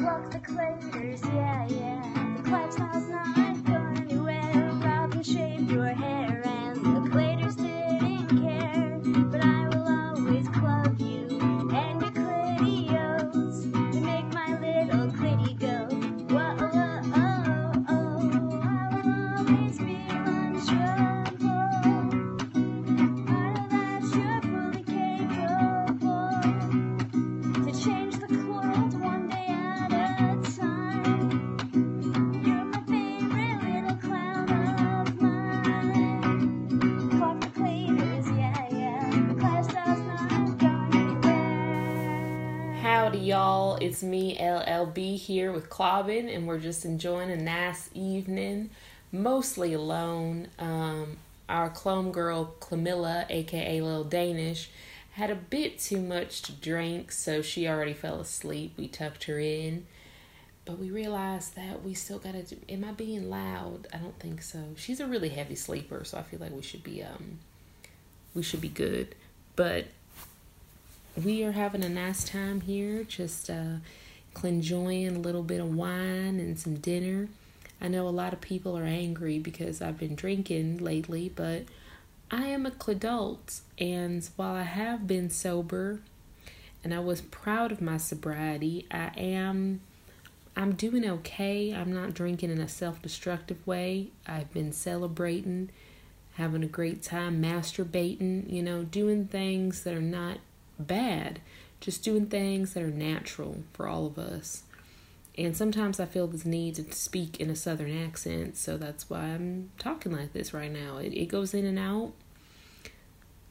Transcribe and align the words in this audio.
Pluck 0.00 0.30
the 0.30 0.38
claters, 0.38 1.20
yeah, 1.26 1.66
yeah. 1.68 2.36
The 2.42 2.50
lifestyle's 2.50 3.06
not 3.10 3.36
going 3.36 3.49
It's 44.00 44.06
me, 44.06 44.34
LLB, 44.38 45.18
here 45.18 45.52
with 45.52 45.68
Clobbin, 45.68 46.34
and 46.34 46.48
we're 46.48 46.58
just 46.58 46.86
enjoying 46.86 47.30
a 47.30 47.36
nice 47.36 47.90
evening, 47.92 48.70
mostly 49.12 49.74
alone. 49.74 50.48
Um, 50.58 51.18
our 51.50 51.68
clone 51.68 52.10
girl, 52.10 52.54
Camilla, 52.60 53.26
aka 53.28 53.82
Lil 53.82 54.04
Danish, 54.04 54.70
had 55.12 55.28
a 55.28 55.34
bit 55.34 55.78
too 55.78 56.00
much 56.00 56.40
to 56.40 56.52
drink, 56.52 57.12
so 57.12 57.42
she 57.42 57.68
already 57.68 57.92
fell 57.92 58.20
asleep. 58.20 58.72
We 58.78 58.88
tucked 58.88 59.24
her 59.24 59.38
in, 59.38 59.86
but 60.64 60.78
we 60.78 60.90
realized 60.90 61.54
that 61.56 61.84
we 61.84 61.92
still 61.92 62.18
gotta 62.18 62.42
do. 62.42 62.56
Am 62.70 62.86
I 62.86 62.92
being 62.92 63.28
loud? 63.28 63.86
I 63.92 63.98
don't 63.98 64.18
think 64.18 64.40
so. 64.40 64.60
She's 64.76 65.00
a 65.00 65.06
really 65.06 65.28
heavy 65.28 65.56
sleeper, 65.56 66.04
so 66.04 66.16
I 66.16 66.22
feel 66.22 66.40
like 66.40 66.52
we 66.52 66.62
should 66.62 66.82
be 66.82 67.02
um, 67.02 67.40
we 68.32 68.42
should 68.42 68.62
be 68.62 68.68
good. 68.68 69.14
But 69.56 69.88
we 71.16 71.42
are 71.44 71.52
having 71.52 71.84
a 71.84 71.88
nice 71.88 72.24
time 72.24 72.60
here, 72.60 73.04
just 73.04 73.50
uh, 73.50 73.76
enjoying 74.42 75.16
a 75.16 75.18
little 75.18 75.42
bit 75.42 75.60
of 75.60 75.74
wine 75.74 76.38
and 76.38 76.58
some 76.58 76.76
dinner. 76.76 77.28
I 77.80 77.88
know 77.88 78.06
a 78.06 78.10
lot 78.10 78.32
of 78.32 78.40
people 78.40 78.76
are 78.76 78.84
angry 78.84 79.38
because 79.38 79.80
I've 79.80 79.98
been 79.98 80.14
drinking 80.14 80.78
lately, 80.78 81.30
but 81.34 81.64
I 82.30 82.46
am 82.46 82.66
a 82.66 82.72
adult, 82.86 83.60
and 83.78 84.28
while 84.36 84.54
I 84.54 84.62
have 84.62 85.06
been 85.06 85.30
sober, 85.30 86.00
and 86.84 86.94
I 86.94 87.00
was 87.00 87.20
proud 87.20 87.72
of 87.72 87.80
my 87.80 87.96
sobriety, 87.96 88.86
I 88.90 89.10
am. 89.16 89.80
I'm 90.56 90.72
doing 90.72 91.08
okay. 91.08 91.72
I'm 91.74 91.92
not 91.92 92.12
drinking 92.12 92.50
in 92.50 92.60
a 92.60 92.68
self 92.68 93.00
destructive 93.02 93.66
way. 93.66 94.08
I've 94.26 94.52
been 94.52 94.72
celebrating, 94.72 95.70
having 96.34 96.62
a 96.62 96.68
great 96.68 97.02
time, 97.02 97.42
masturbating, 97.42 98.50
you 98.50 98.62
know, 98.62 98.84
doing 98.84 99.26
things 99.26 99.82
that 99.84 99.94
are 99.94 100.00
not 100.00 100.38
bad, 100.86 101.40
just 101.80 102.02
doing 102.02 102.26
things 102.26 102.74
that 102.74 102.82
are 102.82 102.88
natural 102.88 103.62
for 103.72 103.86
all 103.86 104.06
of 104.06 104.18
us. 104.18 104.64
And 105.38 105.56
sometimes 105.56 106.00
I 106.00 106.06
feel 106.06 106.26
this 106.26 106.44
need 106.44 106.74
to 106.74 106.92
speak 106.92 107.40
in 107.40 107.50
a 107.50 107.56
southern 107.56 107.96
accent, 107.96 108.56
so 108.56 108.76
that's 108.76 109.08
why 109.08 109.20
I'm 109.20 109.70
talking 109.78 110.12
like 110.12 110.32
this 110.32 110.52
right 110.52 110.70
now. 110.70 110.98
It, 110.98 111.14
it 111.14 111.26
goes 111.26 111.54
in 111.54 111.64
and 111.64 111.78
out. 111.78 112.12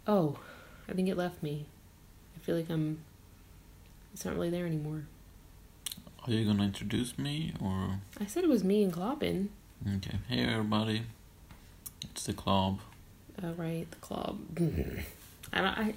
Oh, 0.06 0.40
I 0.88 0.94
think 0.94 1.08
it 1.08 1.18
left 1.18 1.42
me. 1.42 1.66
I 2.36 2.40
feel 2.40 2.56
like 2.56 2.70
I'm. 2.70 3.00
It's 4.14 4.26
not 4.26 4.36
really 4.36 4.50
there 4.50 4.66
anymore. 4.66 5.04
Are 6.26 6.32
you 6.32 6.46
gonna 6.46 6.64
introduce 6.64 7.18
me 7.18 7.54
or 7.64 8.02
I 8.20 8.26
said 8.26 8.44
it 8.44 8.50
was 8.50 8.64
me 8.64 8.84
and 8.84 8.94
Clobbin. 8.94 9.48
okay? 9.96 10.18
Hey 10.28 10.44
everybody, 10.44 11.04
it's 12.04 12.26
the 12.26 12.34
club. 12.34 12.80
All 13.42 13.52
oh, 13.52 13.54
right, 13.54 13.90
the 13.90 13.98
club. 13.98 14.40
I 15.54 15.62
don't. 15.62 15.78
I. 15.78 15.94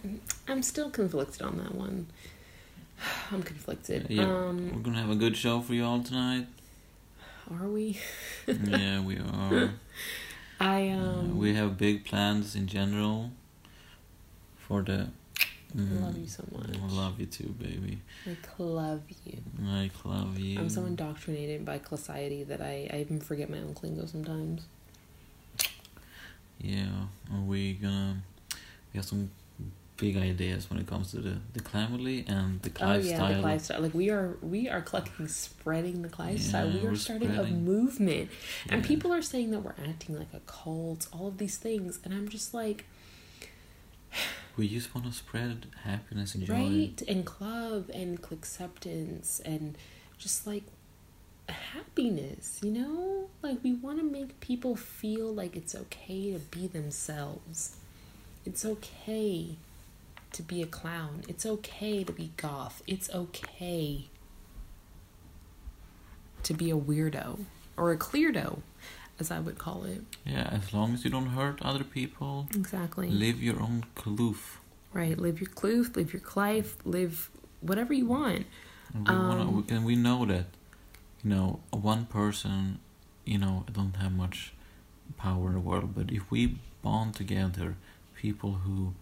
I'm 0.48 0.62
still 0.62 0.90
conflicted 0.90 1.42
on 1.42 1.58
that 1.58 1.74
one. 1.74 2.06
I'm 3.32 3.42
conflicted. 3.42 4.06
Yeah, 4.08 4.24
Um, 4.24 4.72
we're 4.74 4.80
gonna 4.82 5.00
have 5.00 5.10
a 5.10 5.14
good 5.16 5.36
show 5.36 5.60
for 5.60 5.74
you 5.74 5.84
all 5.84 6.02
tonight. 6.02 6.46
are 7.50 7.68
we? 7.68 7.98
yeah, 8.46 9.00
we 9.00 9.18
are. 9.18 9.74
I 10.60 10.90
Uh, 10.90 10.96
um. 10.98 11.38
we 11.38 11.54
have 11.54 11.76
big 11.76 12.04
plans 12.04 12.54
in 12.54 12.66
general 12.66 13.30
for 14.56 14.82
the. 14.82 15.08
I 15.74 15.80
love 16.04 16.18
you 16.18 16.26
so 16.26 16.44
much. 16.52 16.66
I 16.76 16.86
love 16.94 17.18
you 17.18 17.24
too, 17.24 17.48
baby. 17.58 17.98
I 18.26 18.36
love 18.62 19.00
you. 19.24 19.38
I 19.64 19.90
love 20.04 20.38
you. 20.38 20.58
I'm 20.60 20.68
so 20.68 20.84
indoctrinated 20.84 21.64
by 21.64 21.80
society 21.88 22.44
that 22.44 22.60
I, 22.60 22.90
I 22.92 22.98
even 23.00 23.20
forget 23.20 23.48
my 23.48 23.56
own 23.56 23.74
lingo 23.82 24.04
sometimes. 24.04 24.62
Yeah, 26.60 27.06
are 27.32 27.40
we 27.40 27.72
gonna? 27.72 28.18
We 28.92 28.98
have 28.98 29.06
some 29.06 29.30
big 30.04 30.16
ideas 30.32 30.68
when 30.68 30.78
it 30.82 30.86
comes 30.92 31.06
to 31.12 31.18
the 31.28 31.36
the 31.56 31.62
family 31.76 32.18
and 32.36 32.60
the 32.62 32.70
Oh 32.80 32.86
lifestyle. 32.88 33.30
yeah, 33.30 33.36
the 33.36 33.40
Clive 33.42 33.62
style. 33.66 33.80
Like 33.86 33.94
we 34.02 34.06
are 34.16 34.28
we 34.54 34.60
are 34.74 34.82
collecting 34.88 35.28
spreading 35.28 35.96
the 36.06 36.08
Clive 36.16 36.40
style. 36.48 36.68
Yeah, 36.68 36.80
We 36.82 36.86
are 36.88 36.96
starting 36.96 37.30
a 37.30 37.34
spreading. 37.34 37.64
movement. 37.64 38.26
And 38.70 38.78
people 38.84 39.10
are 39.16 39.22
saying 39.32 39.48
that 39.52 39.60
we're 39.66 39.80
acting 39.92 40.18
like 40.22 40.32
a 40.34 40.40
cult, 40.58 41.02
all 41.12 41.26
of 41.32 41.36
these 41.42 41.56
things, 41.66 42.00
and 42.04 42.10
I'm 42.12 42.28
just 42.28 42.52
like 42.62 42.78
We 44.58 44.68
just 44.68 44.94
want 44.94 45.06
to 45.06 45.12
spread 45.24 45.66
happiness 45.84 46.34
and 46.34 46.44
joy. 46.44 46.54
right 46.54 47.02
and 47.12 47.20
club 47.24 47.88
and 48.00 48.18
acceptance 48.38 49.40
and 49.52 49.76
just 50.18 50.46
like 50.46 50.64
happiness 51.48 52.60
you 52.62 52.70
know 52.70 53.28
like 53.42 53.58
we 53.62 53.72
want 53.72 53.98
to 53.98 54.04
make 54.04 54.38
people 54.40 54.76
feel 54.76 55.28
like 55.40 55.56
it's 55.56 55.74
okay 55.74 56.32
to 56.32 56.38
be 56.38 56.66
themselves 56.66 57.76
it's 58.46 58.64
okay 58.64 59.56
to 60.32 60.42
be 60.42 60.62
a 60.62 60.66
clown. 60.66 61.22
It's 61.28 61.44
okay 61.46 62.04
to 62.04 62.12
be 62.12 62.32
goth. 62.36 62.82
It's 62.86 63.10
okay 63.14 64.08
to 66.42 66.54
be 66.54 66.70
a 66.70 66.76
weirdo 66.76 67.44
or 67.76 67.92
a 67.92 67.96
cleardo 67.96 68.62
as 69.20 69.30
i 69.30 69.38
would 69.38 69.58
call 69.58 69.84
it. 69.84 70.02
Yeah, 70.24 70.48
as 70.50 70.72
long 70.74 70.94
as 70.94 71.04
you 71.04 71.10
don't 71.10 71.28
hurt 71.28 71.62
other 71.62 71.84
people, 71.84 72.48
exactly. 72.54 73.08
Live 73.08 73.42
your 73.42 73.60
own 73.60 73.84
kloof. 73.94 74.58
right 74.92 75.16
live 75.18 75.40
your 75.40 75.48
cluth 75.50 75.96
live 75.96 76.12
your 76.12 76.22
life 76.34 76.76
live 76.84 77.30
whatever 77.60 77.92
you 77.94 78.06
want. 78.06 78.46
And 78.94 79.08
we 79.08 79.14
wanna, 79.14 79.42
Um, 79.42 79.56
we 79.56 79.62
can 79.62 79.84
we 79.84 79.96
know 79.96 80.24
that, 80.26 80.46
you 81.22 81.30
know, 81.30 81.60
one 81.70 82.04
person, 82.06 82.80
you 83.24 83.38
know, 83.38 83.64
don't 83.72 83.96
have 83.96 84.12
much 84.12 84.52
power 85.16 85.48
in 85.48 85.54
the 85.54 85.60
world, 85.60 85.94
but 85.94 86.10
if 86.10 86.30
we 86.30 86.56
bond 86.82 87.14
together, 87.14 87.76
people 88.14 88.52
who 88.64 88.94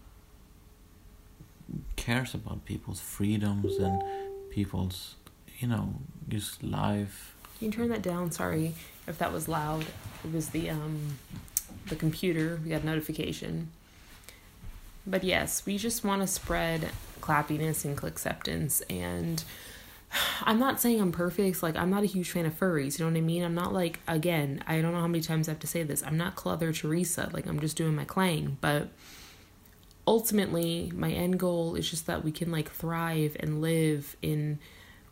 cares 1.95 2.33
about 2.33 2.65
people's 2.65 2.99
freedoms 2.99 3.77
and 3.77 4.01
people's, 4.49 5.15
you 5.59 5.67
know, 5.67 5.95
just 6.27 6.63
life. 6.63 7.35
Can 7.57 7.67
you 7.67 7.71
turn 7.71 7.89
that 7.89 8.01
down? 8.01 8.31
Sorry 8.31 8.73
if 9.07 9.17
that 9.17 9.31
was 9.31 9.47
loud. 9.47 9.85
It 10.23 10.33
was 10.33 10.49
the 10.49 10.69
um 10.69 11.17
the 11.87 11.95
computer. 11.95 12.59
We 12.63 12.69
got 12.69 12.83
notification. 12.83 13.69
But 15.05 15.23
yes, 15.23 15.65
we 15.65 15.77
just 15.77 16.03
want 16.03 16.21
to 16.21 16.27
spread 16.27 16.89
clappiness 17.21 17.85
and 17.85 18.03
acceptance 18.03 18.81
and 18.81 19.43
I'm 20.43 20.59
not 20.59 20.81
saying 20.81 20.99
I'm 20.99 21.11
perfect. 21.11 21.63
Like 21.63 21.75
I'm 21.75 21.89
not 21.89 22.03
a 22.03 22.07
huge 22.07 22.31
fan 22.31 22.45
of 22.45 22.57
furries. 22.57 22.99
You 22.99 23.05
know 23.05 23.11
what 23.11 23.17
I 23.17 23.21
mean? 23.21 23.43
I'm 23.43 23.55
not 23.55 23.73
like 23.73 23.99
again. 24.07 24.63
I 24.67 24.81
don't 24.81 24.91
know 24.93 24.99
how 24.99 25.07
many 25.07 25.21
times 25.21 25.47
I 25.47 25.51
have 25.51 25.59
to 25.59 25.67
say 25.67 25.83
this. 25.83 26.03
I'm 26.03 26.17
not 26.17 26.35
Cluther 26.35 26.73
Teresa. 26.73 27.29
Like 27.31 27.45
I'm 27.47 27.59
just 27.59 27.77
doing 27.77 27.95
my 27.95 28.05
clang. 28.05 28.57
But 28.61 28.89
ultimately, 30.07 30.91
my 30.95 31.11
end 31.11 31.39
goal 31.39 31.75
is 31.75 31.89
just 31.89 32.07
that 32.07 32.23
we 32.23 32.31
can 32.31 32.51
like 32.51 32.69
thrive 32.69 33.35
and 33.39 33.61
live 33.61 34.15
in 34.21 34.59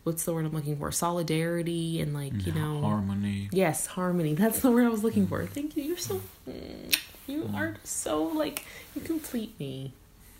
what's 0.04 0.24
the 0.24 0.32
word 0.32 0.46
I'm 0.46 0.52
looking 0.52 0.76
for? 0.76 0.90
Solidarity 0.92 2.00
and 2.00 2.14
like 2.14 2.46
you 2.46 2.52
know 2.52 2.80
harmony. 2.80 3.48
Yes, 3.52 3.86
harmony. 3.86 4.34
That's 4.34 4.60
the 4.60 4.70
word 4.70 4.86
I 4.86 4.88
was 4.90 5.04
looking 5.04 5.26
mm. 5.26 5.30
for. 5.30 5.46
Thank 5.46 5.76
you. 5.76 5.82
You're 5.82 5.96
so. 5.98 6.20
mm, 6.48 6.96
You 7.26 7.42
mm. 7.42 7.54
are 7.54 7.76
so 7.84 8.22
like 8.22 8.64
you 8.94 9.00
complete 9.02 9.58
me. 9.58 9.92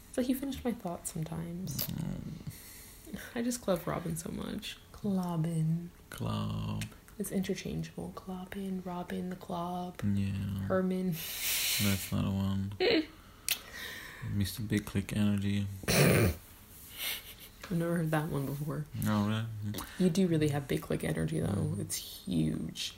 It's 0.09 0.19
like 0.19 0.29
you 0.29 0.35
finish 0.35 0.65
my 0.65 0.73
thoughts 0.73 1.13
sometimes. 1.13 1.87
Mm. 1.87 3.19
I 3.35 3.43
just 3.43 3.67
love 3.69 3.87
Robin 3.87 4.17
so 4.17 4.31
much. 4.31 4.77
Clobbin. 4.93 5.89
Club. 6.11 6.85
It's 7.19 7.31
interchangeable. 7.31 8.13
Clobbin, 8.17 8.81
Robin, 8.85 9.29
the 9.31 9.37
Clob, 9.37 10.01
Yeah. 10.15 10.29
Herman. 10.69 11.11
That's 11.11 12.11
not 12.13 12.25
a 12.25 12.31
one. 12.31 12.73
Mr. 14.37 14.67
Big 14.67 14.85
Click 14.85 15.13
Energy. 15.17 15.67
I've 15.89 16.37
never 17.71 17.97
heard 17.97 18.11
that 18.11 18.27
one 18.29 18.47
before. 18.47 18.85
No, 19.05 19.23
really? 19.27 19.45
You 19.99 20.11
do 20.11 20.27
really 20.27 20.49
have 20.49 20.67
big 20.67 20.83
click 20.83 21.05
energy 21.05 21.41
though. 21.41 21.49
Mm. 21.49 21.81
It's 21.81 21.97
huge. 21.97 22.95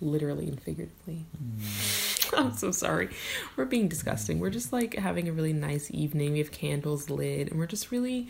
Literally 0.00 0.48
and 0.48 0.60
figuratively. 0.60 1.24
Mm. 1.42 2.34
I'm 2.38 2.52
so 2.56 2.70
sorry. 2.70 3.10
We're 3.56 3.64
being 3.64 3.88
disgusting. 3.88 4.38
We're 4.38 4.50
just 4.50 4.72
like 4.72 4.94
having 4.94 5.28
a 5.28 5.32
really 5.32 5.52
nice 5.52 5.90
evening. 5.92 6.32
We 6.32 6.38
have 6.38 6.50
candles 6.52 7.10
lit 7.10 7.50
and 7.50 7.58
we're 7.58 7.66
just 7.66 7.90
really 7.90 8.28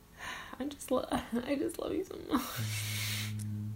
I 0.60 0.64
just 0.64 0.90
lo- 0.90 1.06
I 1.46 1.54
just 1.56 1.78
love 1.78 1.92
you 1.94 2.04
so 2.04 2.16
much. 2.30 2.42
Mm. 3.38 3.70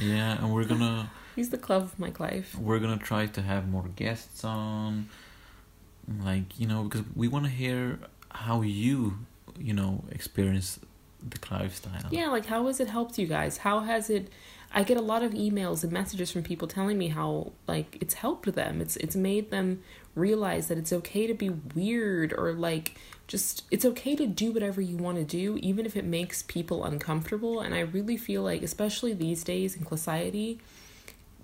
Yeah, 0.00 0.38
and 0.38 0.52
we're 0.54 0.64
gonna 0.64 1.10
He's 1.36 1.50
the 1.50 1.58
club 1.58 1.82
of 1.82 1.98
my 1.98 2.12
life. 2.18 2.56
we're 2.58 2.78
gonna 2.78 2.96
try 2.96 3.26
to 3.26 3.42
have 3.42 3.68
more 3.68 3.88
guests 3.96 4.44
on, 4.44 5.08
like 6.22 6.58
you 6.58 6.66
know, 6.66 6.84
because 6.84 7.04
we 7.14 7.28
want 7.28 7.44
to 7.44 7.50
hear 7.50 7.98
how 8.30 8.62
you 8.62 9.18
you 9.58 9.72
know 9.72 10.04
experience 10.10 10.80
the 11.26 11.38
Clive 11.38 11.74
style. 11.74 12.08
Yeah, 12.10 12.28
like 12.28 12.46
how 12.46 12.66
has 12.66 12.80
it 12.80 12.88
helped 12.88 13.18
you 13.18 13.26
guys? 13.26 13.58
How 13.58 13.80
has 13.80 14.10
it 14.10 14.30
I 14.76 14.82
get 14.82 14.96
a 14.96 15.02
lot 15.02 15.22
of 15.22 15.32
emails 15.32 15.84
and 15.84 15.92
messages 15.92 16.32
from 16.32 16.42
people 16.42 16.66
telling 16.66 16.98
me 16.98 17.08
how 17.08 17.52
like 17.68 17.96
it's 18.00 18.14
helped 18.14 18.52
them. 18.52 18.80
It's 18.80 18.96
it's 18.96 19.14
made 19.14 19.50
them 19.50 19.82
realize 20.16 20.66
that 20.68 20.78
it's 20.78 20.92
okay 20.92 21.26
to 21.28 21.34
be 21.34 21.50
weird 21.50 22.34
or 22.36 22.52
like 22.52 22.96
just 23.26 23.62
it's 23.70 23.84
okay 23.84 24.16
to 24.16 24.26
do 24.26 24.50
whatever 24.52 24.80
you 24.80 24.96
want 24.96 25.16
to 25.16 25.24
do 25.24 25.58
even 25.62 25.86
if 25.86 25.96
it 25.96 26.04
makes 26.04 26.42
people 26.42 26.84
uncomfortable 26.84 27.60
and 27.60 27.74
I 27.74 27.80
really 27.80 28.16
feel 28.16 28.42
like 28.42 28.62
especially 28.62 29.12
these 29.12 29.42
days 29.42 29.74
in 29.74 29.86
society 29.86 30.60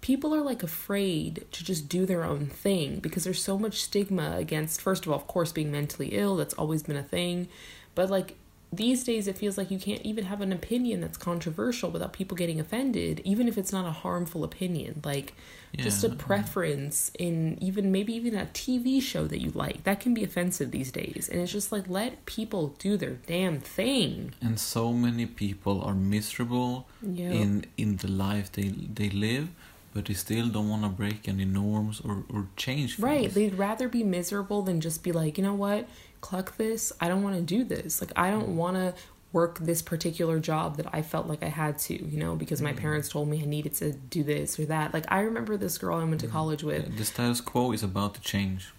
people 0.01 0.35
are 0.35 0.41
like 0.41 0.63
afraid 0.63 1.45
to 1.53 1.65
just 1.65 1.89
do 1.89 2.07
their 2.07 2.25
own 2.25 2.47
thing 2.47 3.01
because 3.01 3.25
there's 3.25 3.43
so 3.43 3.59
much 3.59 3.83
stigma 3.83 4.37
against 4.37 4.81
first 4.81 5.05
of 5.07 5.13
all 5.13 5.19
of 5.19 5.27
course 5.27 5.53
being 5.53 5.71
mentally 5.71 6.09
ill 6.09 6.37
that's 6.37 6.55
always 6.55 6.83
been 6.83 6.97
a 6.97 7.03
thing 7.03 7.49
but 7.95 8.09
like 8.11 8.35
these 8.73 9.03
days 9.03 9.27
it 9.27 9.37
feels 9.37 9.59
like 9.59 9.71
you 9.71 9.79
can't 9.79 10.03
even 10.03 10.25
have 10.25 10.41
an 10.41 10.53
opinion 10.53 11.01
that's 11.01 11.19
controversial 11.19 11.91
without 11.91 12.13
people 12.13 12.37
getting 12.37 12.61
offended 12.61 13.21
even 13.25 13.49
if 13.49 13.59
it's 13.59 13.73
not 13.73 13.85
a 13.85 13.91
harmful 13.91 14.45
opinion 14.45 15.01
like 15.05 15.35
just 15.77 16.05
a 16.05 16.09
preference 16.09 17.11
in 17.19 17.57
even 17.61 17.93
maybe 17.93 18.13
even 18.15 18.35
a 18.35 18.47
TV 18.47 19.01
show 19.01 19.27
that 19.27 19.41
you 19.41 19.51
like. 19.51 19.85
That 19.85 20.01
can 20.01 20.15
be 20.15 20.25
offensive 20.25 20.71
these 20.71 20.91
days 20.91 21.29
and 21.31 21.41
it's 21.41 21.53
just 21.53 21.73
like 21.73 21.89
let 21.89 22.27
people 22.27 22.75
do 22.79 22.97
their 22.97 23.17
damn 23.27 23.61
thing. 23.61 24.35
And 24.41 24.59
so 24.59 24.93
many 24.93 25.27
people 25.27 25.81
are 25.83 25.95
miserable 25.95 26.89
yeah 27.03 27.31
in 27.31 27.65
in 27.77 27.97
the 27.97 28.09
life 28.09 28.53
they 28.53 28.69
they 28.69 29.11
live, 29.11 29.49
but 29.93 30.07
they 30.07 30.15
still 30.15 30.49
don't 30.49 30.69
want 30.69 30.83
to 30.83 30.89
break 30.89 31.29
any 31.29 31.45
norms 31.45 32.01
or 32.01 32.25
or 32.33 32.49
change. 32.57 32.97
Things. 32.97 33.01
Right. 33.01 33.33
They'd 33.33 33.55
rather 33.55 33.89
be 33.89 34.05
miserable 34.05 34.63
than 34.63 34.81
just 34.81 35.03
be 35.03 35.13
like, 35.13 35.39
you 35.39 35.45
know 35.45 35.55
what, 35.55 35.89
cluck 36.21 36.57
this. 36.57 36.93
I 37.01 37.09
don't 37.09 37.23
want 37.23 37.37
to 37.37 37.43
do 37.43 37.65
this. 37.65 38.01
Like, 38.01 38.13
I 38.17 38.31
don't 38.31 38.51
mm. 38.51 38.55
want 38.55 38.77
to 38.77 38.95
work 39.33 39.59
this 39.61 39.81
particular 39.81 40.41
job 40.41 40.77
that 40.77 40.87
I 40.93 41.03
felt 41.03 41.27
like 41.27 41.43
I 41.43 41.49
had 41.49 41.79
to, 41.81 41.95
you 41.95 42.19
know, 42.19 42.35
because 42.35 42.61
my 42.61 42.73
mm. 42.73 42.77
parents 42.77 43.09
told 43.09 43.29
me 43.29 43.43
I 43.43 43.47
needed 43.47 43.75
to 43.77 43.93
do 43.93 44.23
this 44.23 44.59
or 44.59 44.65
that. 44.67 44.93
Like, 44.93 45.05
I 45.09 45.21
remember 45.21 45.57
this 45.57 45.79
girl 45.79 45.99
I 45.99 46.05
went 46.05 46.21
to 46.21 46.27
mm. 46.27 46.33
college 46.33 46.63
with. 46.63 46.97
The 46.97 47.05
status 47.05 47.41
quo 47.41 47.73
is 47.73 47.83
about 47.83 48.15
to 48.15 48.21
change. 48.21 48.73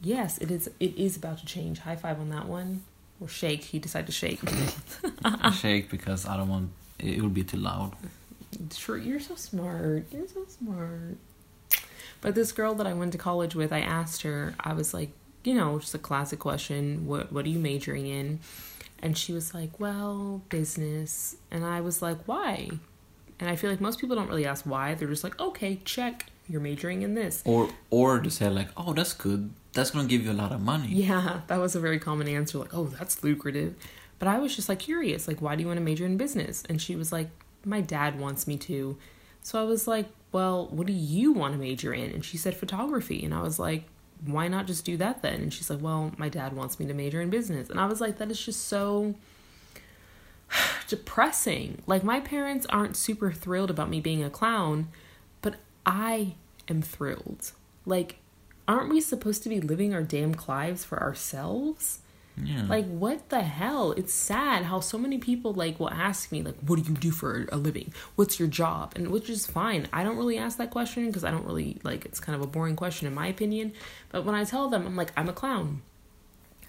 Yes, 0.00 0.38
it 0.38 0.50
is. 0.50 0.70
It 0.78 0.96
is 0.96 1.16
about 1.16 1.38
to 1.38 1.46
change. 1.46 1.80
High 1.80 1.96
five 1.96 2.20
on 2.20 2.28
that 2.30 2.46
one. 2.46 2.82
Or 3.18 3.28
shake. 3.28 3.64
He 3.64 3.78
decided 3.78 4.06
to 4.06 4.12
shake. 4.12 4.40
Shake 5.54 5.90
because 5.90 6.26
I 6.26 6.36
don't 6.36 6.48
want 6.48 6.70
it 6.98 7.20
will 7.20 7.28
be 7.28 7.44
too 7.44 7.56
loud. 7.56 7.92
Sure, 8.74 8.96
you're 8.96 9.20
so 9.20 9.34
smart. 9.34 10.06
You're 10.12 10.28
so 10.28 10.44
smart. 10.46 11.16
But 12.20 12.34
this 12.34 12.52
girl 12.52 12.74
that 12.74 12.86
I 12.86 12.94
went 12.94 13.12
to 13.12 13.18
college 13.18 13.54
with, 13.54 13.72
I 13.72 13.80
asked 13.80 14.22
her, 14.22 14.54
I 14.60 14.72
was 14.72 14.94
like, 14.94 15.10
you 15.44 15.54
know, 15.54 15.78
just 15.78 15.94
a 15.94 15.98
classic 15.98 16.38
question, 16.38 17.06
what 17.06 17.32
what 17.32 17.44
are 17.44 17.48
you 17.48 17.58
majoring 17.58 18.06
in? 18.06 18.40
And 19.02 19.16
she 19.16 19.32
was 19.32 19.54
like, 19.54 19.78
well, 19.78 20.42
business. 20.48 21.36
And 21.50 21.64
I 21.64 21.80
was 21.80 22.02
like, 22.02 22.18
why? 22.26 22.70
And 23.38 23.50
I 23.50 23.56
feel 23.56 23.70
like 23.70 23.80
most 23.80 24.00
people 24.00 24.16
don't 24.16 24.28
really 24.28 24.46
ask 24.46 24.64
why. 24.64 24.94
They're 24.94 25.08
just 25.08 25.24
like, 25.24 25.38
okay, 25.38 25.80
check. 25.84 26.26
You're 26.48 26.60
majoring 26.60 27.02
in 27.02 27.14
this. 27.14 27.42
Or 27.44 27.68
or 27.90 28.20
to 28.20 28.30
say 28.30 28.48
like, 28.48 28.68
oh, 28.76 28.92
that's 28.92 29.12
good. 29.12 29.50
That's 29.72 29.90
gonna 29.90 30.08
give 30.08 30.24
you 30.24 30.32
a 30.32 30.40
lot 30.44 30.52
of 30.52 30.60
money. 30.60 30.88
Yeah, 30.88 31.40
that 31.48 31.60
was 31.60 31.76
a 31.76 31.80
very 31.80 31.98
common 31.98 32.28
answer. 32.28 32.58
Like, 32.58 32.74
oh, 32.74 32.86
that's 32.86 33.22
lucrative. 33.22 33.74
But 34.18 34.28
I 34.28 34.38
was 34.38 34.56
just 34.56 34.68
like 34.68 34.78
curious, 34.78 35.28
like, 35.28 35.42
why 35.42 35.56
do 35.56 35.60
you 35.62 35.66
want 35.66 35.78
to 35.78 35.84
major 35.84 36.06
in 36.06 36.16
business? 36.16 36.62
And 36.68 36.80
she 36.80 36.96
was 36.96 37.12
like, 37.12 37.28
my 37.66 37.80
dad 37.80 38.18
wants 38.18 38.46
me 38.46 38.56
to. 38.56 38.96
So 39.42 39.60
I 39.60 39.64
was 39.64 39.86
like, 39.86 40.06
well, 40.32 40.68
what 40.68 40.86
do 40.86 40.92
you 40.92 41.32
want 41.32 41.54
to 41.54 41.58
major 41.58 41.92
in? 41.92 42.10
And 42.10 42.24
she 42.24 42.36
said 42.36 42.56
photography. 42.56 43.24
And 43.24 43.34
I 43.34 43.42
was 43.42 43.58
like, 43.58 43.84
why 44.24 44.48
not 44.48 44.66
just 44.66 44.84
do 44.84 44.96
that 44.96 45.22
then? 45.22 45.42
And 45.42 45.52
she's 45.52 45.68
like, 45.68 45.82
well, 45.82 46.12
my 46.16 46.28
dad 46.28 46.54
wants 46.54 46.80
me 46.80 46.86
to 46.86 46.94
major 46.94 47.20
in 47.20 47.30
business. 47.30 47.68
And 47.68 47.78
I 47.78 47.86
was 47.86 48.00
like, 48.00 48.18
that 48.18 48.30
is 48.30 48.44
just 48.44 48.66
so 48.66 49.14
depressing. 50.88 51.82
Like, 51.86 52.02
my 52.02 52.20
parents 52.20 52.66
aren't 52.66 52.96
super 52.96 53.32
thrilled 53.32 53.70
about 53.70 53.90
me 53.90 54.00
being 54.00 54.24
a 54.24 54.30
clown, 54.30 54.88
but 55.42 55.56
I 55.84 56.34
am 56.68 56.82
thrilled. 56.82 57.52
Like, 57.84 58.16
aren't 58.66 58.90
we 58.90 59.00
supposed 59.00 59.42
to 59.44 59.48
be 59.48 59.60
living 59.60 59.94
our 59.94 60.02
damn 60.02 60.34
lives 60.48 60.84
for 60.84 61.00
ourselves? 61.00 62.00
Yeah. 62.42 62.66
Like, 62.68 62.86
what 62.86 63.30
the 63.30 63.40
hell? 63.40 63.92
It's 63.92 64.12
sad 64.12 64.64
how 64.64 64.80
so 64.80 64.98
many 64.98 65.18
people 65.18 65.54
like 65.54 65.80
will 65.80 65.90
ask 65.90 66.30
me 66.30 66.42
like, 66.42 66.56
"What 66.60 66.76
do 66.76 66.90
you 66.90 66.96
do 66.96 67.10
for 67.10 67.46
a 67.50 67.56
living? 67.56 67.94
What's 68.14 68.38
your 68.38 68.48
job?" 68.48 68.92
And 68.94 69.08
which 69.08 69.30
is 69.30 69.46
fine. 69.46 69.88
I 69.92 70.04
don't 70.04 70.18
really 70.18 70.36
ask 70.36 70.58
that 70.58 70.70
question 70.70 71.06
because 71.06 71.24
I 71.24 71.30
don't 71.30 71.46
really 71.46 71.78
like. 71.82 72.04
It's 72.04 72.20
kind 72.20 72.36
of 72.36 72.42
a 72.42 72.46
boring 72.46 72.76
question 72.76 73.06
in 73.06 73.14
my 73.14 73.26
opinion. 73.26 73.72
But 74.10 74.24
when 74.24 74.34
I 74.34 74.44
tell 74.44 74.68
them, 74.68 74.86
I'm 74.86 74.96
like, 74.96 75.12
"I'm 75.16 75.28
a 75.28 75.32
clown. 75.32 75.82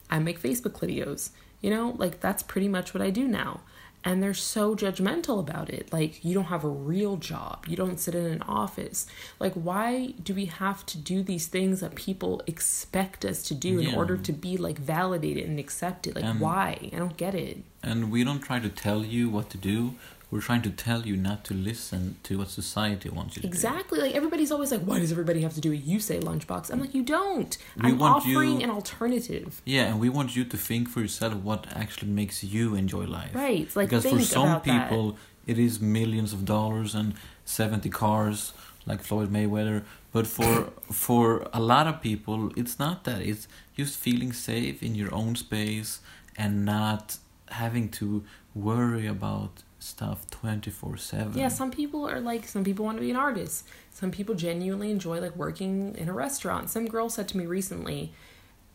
I 0.09 0.19
make 0.19 0.41
Facebook 0.41 0.79
videos." 0.79 1.31
You 1.61 1.69
know, 1.69 1.95
like 1.97 2.21
that's 2.21 2.43
pretty 2.43 2.69
much 2.69 2.93
what 2.93 3.01
I 3.03 3.09
do 3.09 3.27
now. 3.27 3.61
And 4.03 4.23
they're 4.23 4.33
so 4.33 4.73
judgmental 4.73 5.37
about 5.39 5.69
it. 5.69 5.91
Like, 5.91 6.23
you 6.23 6.33
don't 6.33 6.45
have 6.45 6.63
a 6.63 6.69
real 6.69 7.17
job. 7.17 7.65
You 7.67 7.75
don't 7.75 7.99
sit 7.99 8.15
in 8.15 8.25
an 8.25 8.41
office. 8.43 9.05
Like, 9.37 9.53
why 9.53 10.13
do 10.23 10.33
we 10.33 10.45
have 10.45 10.85
to 10.85 10.97
do 10.97 11.21
these 11.23 11.47
things 11.47 11.81
that 11.81 11.95
people 11.95 12.41
expect 12.47 13.25
us 13.25 13.43
to 13.43 13.53
do 13.53 13.79
in 13.79 13.93
order 13.95 14.15
to 14.15 14.31
be 14.31 14.55
like 14.55 14.77
validated 14.79 15.45
and 15.49 15.59
accepted? 15.59 16.15
Like, 16.15 16.23
Um, 16.23 16.39
why? 16.39 16.89
I 16.93 16.97
don't 16.97 17.17
get 17.17 17.35
it. 17.35 17.63
and 17.83 18.09
we 18.11 18.23
don't 18.23 18.39
try 18.41 18.59
to 18.59 18.69
tell 18.69 19.03
you 19.05 19.29
what 19.29 19.49
to 19.49 19.57
do. 19.57 19.95
We're 20.29 20.41
trying 20.41 20.61
to 20.63 20.69
tell 20.69 21.01
you 21.07 21.15
not 21.15 21.45
to 21.45 21.53
listen 21.53 22.17
to 22.23 22.37
what 22.39 22.49
society 22.49 23.07
wants 23.09 23.37
you 23.37 23.41
to 23.43 23.47
do. 23.47 23.53
Exactly. 23.53 23.99
Like, 23.99 24.13
everybody's 24.13 24.51
always 24.51 24.71
like, 24.73 24.81
why 24.81 24.99
does 24.99 25.11
everybody 25.11 25.41
have 25.41 25.53
to 25.53 25.61
do 25.61 25.69
what 25.69 25.83
you 25.85 25.99
say, 26.01 26.19
Lunchbox? 26.19 26.69
I'm 26.69 26.81
like, 26.81 26.93
you 26.93 27.03
don't. 27.03 27.57
We 27.81 27.91
I'm 27.91 27.97
want 27.97 28.25
you- 28.25 28.35
offering 28.37 28.61
an 28.61 28.69
alternative. 28.69 29.61
Yeah, 29.63 29.85
and 29.85 30.01
we 30.01 30.09
want 30.09 30.35
you 30.35 30.43
to 30.43 30.57
think 30.57 30.89
for 30.89 30.99
yourself 30.99 31.35
what 31.35 31.65
actually 31.73 32.11
makes 32.11 32.43
you 32.43 32.75
enjoy 32.75 33.05
life. 33.05 33.33
Right. 33.33 33.73
Like, 33.73 33.87
because 33.89 34.05
for 34.05 34.19
some 34.19 34.43
about 34.43 34.63
that. 34.65 34.89
people, 34.89 35.17
it 35.45 35.57
is 35.57 35.79
millions 35.79 36.33
of 36.33 36.43
dollars 36.43 36.93
and 36.93 37.13
70 37.45 37.89
cars 37.89 38.51
like 38.85 39.01
Floyd 39.01 39.31
Mayweather. 39.31 39.83
But 40.11 40.27
for 40.27 40.71
for 40.91 41.47
a 41.53 41.61
lot 41.61 41.87
of 41.87 42.01
people, 42.01 42.51
it's 42.57 42.77
not 42.79 43.05
that. 43.05 43.21
It's 43.21 43.47
just 43.77 43.97
feeling 43.97 44.33
safe 44.33 44.83
in 44.83 44.93
your 44.93 45.13
own 45.13 45.35
space 45.35 45.99
and 46.37 46.65
not 46.65 47.17
having 47.49 47.87
to 47.89 48.23
worry 48.53 49.07
about 49.07 49.63
stuff 49.87 50.29
24 50.31 50.97
7. 50.97 51.37
Yeah, 51.37 51.47
some 51.47 51.71
people 51.71 52.07
are 52.07 52.19
like, 52.19 52.47
some 52.47 52.63
people 52.63 52.85
want 52.85 52.97
to 52.97 53.01
be 53.01 53.11
an 53.11 53.17
artist. 53.17 53.67
Some 53.91 54.11
people 54.11 54.35
genuinely 54.35 54.91
enjoy 54.91 55.19
like 55.19 55.35
working 55.35 55.95
in 55.97 56.09
a 56.09 56.13
restaurant. 56.13 56.69
Some 56.69 56.85
girl 56.85 57.09
said 57.09 57.27
to 57.29 57.37
me 57.37 57.45
recently, 57.45 58.13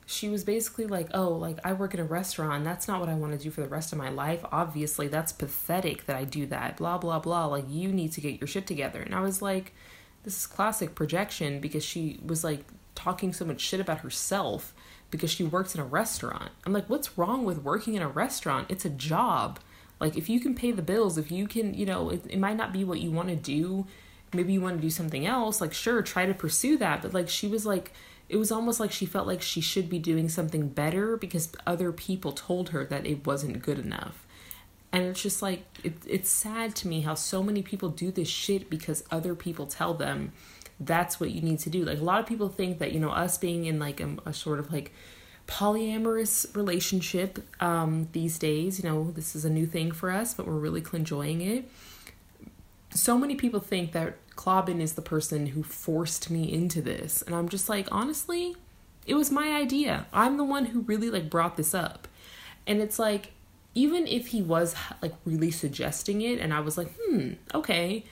she 0.07 0.29
was 0.29 0.45
basically 0.45 0.87
like, 0.87 1.09
oh, 1.15 1.29
like 1.29 1.59
I 1.65 1.73
work 1.73 1.95
in 1.95 2.01
a 2.01 2.05
restaurant. 2.05 2.65
That's 2.65 2.89
not 2.89 3.01
what 3.01 3.09
I 3.09 3.15
want 3.15 3.33
to 3.33 3.39
do 3.39 3.51
for 3.51 3.61
the 3.61 3.69
rest 3.69 3.93
of 3.93 3.99
my 3.99 4.09
life. 4.09 4.45
Obviously, 4.51 5.09
that's 5.09 5.33
pathetic 5.33 6.07
that 6.07 6.17
I 6.17 6.25
do 6.25 6.47
that. 6.47 6.77
Blah, 6.77 6.99
blah, 6.99 7.19
blah. 7.19 7.47
Like, 7.47 7.65
you 7.69 7.93
need 7.93 8.13
to 8.13 8.21
get 8.21 8.41
your 8.41 8.49
shit 8.49 8.67
together. 8.67 9.01
And 9.01 9.15
I 9.15 9.21
was 9.21 9.41
like, 9.41 9.73
this 10.25 10.37
is 10.37 10.47
classic 10.47 10.95
projection 10.95 11.61
because 11.61 11.85
she 11.85 12.21
was 12.25 12.45
like 12.45 12.65
talking 12.95 13.33
so 13.33 13.45
much 13.45 13.61
shit 13.61 13.81
about 13.81 14.01
herself 14.01 14.75
because 15.11 15.31
she 15.31 15.45
works 15.45 15.75
in 15.75 15.81
a 15.81 15.85
restaurant. 15.85 16.51
I'm 16.65 16.73
like, 16.73 16.89
what's 16.89 17.17
wrong 17.17 17.45
with 17.45 17.63
working 17.63 17.95
in 17.95 18.03
a 18.03 18.09
restaurant? 18.09 18.67
It's 18.71 18.85
a 18.85 18.91
job. 18.91 19.61
Like, 20.03 20.17
if 20.17 20.29
you 20.29 20.41
can 20.41 20.57
pay 20.57 20.73
the 20.73 20.83
bills, 20.83 21.17
if 21.17 21.31
you 21.31 21.47
can, 21.47 21.75
you 21.75 21.87
know, 21.87 22.11
it, 22.11 22.25
it 22.29 22.39
might 22.41 22.57
not 22.57 22.73
be 22.73 22.83
what 22.83 22.99
you 22.99 23.13
want 23.13 23.29
to 23.29 23.37
do. 23.37 23.87
Maybe 24.35 24.53
you 24.53 24.61
want 24.61 24.75
to 24.75 24.83
do 24.83 24.91
something 24.91 25.25
else. 25.25 25.61
Like, 25.61 25.73
sure, 25.73 26.03
try 26.03 26.27
to 26.27 26.35
pursue 26.35 26.77
that. 26.79 27.03
But, 27.03 27.15
like, 27.15 27.29
she 27.29 27.47
was 27.47 27.65
like, 27.65 27.93
it 28.29 28.37
was 28.37 28.51
almost 28.51 28.81
like 28.81 28.91
she 28.91 29.07
felt 29.07 29.29
like 29.29 29.43
she 29.43 29.61
should 29.61 29.89
be 29.89 30.01
doing 30.01 30.29
something 30.29 30.67
better 30.67 31.17
because 31.17 31.53
other 31.69 31.93
people 31.93 32.33
told 32.33 32.71
her 32.71 32.85
that 32.87 33.07
it 33.07 33.25
wasn't 33.25 33.63
good 33.63 33.79
enough. 33.79 34.27
And 34.91 35.05
it's 35.05 35.23
just 35.23 35.41
like, 35.41 35.65
it, 35.85 35.95
it's 36.05 36.29
sad 36.29 36.75
to 36.77 36.89
me 36.89 37.03
how 37.03 37.15
so 37.15 37.41
many 37.41 37.63
people 37.63 37.89
do 37.89 38.11
this 38.11 38.29
shit 38.29 38.69
because 38.69 39.05
other 39.09 39.37
people 39.37 39.67
tell 39.67 39.95
them 39.95 40.33
that's 40.81 41.21
what 41.21 41.31
you 41.31 41.43
need 41.43 41.61
to 41.61 41.71
do. 41.71 41.85
Like, 41.85 42.01
a 42.01 42.05
lot 42.05 42.19
of 42.19 42.27
people 42.27 42.49
think 42.49 42.81
that, 42.81 42.91
you 42.91 42.99
know, 42.99 43.11
us 43.11 43.39
being 43.39 43.67
in 43.67 43.79
like 43.79 44.01
a, 44.01 44.17
a 44.27 44.33
sort 44.33 44.59
of 44.59 44.73
like 44.73 44.93
polyamorous 45.47 46.55
relationship 46.57 47.39
um, 47.61 48.09
these 48.13 48.39
days, 48.39 48.83
you 48.83 48.89
know, 48.89 49.11
this 49.11 49.35
is 49.35 49.45
a 49.45 49.51
new 49.51 49.67
thing 49.67 49.93
for 49.93 50.11
us, 50.11 50.35
but 50.35 50.47
we're 50.47 50.55
really 50.55 50.85
enjoying 50.93 51.41
it. 51.41 51.69
So 52.91 53.19
many 53.19 53.35
people 53.35 53.61
think 53.61 53.93
that 53.93 54.17
Clobbin 54.37 54.81
is 54.81 54.95
the 54.95 55.03
person 55.03 55.49
who 55.49 55.63
forced 55.63 56.31
me 56.31 56.53
into 56.53 56.81
this. 56.81 57.23
And 57.23 57.35
I'm 57.35 57.49
just 57.49 57.69
like, 57.69 57.89
honestly, 57.91 58.57
it 59.07 59.15
was 59.15 59.31
my 59.31 59.49
idea. 59.53 60.07
I'm 60.13 60.37
the 60.37 60.45
one 60.45 60.67
who 60.67 60.81
really 60.81 61.11
like 61.11 61.29
brought 61.29 61.57
this 61.57 61.75
up. 61.75 62.09
And 62.67 62.81
it's 62.81 62.99
like, 62.99 63.33
even 63.75 64.07
if 64.07 64.29
he 64.29 64.43
was 64.43 64.75
like 65.01 65.15
really 65.25 65.51
suggesting 65.51 66.21
it, 66.23 66.39
and 66.39 66.53
I 66.53 66.61
was 66.61 66.77
like, 66.77 66.93
hmm, 67.01 67.33
okay, 67.55 68.05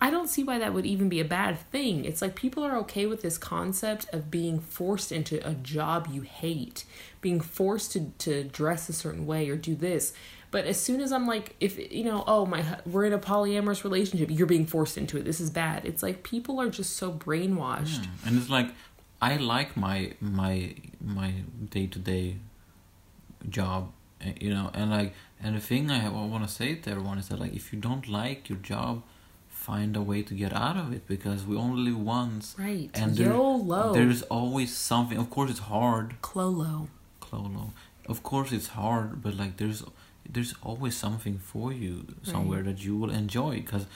I 0.00 0.10
don't 0.10 0.28
see 0.28 0.44
why 0.44 0.58
that 0.58 0.74
would 0.74 0.84
even 0.84 1.08
be 1.08 1.20
a 1.20 1.24
bad 1.24 1.58
thing. 1.70 2.04
It's 2.04 2.20
like 2.20 2.34
people 2.34 2.62
are 2.64 2.76
okay 2.78 3.06
with 3.06 3.22
this 3.22 3.38
concept 3.38 4.06
of 4.12 4.30
being 4.30 4.60
forced 4.60 5.10
into 5.10 5.46
a 5.48 5.54
job 5.54 6.08
you 6.12 6.20
hate, 6.20 6.84
being 7.22 7.40
forced 7.40 7.92
to, 7.92 8.12
to 8.18 8.44
dress 8.44 8.88
a 8.90 8.92
certain 8.92 9.26
way 9.26 9.48
or 9.48 9.56
do 9.56 9.74
this. 9.74 10.12
But 10.50 10.66
as 10.66 10.78
soon 10.78 11.00
as 11.00 11.12
I'm 11.12 11.26
like, 11.26 11.56
if 11.60 11.92
you 11.92 12.04
know, 12.04 12.24
oh 12.26 12.46
my, 12.46 12.64
we're 12.84 13.06
in 13.06 13.12
a 13.12 13.18
polyamorous 13.18 13.84
relationship, 13.84 14.30
you're 14.30 14.46
being 14.46 14.66
forced 14.66 14.98
into 14.98 15.16
it. 15.16 15.24
This 15.24 15.40
is 15.40 15.50
bad. 15.50 15.84
It's 15.84 16.02
like 16.02 16.22
people 16.22 16.60
are 16.60 16.70
just 16.70 16.96
so 16.96 17.12
brainwashed. 17.12 18.04
Yeah. 18.04 18.10
And 18.26 18.38
it's 18.38 18.50
like 18.50 18.68
I 19.20 19.36
like 19.36 19.76
my 19.76 20.12
my 20.20 20.74
my 21.00 21.34
day 21.70 21.86
to 21.86 21.98
day 21.98 22.36
job, 23.48 23.92
uh, 24.24 24.30
you 24.40 24.50
know, 24.50 24.70
and 24.74 24.90
like 24.90 25.14
and 25.42 25.56
the 25.56 25.60
thing 25.60 25.90
I, 25.90 26.06
I, 26.06 26.08
want 26.08 26.46
to 26.46 26.52
say 26.52 26.74
to 26.74 26.90
everyone 26.90 27.18
is 27.18 27.28
that 27.28 27.38
like 27.38 27.54
if 27.54 27.72
you 27.72 27.78
don't 27.78 28.08
like 28.08 28.48
your 28.48 28.58
job, 28.58 29.02
find 29.66 29.96
a 29.96 30.02
way 30.10 30.20
to 30.22 30.34
get 30.42 30.52
out 30.64 30.76
of 30.82 30.86
it 30.96 31.02
because 31.14 31.40
we 31.50 31.54
only 31.56 31.80
live 31.90 32.00
once. 32.00 32.44
Right. 32.58 32.88
And 32.94 33.16
there- 33.16 33.32
YOLO. 33.32 33.92
There's 33.98 34.22
always 34.38 34.70
something. 34.92 35.18
Of 35.24 35.28
course, 35.36 35.50
it's 35.54 35.64
hard. 35.76 36.08
Clolo. 36.22 36.74
Clolo. 37.20 37.64
Of 38.12 38.18
course, 38.30 38.50
it's 38.58 38.68
hard, 38.80 39.08
but 39.24 39.32
like 39.42 39.54
there's 39.60 39.80
there's 40.34 40.54
always 40.68 40.94
something 41.04 41.36
for 41.52 41.68
you 41.82 41.92
somewhere 42.32 42.62
that 42.68 42.78
you 42.84 42.92
will 43.00 43.10
enjoy 43.22 43.52
because. 43.64 43.86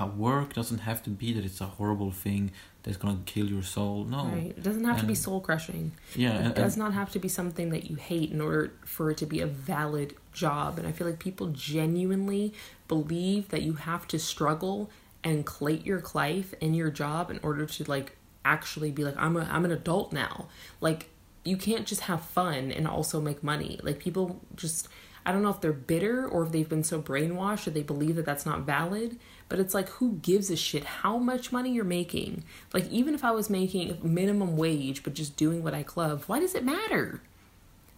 Our 0.00 0.08
work 0.28 0.48
doesn't 0.58 0.80
have 0.88 1.00
to 1.06 1.10
be 1.10 1.28
that 1.36 1.44
it's 1.48 1.60
a 1.60 1.70
horrible 1.78 2.10
thing 2.24 2.42
that's 2.82 2.96
gonna 3.02 3.20
kill 3.34 3.46
your 3.56 3.62
soul. 3.76 3.96
No, 4.14 4.22
Right. 4.24 4.52
It 4.58 4.64
doesn't 4.68 4.82
have 4.90 4.98
to 5.04 5.06
be 5.06 5.14
soul 5.26 5.40
crushing. 5.48 5.92
yeah, 6.16 6.34
It 6.40 6.44
and, 6.46 6.54
does 6.56 6.74
and- 6.74 6.82
not 6.84 6.92
have 7.00 7.10
to 7.16 7.20
be 7.20 7.28
something 7.28 7.70
that 7.74 7.84
you 7.88 7.94
hate 8.10 8.30
in 8.34 8.40
order 8.40 8.72
for 8.94 9.04
it 9.12 9.16
to 9.22 9.26
be 9.26 9.38
a 9.40 9.46
valid 9.46 10.08
job. 10.32 10.78
And 10.78 10.86
I 10.86 10.92
feel 10.92 11.06
like 11.06 11.18
people 11.18 11.48
genuinely 11.48 12.52
believe 12.88 13.48
that 13.48 13.62
you 13.62 13.74
have 13.74 14.06
to 14.08 14.18
struggle 14.18 14.90
and 15.22 15.44
clate 15.44 15.84
your 15.84 16.02
life 16.14 16.54
in 16.60 16.74
your 16.74 16.90
job 16.90 17.30
in 17.30 17.40
order 17.42 17.66
to 17.66 17.84
like 17.84 18.16
actually 18.44 18.90
be 18.90 19.04
like 19.04 19.16
I'm 19.16 19.36
a 19.36 19.48
I'm 19.50 19.64
an 19.64 19.72
adult 19.72 20.12
now. 20.12 20.48
Like 20.80 21.08
you 21.44 21.56
can't 21.56 21.86
just 21.86 22.02
have 22.02 22.22
fun 22.22 22.70
and 22.70 22.86
also 22.86 23.20
make 23.20 23.42
money. 23.42 23.78
Like 23.82 23.98
people 23.98 24.40
just 24.56 24.88
I 25.24 25.32
don't 25.32 25.42
know 25.42 25.50
if 25.50 25.60
they're 25.60 25.72
bitter 25.72 26.26
or 26.26 26.44
if 26.44 26.52
they've 26.52 26.68
been 26.68 26.84
so 26.84 27.02
brainwashed 27.02 27.66
or 27.66 27.70
they 27.70 27.82
believe 27.82 28.16
that 28.16 28.24
that's 28.24 28.46
not 28.46 28.60
valid, 28.60 29.18
but 29.48 29.58
it's 29.58 29.74
like 29.74 29.88
who 29.88 30.14
gives 30.22 30.50
a 30.50 30.56
shit 30.56 30.84
how 30.84 31.18
much 31.18 31.52
money 31.52 31.72
you're 31.72 31.84
making? 31.84 32.44
Like 32.72 32.88
even 32.88 33.14
if 33.14 33.22
I 33.22 33.30
was 33.32 33.50
making 33.50 33.98
minimum 34.02 34.56
wage 34.56 35.02
but 35.02 35.14
just 35.14 35.36
doing 35.36 35.62
what 35.62 35.74
I 35.74 35.84
love, 35.94 36.28
why 36.28 36.40
does 36.40 36.54
it 36.54 36.64
matter? 36.64 37.20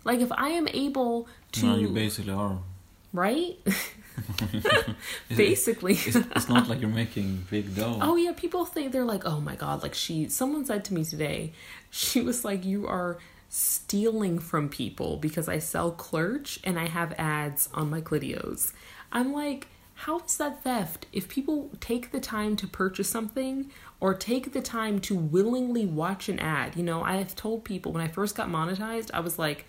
Like 0.05 0.21
if 0.21 0.33
I 0.33 0.51
am 0.51 0.69
able 0.69 1.29
to 1.53 1.67
no, 1.67 1.77
you 1.77 1.89
basically 1.89 2.33
are. 2.33 2.59
right? 3.13 3.57
Basically. 5.37 5.95
it's, 5.95 6.17
it's 6.17 6.49
not 6.49 6.69
like 6.69 6.81
you're 6.81 6.91
making 6.91 7.47
big 7.51 7.75
dough. 7.75 7.99
Oh 8.01 8.17
yeah, 8.17 8.33
people 8.33 8.65
think 8.65 8.93
they're 8.93 9.05
like, 9.05 9.25
oh 9.25 9.41
my 9.41 9.55
god, 9.55 9.83
like 9.83 9.95
she. 9.95 10.29
Someone 10.29 10.65
said 10.65 10.85
to 10.87 10.95
me 10.95 11.05
today, 11.05 11.53
she 11.91 12.21
was 12.21 12.45
like, 12.45 12.65
you 12.65 12.87
are 12.87 13.19
stealing 13.49 14.39
from 14.39 14.69
people 14.69 15.17
because 15.17 15.49
I 15.49 15.59
sell 15.59 15.93
Clurch 15.93 16.59
and 16.65 16.79
I 16.79 16.89
have 16.89 17.13
ads 17.19 17.69
on 17.75 17.91
my 17.91 18.01
Clitios. 18.01 18.73
I'm 19.13 19.33
like, 19.33 19.69
how 19.95 20.21
is 20.21 20.37
that 20.39 20.65
theft? 20.65 21.07
If 21.13 21.29
people 21.29 21.71
take 21.81 22.13
the 22.13 22.21
time 22.21 22.57
to 22.57 22.67
purchase 22.67 23.09
something 23.09 23.71
or 24.01 24.15
take 24.15 24.53
the 24.53 24.63
time 24.63 25.01
to 25.01 25.15
willingly 25.15 25.87
watch 25.87 26.29
an 26.29 26.39
ad, 26.39 26.77
you 26.77 26.83
know, 26.83 27.03
I 27.03 27.17
have 27.17 27.37
told 27.37 27.65
people 27.65 27.93
when 27.93 28.03
I 28.03 28.09
first 28.09 28.35
got 28.35 28.49
monetized, 28.49 29.11
I 29.13 29.21
was 29.21 29.39
like. 29.39 29.65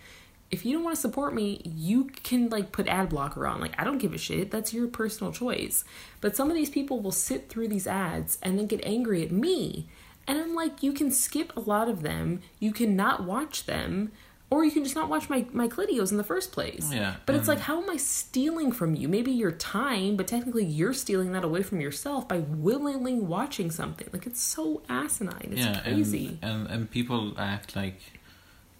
If 0.53 0.65
you 0.65 0.73
don't 0.73 0.83
want 0.83 0.95
to 0.95 1.01
support 1.01 1.33
me, 1.33 1.61
you 1.63 2.05
can 2.05 2.47
like 2.49 2.71
put 2.71 2.87
ad 2.87 3.09
blocker 3.09 3.47
on. 3.47 3.59
Like 3.59 3.73
I 3.79 3.83
don't 3.83 3.97
give 3.97 4.13
a 4.13 4.19
shit. 4.19 4.51
That's 4.51 4.71
your 4.71 4.87
personal 4.87 5.33
choice. 5.33 5.83
But 6.21 6.35
some 6.35 6.49
of 6.51 6.55
these 6.55 6.69
people 6.69 6.99
will 6.99 7.11
sit 7.11 7.49
through 7.49 7.69
these 7.69 7.87
ads 7.87 8.37
and 8.43 8.59
then 8.59 8.67
get 8.67 8.85
angry 8.85 9.23
at 9.23 9.31
me. 9.31 9.87
And 10.27 10.39
I'm 10.39 10.53
like, 10.53 10.83
you 10.83 10.93
can 10.93 11.09
skip 11.09 11.57
a 11.57 11.59
lot 11.59 11.89
of 11.89 12.03
them. 12.03 12.41
You 12.59 12.71
can 12.71 12.95
not 12.95 13.23
watch 13.23 13.65
them. 13.65 14.11
Or 14.51 14.63
you 14.63 14.69
can 14.69 14.83
just 14.83 14.95
not 14.95 15.09
watch 15.09 15.27
my, 15.27 15.47
my 15.51 15.67
clitios 15.67 16.11
in 16.11 16.17
the 16.17 16.23
first 16.23 16.51
place. 16.51 16.89
Yeah, 16.93 17.15
But 17.25 17.33
it's 17.33 17.47
like, 17.47 17.61
how 17.61 17.81
am 17.81 17.89
I 17.89 17.97
stealing 17.97 18.71
from 18.71 18.93
you? 18.93 19.07
Maybe 19.07 19.31
your 19.31 19.51
time, 19.51 20.15
but 20.15 20.27
technically 20.27 20.63
you're 20.63 20.93
stealing 20.93 21.31
that 21.31 21.43
away 21.43 21.63
from 21.63 21.81
yourself 21.81 22.27
by 22.27 22.37
willingly 22.37 23.15
watching 23.15 23.71
something. 23.71 24.07
Like, 24.13 24.27
it's 24.27 24.39
so 24.39 24.83
asinine. 24.87 25.49
It's 25.53 25.61
yeah, 25.61 25.81
crazy. 25.81 26.37
and, 26.43 26.67
and 26.67 26.69
and 26.69 26.91
people 26.91 27.33
act 27.39 27.75
like, 27.75 27.99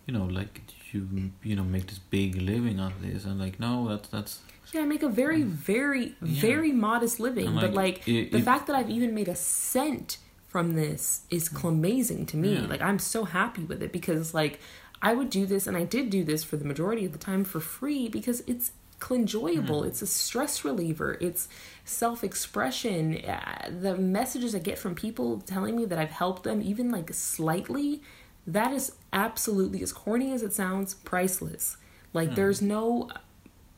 you 0.06 0.14
know, 0.14 0.26
like 0.26 0.62
you 0.94 1.32
you 1.44 1.56
know 1.58 1.64
make 1.64 1.88
this 1.88 2.00
big 2.00 2.36
living 2.36 2.80
out 2.80 2.92
of 2.92 3.02
this, 3.02 3.26
and 3.26 3.40
like 3.40 3.60
no, 3.60 3.88
that's 3.90 4.08
that's 4.10 4.40
Yeah, 4.74 4.82
I 4.82 4.86
make 4.86 5.04
a 5.04 5.10
very, 5.24 5.44
very, 5.44 6.06
Yeah. 6.22 6.42
very 6.50 6.72
modest 6.72 7.20
living. 7.20 7.48
And, 7.48 7.56
but 7.62 7.74
like, 7.74 7.98
like 8.08 8.08
i- 8.08 8.30
the 8.34 8.38
if- 8.40 8.46
fact 8.46 8.64
that 8.68 8.76
I've 8.76 8.90
even 8.98 9.14
made 9.14 9.28
a 9.28 9.36
cent 9.36 10.18
from 10.48 10.74
this 10.76 11.22
is 11.30 11.50
amazing 11.64 12.26
to 12.28 12.38
me. 12.38 12.54
Yeah. 12.56 12.68
Like 12.74 12.82
I'm 12.82 13.00
so 13.00 13.26
happy 13.26 13.64
with 13.72 13.82
it 13.86 13.92
because 13.92 14.34
like 14.34 14.60
I 15.02 15.14
would 15.18 15.30
do 15.30 15.46
this 15.46 15.68
and 15.68 15.76
I 15.78 15.84
did 15.84 16.10
do 16.10 16.24
this 16.24 16.44
for 16.44 16.58
the 16.58 16.66
majority 16.66 17.04
of 17.06 17.12
the 17.12 17.20
time 17.20 17.44
for 17.44 17.60
free 17.60 18.08
because 18.08 18.42
it's 18.48 18.72
enjoyable. 19.12 19.82
Hmm. 19.82 19.88
It's 19.90 20.02
a 20.02 20.08
stress 20.08 20.64
reliever. 20.64 21.18
It's 21.20 21.50
self-expression. 21.84 23.18
Uh, 23.26 23.70
The 23.82 23.96
messages 23.98 24.56
I 24.56 24.60
get 24.60 24.78
from 24.80 24.96
people 24.96 25.42
telling 25.42 25.76
me 25.76 25.86
that 25.86 26.00
I've 26.00 26.12
helped 26.12 26.44
them 26.44 26.62
even 26.62 26.90
like 26.92 27.14
slightly, 27.14 28.02
that 28.48 28.72
is 28.74 28.94
absolutely 29.12 29.82
as 29.84 29.92
corny 29.94 30.34
as 30.34 30.44
it 30.44 30.54
sounds, 30.54 30.94
priceless. 30.96 31.78
Like 32.14 32.30
Hmm. 32.30 32.36
there's 32.36 32.62
no 32.62 33.10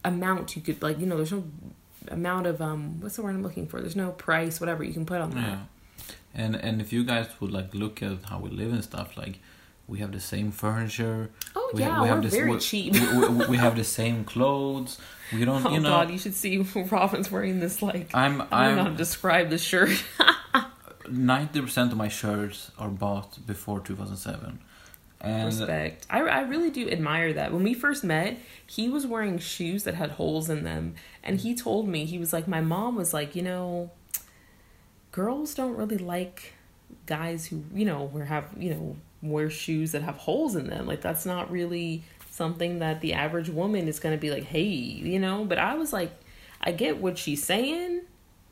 amount 0.03 0.55
you 0.55 0.61
could 0.61 0.81
like 0.83 0.99
you 0.99 1.05
know 1.05 1.17
there's 1.17 1.31
no 1.31 1.43
amount 2.09 2.45
of 2.45 2.61
um 2.61 3.01
what's 3.01 3.15
the 3.15 3.23
word 3.23 3.31
i'm 3.33 3.41
looking 3.41 3.65
for 3.65 3.81
there's 3.81 3.95
no 3.95 4.11
price 4.11 4.59
whatever 4.59 4.83
you 4.83 4.93
can 4.93 5.03
put 5.05 5.19
on 5.19 5.31
that 5.31 5.41
yeah. 5.47 5.59
And 6.35 6.55
and 6.55 6.79
if 6.81 6.91
you 6.93 7.03
guys 7.05 7.27
would 7.39 7.51
like 7.51 7.73
look 7.73 8.03
at 8.03 8.17
how 8.29 8.39
we 8.39 8.49
live 8.49 8.73
and 8.73 8.83
stuff, 8.83 9.15
like 9.17 9.39
we 9.87 9.99
have 9.99 10.11
the 10.11 10.19
same 10.19 10.51
furniture. 10.51 11.29
oh 11.55 11.71
we, 11.73 11.79
yeah 11.79 12.01
we 12.01 12.07
have 12.09 12.17
we're 12.17 12.23
this, 12.23 12.33
very 12.35 12.51
we, 12.51 12.59
cheap 12.59 12.93
we, 12.93 13.27
we, 13.29 13.45
we 13.47 13.57
have 13.57 13.75
the 13.77 13.83
same 13.85 14.25
clothes. 14.25 14.99
We 15.33 15.45
don't, 15.49 15.65
oh 15.65 15.69
you 15.71 15.79
know. 15.79 15.89
god 15.89 16.11
you 16.11 16.17
should 16.19 16.35
see 16.35 16.57
robin's 16.91 17.31
wearing 17.31 17.59
this 17.61 17.81
like 17.81 18.09
I'm 18.13 18.41
i 18.51 18.65
don't 18.65 18.75
know 18.75 18.81
how 18.81 18.83
to 18.83 18.89
I'm 18.91 18.95
describe 18.97 19.49
the 19.49 19.57
shirt 19.57 20.03
ninety 21.09 21.61
percent 21.61 21.91
of 21.91 21.97
my 21.97 22.07
shirts 22.07 22.71
are 22.77 22.89
bought 22.89 23.45
before 23.45 23.79
two 23.79 23.95
thousand 23.95 24.17
seven, 24.17 24.59
and 25.21 25.45
respect. 25.45 26.05
I, 26.09 26.21
I 26.21 26.41
really 26.41 26.69
do 26.69 26.89
admire 26.89 27.33
that. 27.33 27.53
When 27.53 27.63
we 27.63 27.73
first 27.73 28.03
met 28.03 28.37
he 28.67 28.89
was 28.89 29.05
wearing 29.05 29.37
shoes 29.37 29.83
that 29.83 29.95
had 29.95 30.11
holes 30.11 30.49
in 30.49 30.63
them 30.63 30.95
and 31.23 31.39
he 31.39 31.55
told 31.55 31.87
me 31.87 32.05
he 32.05 32.17
was 32.17 32.33
like 32.33 32.47
my 32.47 32.61
mom 32.61 32.95
was 32.95 33.13
like 33.13 33.35
you 33.35 33.43
know 33.43 33.91
girls 35.11 35.53
don't 35.53 35.75
really 35.75 35.99
like 35.99 36.53
guys 37.05 37.45
who 37.45 37.63
you 37.73 37.85
know 37.85 38.03
wear 38.03 38.25
have 38.25 38.45
you 38.57 38.73
know 38.73 38.95
wear 39.21 39.49
shoes 39.49 39.91
that 39.91 40.01
have 40.03 40.17
holes 40.17 40.55
in 40.55 40.67
them. 40.67 40.85
Like 40.85 41.01
that's 41.01 41.25
not 41.25 41.51
really 41.51 42.03
something 42.29 42.79
that 42.79 43.01
the 43.01 43.13
average 43.13 43.49
woman 43.49 43.87
is 43.87 43.99
going 43.99 44.15
to 44.15 44.19
be 44.19 44.29
like 44.29 44.43
hey 44.43 44.63
you 44.63 45.19
know? 45.19 45.45
But 45.45 45.57
i 45.57 45.75
was 45.75 45.93
like 45.93 46.11
i 46.61 46.71
get 46.71 46.97
what 46.97 47.17
she's 47.17 47.43
saying 47.43 48.01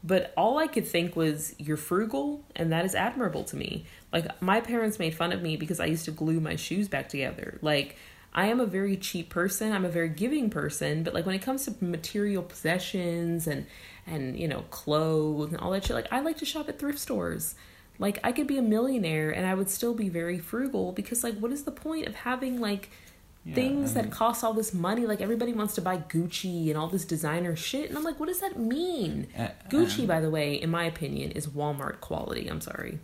but 0.04 0.34
all 0.36 0.58
i 0.58 0.68
could 0.68 0.88
think 0.88 1.16
was 1.16 1.56
you're 1.58 1.78
frugal 1.78 2.44
and 2.56 2.72
that 2.72 2.86
is 2.86 2.96
admirable 2.96 3.44
to 3.44 3.56
me. 3.56 3.86
Like 4.12 4.42
my 4.42 4.60
parents 4.62 5.00
made 5.00 5.16
fun 5.16 5.32
of 5.32 5.42
me 5.42 5.56
because 5.58 5.80
i 5.80 5.86
used 5.86 6.06
to 6.06 6.12
glue 6.12 6.40
my 6.40 6.56
shoes 6.56 6.88
back 6.88 7.10
together. 7.10 7.60
Like 7.62 7.98
i 8.34 8.48
am 8.48 8.60
a 8.60 8.66
very 8.66 8.98
cheap 8.98 9.30
person 9.30 9.72
i'm 9.72 9.86
a 9.86 9.90
very 9.90 10.10
giving 10.10 10.50
person 10.50 11.04
but 11.04 11.14
like 11.14 11.24
when 11.24 11.36
it 11.36 11.42
comes 11.44 11.66
to 11.66 11.86
material 11.86 12.42
possessions 12.42 13.46
and 13.46 13.68
and 14.08 14.40
you 14.40 14.48
know 14.48 14.62
clothes 14.72 15.52
and 15.52 15.62
all 15.62 15.70
that 15.70 15.86
shit 15.86 15.96
like 15.96 16.12
i 16.12 16.20
like 16.20 16.38
to 16.38 16.46
shop 16.46 16.68
at 16.68 16.80
thrift 16.80 17.00
stores. 17.00 17.56
Like 18.00 18.20
i 18.24 18.32
could 18.32 18.48
be 18.48 18.58
a 18.58 18.62
millionaire 18.62 19.30
and 19.30 19.46
i 19.46 19.54
would 19.54 19.70
still 19.70 19.94
be 19.94 20.10
very 20.10 20.40
frugal 20.40 20.92
because 20.92 21.24
like 21.24 21.38
what 21.38 21.52
is 21.52 21.64
the 21.64 21.72
point 21.72 22.08
of 22.08 22.16
having 22.16 22.60
like 22.60 22.90
Yeah, 23.46 23.56
things 23.56 23.94
that 23.96 24.10
cost 24.10 24.44
all 24.44 24.54
this 24.54 24.74
money 24.74 25.06
like 25.06 25.20
everybody 25.20 25.52
wants 25.52 25.74
to 25.76 25.82
buy 25.82 25.98
gucci 25.98 26.70
and 26.70 26.78
all 26.78 26.88
this 26.88 27.04
designer 27.04 27.56
shit 27.58 27.90
and 27.90 27.98
i'm 27.98 28.04
like 28.06 28.18
what 28.20 28.28
does 28.28 28.40
that 28.40 28.58
mean? 28.58 29.28
Uh, 29.38 29.50
gucci 29.70 30.00
and- 30.00 30.08
by 30.08 30.20
the 30.22 30.30
way 30.30 30.54
in 30.56 30.70
my 30.70 30.86
opinion 30.86 31.32
is 31.32 31.48
walmart 31.48 32.00
quality 32.00 32.48
i'm 32.48 32.62
sorry. 32.62 33.00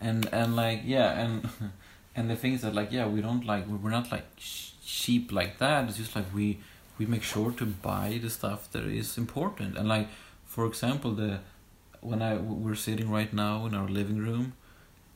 And 0.00 0.28
and 0.32 0.56
like 0.56 0.80
yeah 0.84 1.20
and 1.22 1.48
and 2.16 2.28
the 2.30 2.36
thing 2.36 2.52
is 2.54 2.62
that 2.62 2.74
like 2.74 2.90
yeah 2.90 3.06
we 3.06 3.20
don't 3.20 3.44
like 3.46 3.64
we're 3.68 3.90
not 3.98 4.10
like 4.10 4.26
sh- 4.36 4.70
cheap 4.84 5.30
like 5.32 5.58
that. 5.58 5.88
It's 5.88 5.96
just 5.98 6.14
like 6.16 6.28
we 6.34 6.58
we 6.98 7.06
make 7.06 7.22
sure 7.22 7.50
to 7.52 7.64
buy 7.66 8.18
the 8.22 8.30
stuff 8.30 8.70
that 8.72 8.84
is 8.84 9.16
important. 9.16 9.76
And 9.78 9.86
like 9.88 10.08
for 10.44 10.66
example 10.66 11.12
the 11.22 11.38
when 12.00 12.20
i 12.22 12.34
we're 12.36 12.74
sitting 12.88 13.08
right 13.18 13.32
now 13.32 13.66
in 13.66 13.74
our 13.74 13.88
living 13.88 14.18
room 14.18 14.52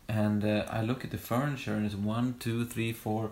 and 0.08 0.44
uh, 0.44 0.64
i 0.78 0.80
look 0.82 1.04
at 1.04 1.10
the 1.10 1.18
furniture 1.18 1.74
and 1.74 1.84
it's 1.86 1.94
one 1.94 2.34
two 2.38 2.64
three 2.64 2.92
four 2.92 3.30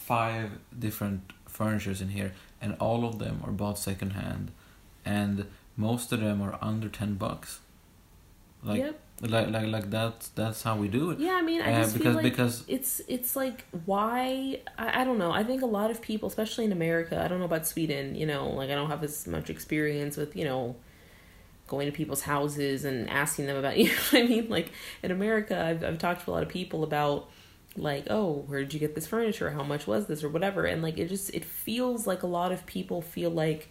five 0.00 0.50
different 0.76 1.32
furnitures 1.46 2.00
in 2.00 2.08
here 2.10 2.32
and 2.60 2.76
all 2.78 3.04
of 3.04 3.18
them 3.18 3.42
are 3.44 3.52
bought 3.52 3.78
secondhand 3.78 4.50
and 5.04 5.46
most 5.76 6.12
of 6.12 6.20
them 6.20 6.42
are 6.42 6.58
under 6.60 6.88
10 6.88 7.14
bucks. 7.14 7.60
Like 8.62 8.78
yep. 8.78 9.00
like 9.22 9.48
like 9.48 9.66
like 9.68 9.90
that's 9.90 10.28
that's 10.28 10.62
how 10.62 10.76
we 10.76 10.88
do 10.88 11.10
it. 11.12 11.18
Yeah 11.18 11.36
i 11.36 11.40
mean 11.40 11.62
i 11.62 11.72
Uh, 11.72 11.82
just 11.82 11.94
because 11.94 12.12
feel 12.12 12.22
like 12.22 12.22
because 12.22 12.64
it's 12.68 13.00
it's 13.08 13.34
like 13.34 13.64
why 13.86 14.60
I, 14.76 15.00
I 15.00 15.04
don't 15.04 15.16
know. 15.16 15.30
I 15.30 15.44
think 15.44 15.62
a 15.62 15.66
lot 15.66 15.90
of 15.90 16.02
people 16.02 16.28
especially 16.28 16.66
in 16.66 16.72
america 16.72 17.18
i 17.24 17.26
don't 17.26 17.38
know 17.38 17.46
about 17.46 17.66
sweden 17.66 18.14
you 18.14 18.26
know 18.26 18.50
like 18.50 18.68
i 18.68 18.74
don't 18.74 18.90
have 18.90 19.02
as 19.02 19.26
much 19.26 19.48
experience 19.48 20.18
with 20.18 20.36
you 20.36 20.44
know 20.44 20.76
going 21.68 21.86
to 21.86 21.92
people's 21.92 22.20
houses 22.22 22.84
and 22.84 23.08
asking 23.08 23.46
them 23.46 23.56
about 23.56 23.76
you 23.82 23.86
know 23.86 24.02
what 24.10 24.24
i 24.24 24.26
mean? 24.26 24.48
Like 24.50 24.72
in 25.02 25.10
america 25.10 25.58
i've, 25.58 25.82
I've 25.82 25.98
talked 25.98 26.24
to 26.26 26.30
a 26.30 26.32
lot 26.32 26.42
of 26.42 26.50
people 26.50 26.84
about 26.84 27.30
like 27.76 28.06
oh 28.10 28.44
where 28.48 28.60
did 28.60 28.74
you 28.74 28.80
get 28.80 28.94
this 28.96 29.06
furniture 29.06 29.50
how 29.52 29.62
much 29.62 29.86
was 29.86 30.06
this 30.06 30.24
or 30.24 30.28
whatever 30.28 30.64
and 30.64 30.82
like 30.82 30.98
it 30.98 31.08
just 31.08 31.32
it 31.32 31.44
feels 31.44 32.04
like 32.06 32.22
a 32.24 32.26
lot 32.26 32.50
of 32.50 32.66
people 32.66 33.00
feel 33.00 33.30
like 33.30 33.68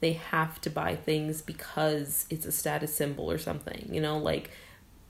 they 0.00 0.14
have 0.14 0.60
to 0.60 0.68
buy 0.68 0.94
things 0.96 1.40
because 1.40 2.26
it's 2.28 2.44
a 2.44 2.52
status 2.52 2.94
symbol 2.94 3.30
or 3.30 3.38
something. 3.38 3.88
You 3.90 4.02
know, 4.02 4.18
like 4.18 4.50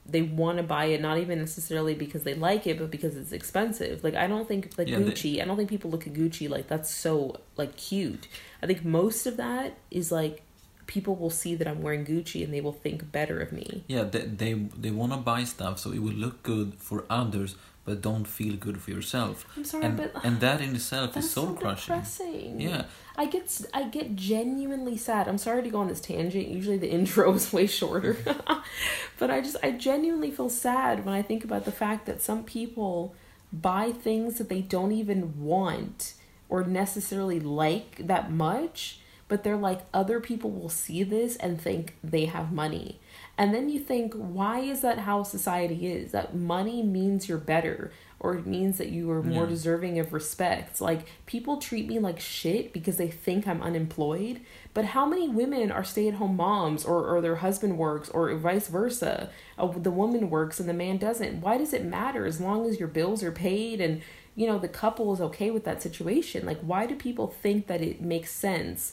they 0.06 0.22
want 0.22 0.58
to 0.58 0.62
buy 0.62 0.84
it 0.84 1.00
not 1.00 1.18
even 1.18 1.40
necessarily 1.40 1.94
because 1.94 2.22
they 2.22 2.34
like 2.34 2.64
it, 2.68 2.78
but 2.78 2.92
because 2.92 3.16
it's 3.16 3.32
expensive. 3.32 4.04
Like 4.04 4.14
I 4.14 4.28
don't 4.28 4.46
think 4.46 4.72
like 4.78 4.86
Yeah, 4.88 4.98
they- 5.00 5.06
Gucci. 5.06 5.42
I 5.42 5.46
don't 5.46 5.56
think 5.56 5.68
people 5.70 5.90
look 5.90 6.06
at 6.06 6.12
Gucci 6.12 6.48
like 6.48 6.68
that's 6.68 6.94
so 6.94 7.40
like 7.56 7.76
cute. 7.76 8.28
I 8.62 8.66
think 8.66 8.84
most 8.84 9.26
of 9.26 9.36
that 9.38 9.76
is 9.90 10.12
like 10.12 10.42
people 10.86 11.14
will 11.16 11.30
see 11.30 11.54
that 11.54 11.66
I'm 11.66 11.82
wearing 11.82 12.04
Gucci 12.04 12.44
and 12.44 12.52
they 12.52 12.60
will 12.60 12.72
think 12.72 13.10
better 13.10 13.40
of 13.40 13.52
me. 13.52 13.84
Yeah, 13.86 14.04
they 14.04 14.22
they, 14.22 14.52
they 14.54 14.90
want 14.90 15.12
to 15.12 15.18
buy 15.18 15.44
stuff 15.44 15.78
so 15.78 15.92
it 15.92 16.02
will 16.02 16.12
look 16.12 16.42
good 16.42 16.74
for 16.78 17.04
others, 17.08 17.56
but 17.84 18.00
don't 18.00 18.26
feel 18.26 18.56
good 18.56 18.80
for 18.80 18.90
yourself. 18.90 19.46
I'm 19.56 19.64
sorry, 19.64 19.84
and 19.84 19.96
but 19.96 20.12
and 20.24 20.40
that 20.40 20.60
in 20.60 20.74
itself 20.74 21.16
is 21.16 21.30
soul 21.30 21.48
so 21.48 21.52
crushing. 21.54 21.94
depressing. 21.94 22.60
Yeah, 22.60 22.84
I 23.16 23.26
get 23.26 23.60
I 23.72 23.84
get 23.84 24.16
genuinely 24.16 24.96
sad. 24.96 25.28
I'm 25.28 25.38
sorry 25.38 25.62
to 25.62 25.70
go 25.70 25.80
on 25.80 25.88
this 25.88 26.00
tangent. 26.00 26.48
Usually 26.48 26.78
the 26.78 26.90
intro 26.98 27.32
is 27.34 27.52
way 27.52 27.66
shorter. 27.66 28.16
but 29.18 29.30
I 29.30 29.40
just 29.40 29.56
I 29.62 29.72
genuinely 29.72 30.30
feel 30.30 30.50
sad 30.50 31.04
when 31.04 31.14
I 31.14 31.22
think 31.22 31.44
about 31.44 31.64
the 31.64 31.72
fact 31.72 32.06
that 32.06 32.22
some 32.22 32.44
people 32.44 33.14
buy 33.52 33.92
things 33.92 34.38
that 34.38 34.48
they 34.48 34.60
don't 34.60 34.92
even 34.92 35.40
want 35.42 36.14
or 36.48 36.64
necessarily 36.64 37.40
like 37.40 38.06
that 38.06 38.30
much, 38.30 38.98
but 39.28 39.42
they're 39.44 39.56
like 39.56 39.80
other 39.92 40.20
people 40.20 40.50
will 40.50 40.68
see 40.68 41.02
this 41.02 41.36
and 41.36 41.60
think 41.60 41.96
they 42.02 42.26
have 42.26 42.52
money. 42.52 43.00
And 43.36 43.52
then 43.52 43.68
you 43.68 43.80
think, 43.80 44.14
why 44.14 44.60
is 44.60 44.82
that 44.82 44.98
how 45.00 45.24
society 45.24 45.86
is? 45.88 46.12
That 46.12 46.36
money 46.36 46.82
means 46.82 47.28
you're 47.28 47.38
better 47.38 47.90
or 48.20 48.36
it 48.36 48.46
means 48.46 48.78
that 48.78 48.88
you 48.90 49.10
are 49.10 49.22
more 49.22 49.42
Yeah. 49.42 49.50
deserving 49.50 49.98
of 49.98 50.12
respect. 50.12 50.80
Like 50.80 51.06
people 51.26 51.56
treat 51.58 51.86
me 51.88 51.98
like 51.98 52.20
shit 52.20 52.72
because 52.72 52.96
they 52.96 53.08
think 53.08 53.46
I'm 53.46 53.60
unemployed. 53.60 54.40
But 54.72 54.86
how 54.86 55.04
many 55.04 55.28
women 55.28 55.70
are 55.72 55.84
stay 55.84 56.06
at 56.08 56.14
home 56.14 56.36
moms 56.36 56.84
or, 56.84 57.04
or 57.06 57.20
their 57.20 57.36
husband 57.36 57.76
works 57.76 58.08
or 58.08 58.32
vice 58.36 58.68
versa? 58.68 59.30
Uh, 59.58 59.66
the 59.66 59.90
woman 59.90 60.30
works 60.30 60.60
and 60.60 60.68
the 60.68 60.72
man 60.74 60.96
doesn't. 60.98 61.40
Why 61.40 61.58
does 61.58 61.72
it 61.74 61.84
matter 61.84 62.24
as 62.24 62.40
long 62.40 62.66
as 62.68 62.78
your 62.78 62.88
bills 62.88 63.22
are 63.22 63.32
paid 63.32 63.80
and 63.80 64.00
you 64.36 64.46
know 64.46 64.58
the 64.58 64.68
couple 64.68 65.12
is 65.12 65.20
okay 65.20 65.50
with 65.50 65.64
that 65.64 65.82
situation? 65.82 66.46
Like 66.46 66.60
why 66.60 66.86
do 66.86 66.94
people 66.94 67.26
think 67.28 67.66
that 67.66 67.82
it 67.82 68.00
makes 68.00 68.30
sense? 68.30 68.92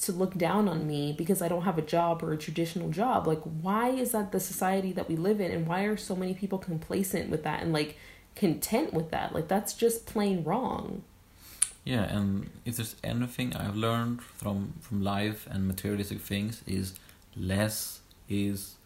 To 0.00 0.12
look 0.12 0.36
down 0.36 0.68
on 0.68 0.86
me 0.86 1.12
because 1.16 1.42
I 1.42 1.48
don't 1.48 1.62
have 1.62 1.78
a 1.78 1.82
job 1.82 2.22
or 2.22 2.32
a 2.32 2.36
traditional 2.36 2.90
job. 2.90 3.26
Like, 3.26 3.40
why 3.40 3.90
is 3.90 4.12
that 4.12 4.30
the 4.32 4.40
society 4.40 4.92
that 4.92 5.08
we 5.08 5.16
live 5.16 5.40
in? 5.40 5.50
And 5.50 5.66
why 5.66 5.82
are 5.84 5.96
so 5.96 6.14
many 6.14 6.34
people 6.34 6.58
complacent 6.58 7.30
with 7.30 7.42
that 7.44 7.62
and 7.62 7.72
like 7.72 7.96
content 8.36 8.94
with 8.94 9.10
that? 9.10 9.34
Like, 9.34 9.48
that's 9.48 9.74
just 9.74 10.06
plain 10.06 10.44
wrong. 10.44 11.02
yeah, 11.84 12.04
and 12.16 12.50
if 12.64 12.76
there's 12.76 12.96
anything 13.02 13.56
I've 13.56 13.76
learned 13.76 14.22
from 14.22 14.74
from 14.80 15.02
life 15.02 15.46
and 15.50 15.66
materialistic 15.66 16.20
things 16.20 16.62
is 16.66 16.94
less 17.36 18.00
is 18.28 18.76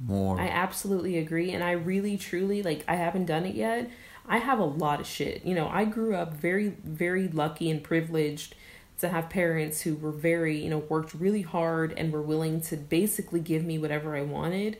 more. 0.00 0.40
I 0.40 0.48
absolutely 0.48 1.18
agree. 1.18 1.50
And 1.52 1.62
I 1.62 1.72
really, 1.72 2.16
truly, 2.16 2.62
like, 2.62 2.84
I 2.88 2.96
haven't 2.96 3.26
done 3.26 3.44
it 3.46 3.54
yet. 3.54 3.90
I 4.28 4.38
have 4.38 4.58
a 4.58 4.64
lot 4.64 5.00
of 5.00 5.06
shit. 5.06 5.44
You 5.44 5.54
know, 5.54 5.68
I 5.68 5.84
grew 5.84 6.14
up 6.14 6.34
very, 6.34 6.68
very 6.84 7.28
lucky 7.28 7.70
and 7.70 7.82
privileged 7.82 8.54
to 9.00 9.08
have 9.08 9.28
parents 9.28 9.82
who 9.82 9.94
were 9.94 10.10
very, 10.10 10.58
you 10.58 10.70
know, 10.70 10.78
worked 10.78 11.14
really 11.14 11.42
hard 11.42 11.92
and 11.96 12.12
were 12.12 12.22
willing 12.22 12.60
to 12.62 12.76
basically 12.76 13.40
give 13.40 13.64
me 13.64 13.78
whatever 13.78 14.16
I 14.16 14.22
wanted. 14.22 14.78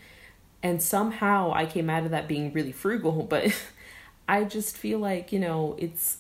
And 0.63 0.83
somehow 0.83 1.53
I 1.53 1.67
came 1.67 1.91
out 1.91 2.05
of 2.05 2.11
that 2.11 2.27
being 2.27 2.53
really 2.53 2.73
frugal, 2.73 3.23
but 3.31 3.53
I 4.29 4.45
just 4.45 4.77
feel 4.77 4.99
like, 4.99 5.33
you 5.33 5.39
know, 5.39 5.77
it's 5.79 6.19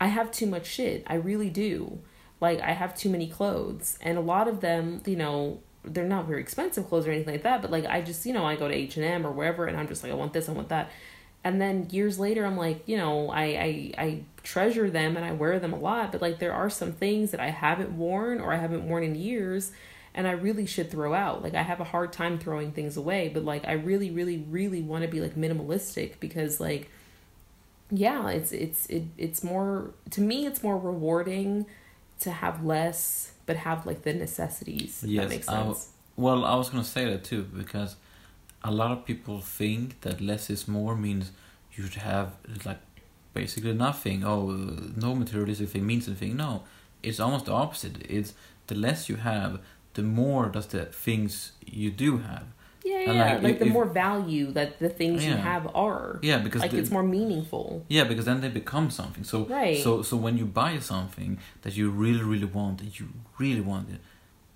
I 0.00 0.06
have 0.08 0.30
too 0.30 0.46
much 0.46 0.66
shit. 0.66 1.04
I 1.06 1.14
really 1.14 1.50
do. 1.50 1.98
Like 2.40 2.60
I 2.60 2.72
have 2.72 2.94
too 2.96 3.08
many 3.08 3.26
clothes 3.26 3.98
and 4.00 4.16
a 4.16 4.20
lot 4.20 4.46
of 4.46 4.60
them, 4.60 5.02
you 5.06 5.16
know, 5.16 5.60
they're 5.84 6.04
not 6.04 6.26
very 6.26 6.40
expensive 6.40 6.88
clothes 6.88 7.06
or 7.06 7.10
anything 7.10 7.34
like 7.34 7.42
that, 7.42 7.62
but 7.62 7.70
like 7.70 7.86
I 7.86 8.00
just, 8.00 8.26
you 8.26 8.32
know, 8.32 8.44
I 8.44 8.56
go 8.56 8.68
to 8.68 8.74
H&M 8.74 9.26
or 9.26 9.30
wherever 9.30 9.66
and 9.66 9.76
I'm 9.76 9.88
just 9.88 10.02
like 10.02 10.12
I 10.12 10.14
want 10.14 10.32
this, 10.32 10.48
I 10.48 10.52
want 10.52 10.68
that. 10.68 10.90
And 11.44 11.60
then 11.60 11.88
years 11.90 12.18
later 12.18 12.44
I'm 12.44 12.56
like, 12.56 12.82
you 12.86 12.96
know, 12.96 13.30
I 13.30 13.42
I 13.44 13.92
I 13.98 14.20
treasure 14.42 14.90
them 14.90 15.16
and 15.16 15.24
I 15.24 15.32
wear 15.32 15.58
them 15.58 15.72
a 15.72 15.78
lot, 15.78 16.12
but 16.12 16.22
like 16.22 16.38
there 16.38 16.52
are 16.52 16.70
some 16.70 16.92
things 16.92 17.30
that 17.30 17.40
I 17.40 17.50
haven't 17.50 17.92
worn 17.92 18.40
or 18.40 18.52
I 18.52 18.56
haven't 18.56 18.88
worn 18.88 19.02
in 19.04 19.14
years 19.14 19.72
and 20.14 20.26
I 20.26 20.32
really 20.32 20.66
should 20.66 20.90
throw 20.90 21.14
out. 21.14 21.42
Like 21.42 21.54
I 21.54 21.62
have 21.62 21.80
a 21.80 21.84
hard 21.84 22.12
time 22.12 22.38
throwing 22.38 22.72
things 22.72 22.96
away, 22.96 23.28
but 23.28 23.44
like 23.44 23.66
I 23.66 23.72
really 23.72 24.10
really 24.10 24.38
really 24.50 24.82
want 24.82 25.02
to 25.04 25.08
be 25.08 25.20
like 25.20 25.36
minimalistic 25.36 26.14
because 26.20 26.60
like 26.60 26.90
yeah, 27.90 28.28
it's 28.28 28.52
it's 28.52 28.86
it, 28.86 29.04
it's 29.16 29.42
more 29.42 29.92
to 30.10 30.20
me 30.20 30.46
it's 30.46 30.62
more 30.62 30.76
rewarding 30.76 31.66
to 32.20 32.30
have 32.30 32.64
less 32.64 33.32
but 33.46 33.56
have 33.56 33.86
like 33.86 34.02
the 34.02 34.12
necessities. 34.12 35.02
If 35.02 35.10
Yes, 35.10 35.24
that 35.24 35.30
makes 35.30 35.48
I 35.48 35.54
w- 35.56 35.74
sense. 35.74 35.90
Well, 36.16 36.44
I 36.44 36.54
was 36.56 36.68
gonna 36.68 36.84
say 36.84 37.06
that 37.06 37.24
too 37.24 37.44
because 37.44 37.96
a 38.64 38.70
lot 38.70 38.90
of 38.92 39.04
people 39.04 39.40
think 39.40 40.00
that 40.00 40.20
less 40.20 40.50
is 40.50 40.66
more 40.68 40.96
means 40.96 41.32
you 41.74 41.84
should 41.84 42.02
have 42.02 42.32
like 42.64 42.80
basically 43.34 43.72
nothing. 43.74 44.24
Oh, 44.24 44.46
no 44.96 45.14
materialistic 45.14 45.68
thing 45.70 45.86
means 45.86 46.08
anything. 46.08 46.36
No, 46.36 46.62
it's 47.02 47.20
almost 47.20 47.44
the 47.46 47.52
opposite. 47.52 47.96
It's 48.10 48.34
the 48.66 48.74
less 48.74 49.08
you 49.08 49.16
have, 49.16 49.60
the 49.94 50.02
more 50.02 50.48
does 50.48 50.66
the 50.66 50.86
things 50.86 51.52
you 51.66 51.90
do 51.90 52.18
have. 52.18 52.44
yeah, 52.84 53.00
yeah. 53.00 53.12
Like, 53.34 53.42
like, 53.42 53.52
if- 53.54 53.58
the 53.60 53.66
more 53.66 53.84
value 53.84 54.46
that 54.52 54.78
the 54.78 54.88
things 54.88 55.24
you 55.24 55.34
have 55.34 55.64
are. 55.74 56.18
Yeah, 56.22 56.38
because 56.38 56.62
like 56.62 56.70
the- 56.72 56.78
it's 56.78 56.90
more 56.90 57.02
meaningful. 57.02 57.84
Yeah, 57.88 58.04
because 58.04 58.24
then 58.24 58.40
they 58.40 58.48
become 58.48 58.90
something. 58.90 59.24
So 59.24 59.44
Right. 59.44 59.76
so 59.84 60.02
so 60.02 60.16
when 60.16 60.34
you 60.40 60.46
buy 60.46 60.78
something 60.80 61.38
that 61.62 61.72
you 61.78 61.90
really 61.90 62.22
really 62.32 62.50
want 62.58 62.80
and 62.82 62.90
you 62.98 63.06
really 63.38 63.60
want 63.72 63.90
it, 63.94 64.00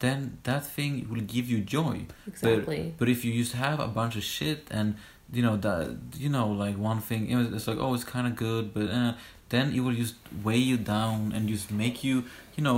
then 0.05 0.19
that 0.49 0.63
thing 0.77 0.93
will 1.11 1.27
give 1.37 1.47
you 1.53 1.59
joy. 1.79 1.97
Exactly. 2.27 2.83
But, 2.91 2.99
but 2.99 3.09
if 3.15 3.19
you 3.25 3.33
just 3.43 3.55
have 3.67 3.79
a 3.89 3.91
bunch 4.01 4.15
of 4.21 4.25
shit 4.37 4.61
and 4.79 4.89
you 5.37 5.43
know 5.47 5.57
that 5.67 5.97
you 6.25 6.29
know 6.37 6.47
like 6.65 6.77
one 6.91 7.01
thing 7.09 7.21
it's 7.57 7.67
like 7.71 7.79
oh 7.85 7.95
it's 7.97 8.05
kind 8.17 8.27
of 8.31 8.35
good 8.37 8.65
but 8.77 8.87
uh, 9.01 9.13
then 9.49 9.67
it 9.77 9.81
will 9.85 9.95
just 10.05 10.17
weigh 10.47 10.65
you 10.71 10.77
down 10.77 11.33
and 11.35 11.49
just 11.55 11.67
make 11.71 11.97
you 12.05 12.17
you 12.57 12.63
know 12.67 12.77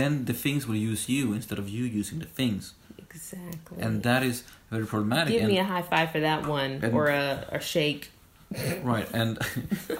then 0.00 0.12
the 0.30 0.32
things 0.44 0.66
will 0.68 0.80
use 0.90 1.02
you 1.14 1.32
instead 1.38 1.58
of 1.62 1.66
you 1.76 1.84
using 2.00 2.18
the 2.24 2.30
things 2.40 2.74
Exactly. 3.08 3.76
and 3.84 4.02
that 4.02 4.22
is 4.30 4.42
very 4.70 4.86
problematic 4.94 5.32
Give 5.34 5.42
and, 5.42 5.52
me 5.52 5.58
a 5.58 5.64
high 5.64 5.82
five 5.92 6.10
for 6.10 6.20
that 6.28 6.40
one 6.46 6.72
and- 6.82 6.92
or 6.96 7.06
a, 7.08 7.46
a 7.58 7.60
shake. 7.60 8.10
right 8.82 9.08
and 9.20 9.38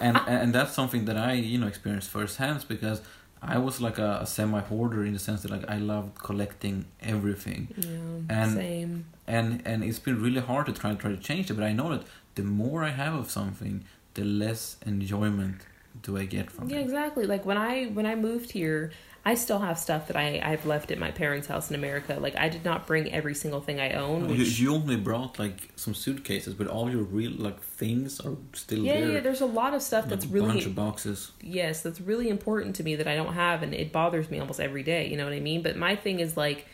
and 0.01 0.17
and 0.27 0.49
that's 0.57 0.75
something 0.81 1.03
that 1.09 1.17
i 1.17 1.33
you 1.53 1.59
know 1.61 1.69
experienced 1.75 2.09
firsthand 2.11 2.59
because 2.75 2.99
i 3.43 3.59
was 3.59 3.81
like 3.81 3.99
a, 3.99 4.19
a 4.23 4.27
semi 4.27 4.61
hoarder 4.61 5.05
in 5.05 5.13
the 5.13 5.19
sense 5.19 5.43
that 5.43 5.51
like 5.51 5.69
i 5.69 5.79
loved 5.79 6.15
collecting 6.29 6.85
everything 7.01 7.69
Yeah, 7.77 8.39
And- 8.43 8.53
same. 8.55 9.05
and 9.27 9.63
and 9.65 9.83
it's 9.85 9.99
been 9.99 10.21
really 10.23 10.41
hard 10.41 10.67
to 10.67 10.73
try 10.73 10.91
to 10.91 10.97
try 10.97 11.11
to 11.11 11.17
change 11.17 11.51
it 11.51 11.55
but 11.55 11.65
i 11.65 11.73
know 11.73 11.89
that 11.95 12.03
the 12.35 12.43
more 12.43 12.85
i 12.85 12.91
have 12.91 13.15
of 13.15 13.31
something 13.31 13.85
the 14.15 14.25
less 14.25 14.77
enjoyment 14.87 15.57
do 16.03 16.17
i 16.17 16.25
get 16.25 16.51
from 16.51 16.69
Yeah, 16.69 16.77
it 16.77 16.79
Yeah, 16.79 16.85
exactly. 16.85 17.25
Like 17.27 17.45
when 17.45 17.59
I 17.59 17.85
when 17.97 18.07
I 18.07 18.15
moved 18.15 18.51
here, 18.53 18.93
I 19.25 19.35
still 19.37 19.61
have 19.61 19.79
stuff 19.79 20.09
that 20.09 20.17
I 20.17 20.41
I've 20.43 20.67
left 20.67 20.91
at 20.91 20.99
my 20.99 21.13
parents' 21.13 21.47
house 21.47 21.71
in 21.71 21.77
America. 21.77 22.19
Like 22.21 22.35
I 22.37 22.49
did 22.49 22.65
not 22.65 22.87
bring 22.87 23.13
every 23.13 23.35
single 23.35 23.61
thing 23.61 23.79
I 23.81 23.93
own. 23.93 24.25
Oh, 24.25 24.33
you, 24.33 24.39
Which, 24.41 24.59
you 24.59 24.75
only 24.75 24.97
brought 24.97 25.39
like 25.39 25.71
some 25.77 25.95
suitcases 25.95 26.55
but 26.55 26.67
all 26.67 26.91
your 26.91 27.05
real 27.05 27.33
like 27.33 27.61
things 27.61 28.21
are 28.21 28.37
still 28.53 28.81
yeah, 28.81 29.01
there 29.01 29.13
yeah. 29.13 29.21
There's 29.21 29.41
a 29.41 29.47
lot 29.47 29.75
of 29.75 29.83
stuff 29.83 30.09
that's 30.09 30.25
a 30.25 30.29
really 30.29 30.49
bunch 30.49 30.67
of 30.67 30.75
boxes 30.75 31.33
yes, 31.41 31.83
that's 31.83 32.01
really 32.01 32.29
important 32.29 32.77
to 32.77 32.83
me 32.83 32.97
that 32.97 33.07
I 33.07 33.15
don't 33.15 33.35
have, 33.35 33.63
and 33.63 33.73
it 33.75 33.93
bothers 33.93 34.31
me 34.31 34.41
almost 34.41 34.61
every 34.61 34.83
day. 34.83 35.09
You 35.09 35.17
know 35.17 35.25
what 35.25 35.35
I 35.35 35.41
mean? 35.41 35.63
But 35.63 35.77
my 35.77 35.95
thing 35.95 36.21
is 36.21 36.37
like 36.37 36.67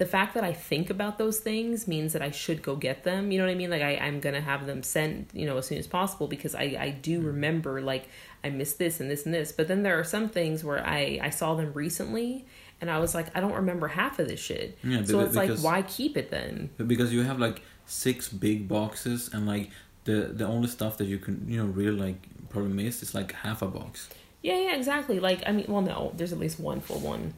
the 0.00 0.06
fact 0.06 0.32
that 0.32 0.42
I 0.42 0.54
think 0.54 0.88
about 0.88 1.18
those 1.18 1.40
things 1.40 1.86
means 1.86 2.14
that 2.14 2.22
I 2.22 2.30
should 2.30 2.62
go 2.62 2.74
get 2.74 3.04
them. 3.04 3.30
You 3.30 3.38
know 3.38 3.44
what 3.44 3.50
I 3.50 3.54
mean? 3.54 3.68
Like 3.68 3.82
I, 3.82 3.96
I'm 3.96 4.18
gonna 4.20 4.40
have 4.40 4.64
them 4.64 4.82
sent, 4.82 5.28
you 5.34 5.44
know, 5.44 5.58
as 5.58 5.66
soon 5.66 5.76
as 5.76 5.86
possible 5.86 6.26
because 6.26 6.54
I, 6.54 6.74
I 6.80 6.88
do 6.90 7.20
mm. 7.20 7.26
remember 7.26 7.82
like 7.82 8.08
I 8.42 8.50
missed 8.50 8.78
this 8.78 9.00
and 9.00 9.10
this 9.10 9.24
and 9.24 9.34
this. 9.34 9.52
But 9.52 9.68
then 9.68 9.82
there 9.82 9.98
are 9.98 10.04
some 10.04 10.28
things 10.28 10.64
where 10.64 10.84
I, 10.86 11.20
I 11.22 11.30
saw 11.30 11.54
them 11.54 11.72
recently 11.72 12.46
and 12.80 12.90
I 12.90 12.98
was 12.98 13.14
like, 13.14 13.36
I 13.36 13.40
don't 13.40 13.54
remember 13.54 13.88
half 13.88 14.18
of 14.18 14.28
this 14.28 14.40
shit. 14.40 14.78
Yeah, 14.82 15.04
so 15.04 15.20
it's 15.20 15.34
like 15.36 15.58
why 15.58 15.82
keep 15.82 16.16
it 16.16 16.30
then? 16.30 16.70
Because 16.86 17.12
you 17.12 17.22
have 17.22 17.38
like 17.38 17.62
six 17.86 18.28
big 18.28 18.68
boxes 18.68 19.30
and 19.32 19.46
like 19.46 19.70
the 20.04 20.30
the 20.32 20.46
only 20.46 20.68
stuff 20.68 20.96
that 20.98 21.06
you 21.06 21.18
can 21.18 21.44
you 21.48 21.62
know 21.62 21.70
really 21.70 21.96
like 21.96 22.26
probably 22.48 22.72
miss 22.72 23.02
is 23.02 23.14
like 23.14 23.32
half 23.32 23.62
a 23.62 23.66
box 23.66 24.08
Yeah, 24.42 24.58
yeah, 24.58 24.74
exactly. 24.76 25.20
Like, 25.20 25.42
I 25.46 25.52
mean, 25.52 25.66
well, 25.68 25.82
no, 25.82 26.12
there's 26.16 26.32
at 26.32 26.38
least 26.38 26.58
one 26.58 26.80
full 26.80 26.98
one. 27.00 27.34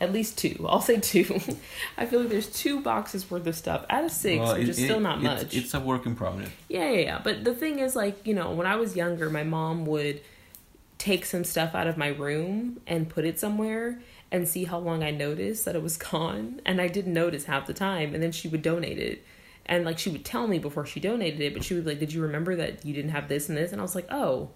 At 0.00 0.12
least 0.12 0.38
two. 0.38 0.64
I'll 0.68 0.80
say 0.80 1.00
two. 1.00 1.40
I 1.98 2.06
feel 2.06 2.20
like 2.20 2.28
there's 2.28 2.46
two 2.48 2.80
boxes 2.80 3.30
worth 3.30 3.46
of 3.46 3.54
stuff 3.56 3.84
out 3.90 4.04
of 4.04 4.10
six, 4.12 4.40
Well, 4.40 4.54
which 4.54 4.62
it- 4.64 4.68
is 4.70 4.76
still 4.76 4.98
it- 4.98 5.00
not 5.00 5.18
it's- 5.18 5.42
much. 5.44 5.54
it's 5.56 5.74
a 5.74 5.80
work 5.80 6.06
in 6.06 6.14
progress 6.14 6.50
Yeah, 6.68 6.90
yeah, 6.90 7.00
yeah. 7.00 7.20
But 7.22 7.44
the 7.44 7.54
thing 7.54 7.78
is, 7.80 7.96
like, 7.96 8.26
you 8.26 8.34
know, 8.34 8.52
when 8.52 8.66
I 8.66 8.76
was 8.76 8.94
younger, 8.96 9.28
my 9.30 9.42
mom 9.42 9.86
would 9.86 10.20
take 10.98 11.24
some 11.24 11.44
stuff 11.44 11.74
out 11.74 11.86
of 11.86 11.96
my 11.96 12.08
room 12.08 12.80
and 12.86 13.08
put 13.08 13.24
it 13.24 13.38
somewhere 13.38 14.00
and 14.30 14.46
see 14.48 14.64
how 14.64 14.78
long 14.78 15.02
I 15.02 15.10
noticed 15.10 15.64
that 15.64 15.74
it 15.76 15.82
was 15.82 15.96
gone. 16.10 16.60
And 16.66 16.80
I 16.80 16.88
didn't 16.88 17.12
notice 17.14 17.44
half 17.44 17.66
the 17.66 17.74
time. 17.74 18.14
And 18.14 18.22
then 18.22 18.32
she 18.32 18.48
would 18.48 18.62
donate 18.62 18.98
it. 18.98 19.24
And, 19.66 19.84
like, 19.84 19.98
she 19.98 20.08
would 20.10 20.24
tell 20.24 20.46
me 20.46 20.58
before 20.58 20.86
she 20.86 20.98
donated 20.98 21.40
it, 21.40 21.52
but 21.52 21.62
she 21.62 21.74
would, 21.74 21.84
be 21.84 21.90
like, 21.90 21.98
did 22.00 22.12
you 22.12 22.22
remember 22.22 22.56
that 22.56 22.86
you 22.86 22.94
didn't 22.94 23.10
have 23.10 23.28
this 23.28 23.48
and 23.50 23.58
this? 23.58 23.70
And 23.70 23.80
I 23.80 23.84
was 23.84 23.94
like, 23.94 24.06
oh, 24.10 24.48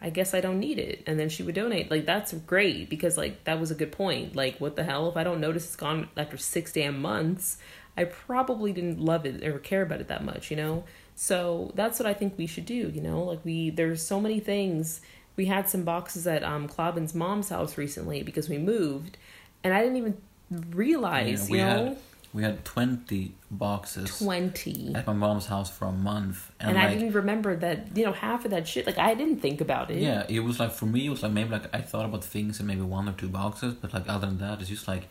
I 0.00 0.10
guess 0.10 0.34
I 0.34 0.40
don't 0.40 0.60
need 0.60 0.78
it. 0.78 1.02
And 1.06 1.18
then 1.18 1.28
she 1.28 1.42
would 1.42 1.54
donate. 1.54 1.90
Like, 1.90 2.04
that's 2.04 2.32
great 2.32 2.90
because, 2.90 3.16
like, 3.16 3.44
that 3.44 3.58
was 3.58 3.70
a 3.70 3.74
good 3.74 3.92
point. 3.92 4.36
Like, 4.36 4.58
what 4.58 4.76
the 4.76 4.84
hell? 4.84 5.08
If 5.08 5.16
I 5.16 5.24
don't 5.24 5.40
notice 5.40 5.64
it's 5.64 5.76
gone 5.76 6.08
after 6.16 6.36
six 6.36 6.72
damn 6.72 7.00
months, 7.00 7.58
I 7.96 8.04
probably 8.04 8.72
didn't 8.72 9.00
love 9.00 9.24
it 9.24 9.42
or 9.42 9.58
care 9.58 9.82
about 9.82 10.00
it 10.00 10.08
that 10.08 10.22
much, 10.22 10.50
you 10.50 10.56
know? 10.56 10.84
So 11.14 11.72
that's 11.74 11.98
what 11.98 12.06
I 12.06 12.12
think 12.12 12.34
we 12.36 12.46
should 12.46 12.66
do, 12.66 12.90
you 12.94 13.00
know? 13.00 13.22
Like, 13.22 13.40
we, 13.44 13.70
there's 13.70 14.02
so 14.02 14.20
many 14.20 14.38
things. 14.38 15.00
We 15.34 15.46
had 15.46 15.68
some 15.68 15.82
boxes 15.82 16.26
at 16.26 16.44
um, 16.44 16.68
Clobbin's 16.68 17.14
mom's 17.14 17.48
house 17.48 17.78
recently 17.78 18.22
because 18.22 18.48
we 18.50 18.58
moved, 18.58 19.16
and 19.64 19.72
I 19.72 19.80
didn't 19.80 19.96
even 19.96 20.18
realize, 20.70 21.48
Yeah, 21.48 21.56
you 21.56 21.84
know? 21.84 21.88
had 21.88 21.98
we 22.36 22.42
had 22.42 22.62
twenty 22.66 23.34
boxes 23.50 24.18
20. 24.18 24.94
at 24.94 25.06
my 25.06 25.14
mom's 25.14 25.46
house 25.46 25.70
for 25.70 25.86
a 25.86 25.92
month, 25.92 26.52
and, 26.60 26.70
And, 26.70 26.78
I 26.78 26.92
didn't 26.92 27.12
remember 27.12 27.56
that, 27.56 27.96
you 27.96 28.04
know, 28.04 28.12
half 28.12 28.44
of 28.44 28.50
that 28.50 28.68
shit, 28.68 28.86
like, 28.86 28.98
I 28.98 29.14
didn't 29.14 29.38
think 29.40 29.62
about 29.62 29.90
it. 29.90 30.02
yeah, 30.02 30.26
it 30.28 30.40
was 30.40 30.60
like 30.60 30.72
for 30.72 30.84
me, 30.84 31.06
it 31.06 31.08
was 31.08 31.22
like 31.22 31.32
maybe 31.32 31.48
like 31.48 31.74
I 31.74 31.80
thought 31.80 32.04
about 32.04 32.22
things 32.22 32.60
in 32.60 32.66
maybe 32.66 32.82
one 32.82 33.08
or 33.08 33.12
two 33.12 33.28
boxes, 33.28 33.72
but 33.72 33.94
like 33.94 34.06
other 34.06 34.26
than 34.26 34.36
that, 34.38 34.60
it's 34.60 34.68
just 34.68 34.86
like, 34.86 35.08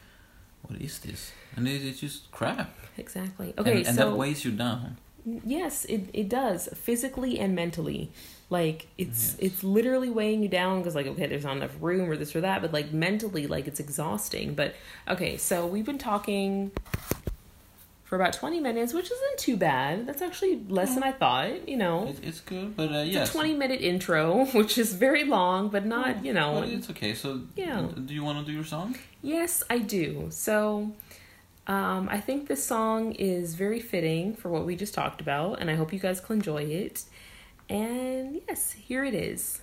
what 0.61 0.79
is 0.79 0.99
this? 0.99 1.31
And 1.55 1.67
it, 1.67 1.83
it's 1.83 1.99
just 1.99 2.29
crap. 2.31 2.69
Exactly. 2.95 3.55
Okay, 3.57 3.77
and, 3.77 3.87
and 3.87 3.97
so. 3.97 4.11
that 4.11 4.15
weighs 4.15 4.45
you 4.45 4.51
down. 4.51 4.97
Yes, 5.25 5.85
it, 5.85 6.11
it 6.13 6.29
does 6.29 6.69
physically 6.75 7.39
and 7.39 7.55
mentally. 7.55 8.11
Like 8.49 8.87
it's 8.97 9.33
Yes. 9.33 9.37
it's 9.39 9.63
literally 9.63 10.09
weighing 10.09 10.43
you 10.43 10.49
down 10.49 10.79
because 10.79 10.93
like 10.95 11.07
okay, 11.07 11.25
there's 11.25 11.43
not 11.45 11.57
enough 11.57 11.75
room 11.81 12.09
or 12.09 12.15
this 12.15 12.35
or 12.35 12.41
that, 12.41 12.61
but 12.61 12.71
like 12.71 12.91
mentally, 12.93 13.47
like 13.47 13.67
it's 13.67 13.79
exhausting. 13.79 14.53
But 14.53 14.75
okay, 15.09 15.37
so 15.37 15.65
we've 15.65 15.85
been 15.85 15.97
talking 15.97 16.71
for 18.03 18.15
about 18.15 18.33
twenty 18.33 18.59
minutes, 18.59 18.93
which 18.93 19.07
isn't 19.11 19.39
too 19.39 19.57
bad. 19.57 20.05
That's 20.05 20.21
actually 20.21 20.61
less 20.69 20.93
than 20.93 21.01
I 21.03 21.11
thought. 21.11 21.67
You 21.67 21.77
know, 21.77 22.07
It, 22.07 22.19
it's 22.23 22.39
good, 22.39 22.77
but 22.77 22.91
uh, 22.91 22.97
it's 23.07 23.29
a 23.29 23.33
twenty 23.33 23.55
minute 23.55 23.81
intro, 23.81 24.45
which 24.53 24.77
is 24.77 24.93
very 24.93 25.23
long, 25.23 25.69
but 25.69 25.85
not 25.85 26.23
you 26.23 26.31
know. 26.31 26.59
But 26.59 26.69
it's 26.69 26.89
okay. 26.91 27.15
So 27.15 27.41
Yeah. 27.55 27.87
do 28.05 28.13
you 28.13 28.23
want 28.23 28.39
to 28.39 28.45
do 28.45 28.51
your 28.51 28.63
song? 28.63 28.95
Yes, 29.23 29.63
I 29.71 29.79
do. 29.79 30.27
So, 30.29 30.91
um, 31.65 32.07
I 32.11 32.19
think 32.19 32.47
this 32.47 32.63
song 32.63 33.13
is 33.13 33.55
very 33.55 33.79
fitting 33.79 34.35
for 34.35 34.49
what 34.49 34.67
we 34.67 34.75
just 34.75 34.93
talked 34.93 35.19
about, 35.19 35.59
and 35.59 35.71
I 35.71 35.73
hope 35.75 35.91
you 35.91 35.97
guys 35.97 36.21
will 36.29 36.35
enjoy 36.35 36.61
it. 36.61 37.05
And 37.69 38.41
yes, 38.47 38.71
here 38.73 39.03
it 39.03 39.13
is. 39.13 39.61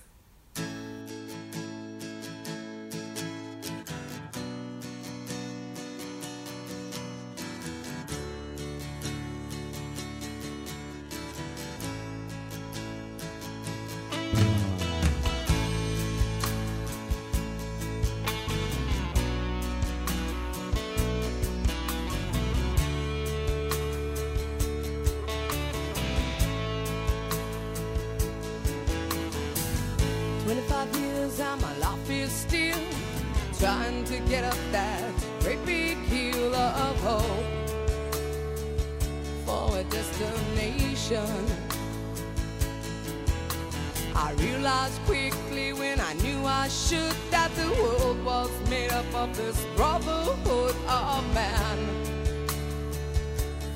That 47.31 47.51
the 47.55 47.69
world 47.81 48.23
was 48.23 48.51
made 48.69 48.91
up 48.91 49.05
of 49.13 49.35
this 49.35 49.65
brotherhood 49.75 50.75
of 50.87 51.33
man. 51.33 51.77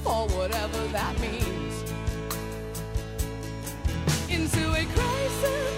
For 0.03 0.27
whatever 0.27 0.87
that 0.87 1.19
means 1.19 1.83
into 4.29 4.73
a 4.73 4.85
crisis 4.85 5.76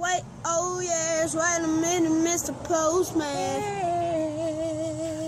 Wait, 0.00 0.22
oh 0.46 0.80
yes, 0.80 1.34
wait 1.34 1.58
a 1.62 1.68
minute, 1.68 2.10
Mr. 2.10 2.54
Postman. 2.64 3.20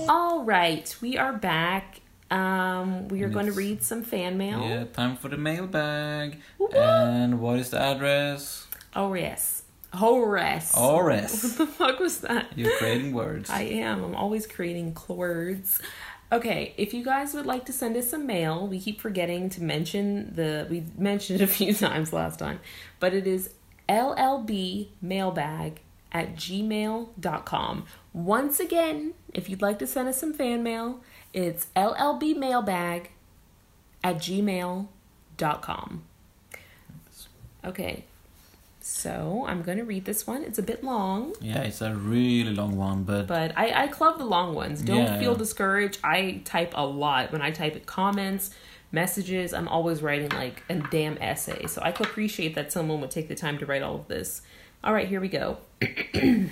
All 0.09 0.45
right, 0.45 0.97
we 1.03 1.19
are 1.19 1.35
back. 1.35 2.01
Um, 2.31 3.09
we 3.09 3.23
are 3.23 3.29
going 3.29 3.45
to 3.45 3.53
read 3.53 3.83
some 3.83 4.03
fan 4.03 4.39
mail. 4.39 4.67
Yeah, 4.67 4.85
time 4.85 5.19
for 5.19 5.29
the 5.29 5.37
mailbag. 5.37 6.41
Woo-woo. 6.57 6.75
And 6.75 7.39
what 7.39 7.59
is 7.59 7.69
the 7.69 7.83
address? 7.83 8.67
Oh 8.97 9.13
yes, 9.13 9.65
Horace. 9.93 10.75
Ores. 10.75 11.43
What 11.43 11.59
the 11.59 11.67
fuck 11.67 12.01
was 12.01 12.21
that? 12.21 12.47
You're 12.57 12.75
creating 12.79 13.13
words. 13.13 13.51
I 13.53 13.65
am. 13.65 14.03
I'm 14.03 14.15
always 14.15 14.47
creating 14.47 14.97
words. 15.07 15.83
Okay, 16.33 16.73
if 16.79 16.95
you 16.95 17.05
guys 17.05 17.35
would 17.35 17.45
like 17.45 17.67
to 17.67 17.75
send 17.75 17.95
us 17.99 18.09
some 18.09 18.27
mail, 18.27 18.67
we 18.67 18.81
keep 18.81 19.03
forgetting 19.03 19.51
to 19.51 19.63
mention 19.63 20.35
the 20.35 20.67
we 20.71 20.85
mentioned 20.97 21.43
it 21.43 21.45
a 21.45 21.47
few 21.47 21.75
times 21.89 22.11
last 22.15 22.39
time, 22.39 22.59
but 23.01 23.13
it 23.13 23.27
is 23.27 23.51
llbmailbag 23.89 25.77
at 26.13 26.35
gmail.com. 26.37 27.85
Once 28.13 28.61
again, 28.61 29.15
if 29.33 29.49
you'd 29.49 29.63
like 29.63 29.79
to 29.79 29.87
send 29.87 30.09
us 30.09 30.19
some 30.19 30.33
fan 30.35 30.63
mail, 30.63 31.01
it's 31.33 31.67
llbmailbag 31.75 33.07
at 34.05 34.17
gmail.com. 34.17 36.03
Okay, 37.65 38.05
so 38.81 39.45
I'm 39.49 39.63
going 39.63 39.79
to 39.79 39.85
read 39.85 40.05
this 40.05 40.27
one. 40.27 40.43
It's 40.43 40.59
a 40.59 40.63
bit 40.63 40.83
long. 40.83 41.33
yeah, 41.41 41.61
it's 41.63 41.81
a 41.81 41.95
really 41.95 42.53
long 42.53 42.77
one, 42.77 43.05
but 43.05 43.29
But 43.29 43.57
I, 43.57 43.85
I 43.85 43.87
club 43.87 44.19
the 44.19 44.25
long 44.25 44.55
ones. 44.55 44.83
Don't 44.83 44.97
Yeah, 44.99 45.19
feel 45.21 45.33
yeah. 45.33 45.39
discouraged. 45.39 45.99
I 46.03 46.43
type 46.45 46.73
a 46.75 46.85
lot. 46.85 47.31
When 47.31 47.41
I 47.41 47.53
type 47.53 47.87
comments, 47.87 48.51
messages, 48.93 49.53
I'm 49.53 49.69
always 49.69 50.03
writing 50.03 50.29
like 50.31 50.63
a 50.69 50.75
damn 50.77 51.19
essay. 51.19 51.67
So 51.67 51.83
I 51.83 51.91
could 51.93 52.07
appreciate 52.07 52.55
that 52.55 52.71
someone 52.71 53.01
would 53.01 53.11
take 53.11 53.29
the 53.29 53.35
time 53.35 53.59
to 53.59 53.67
write 53.67 53.83
all 53.83 53.97
of 53.97 54.09
this. 54.09 54.43
All 54.85 54.93
right, 54.93 55.09
here 55.09 55.21
we 55.21 55.29
go. 55.29 55.59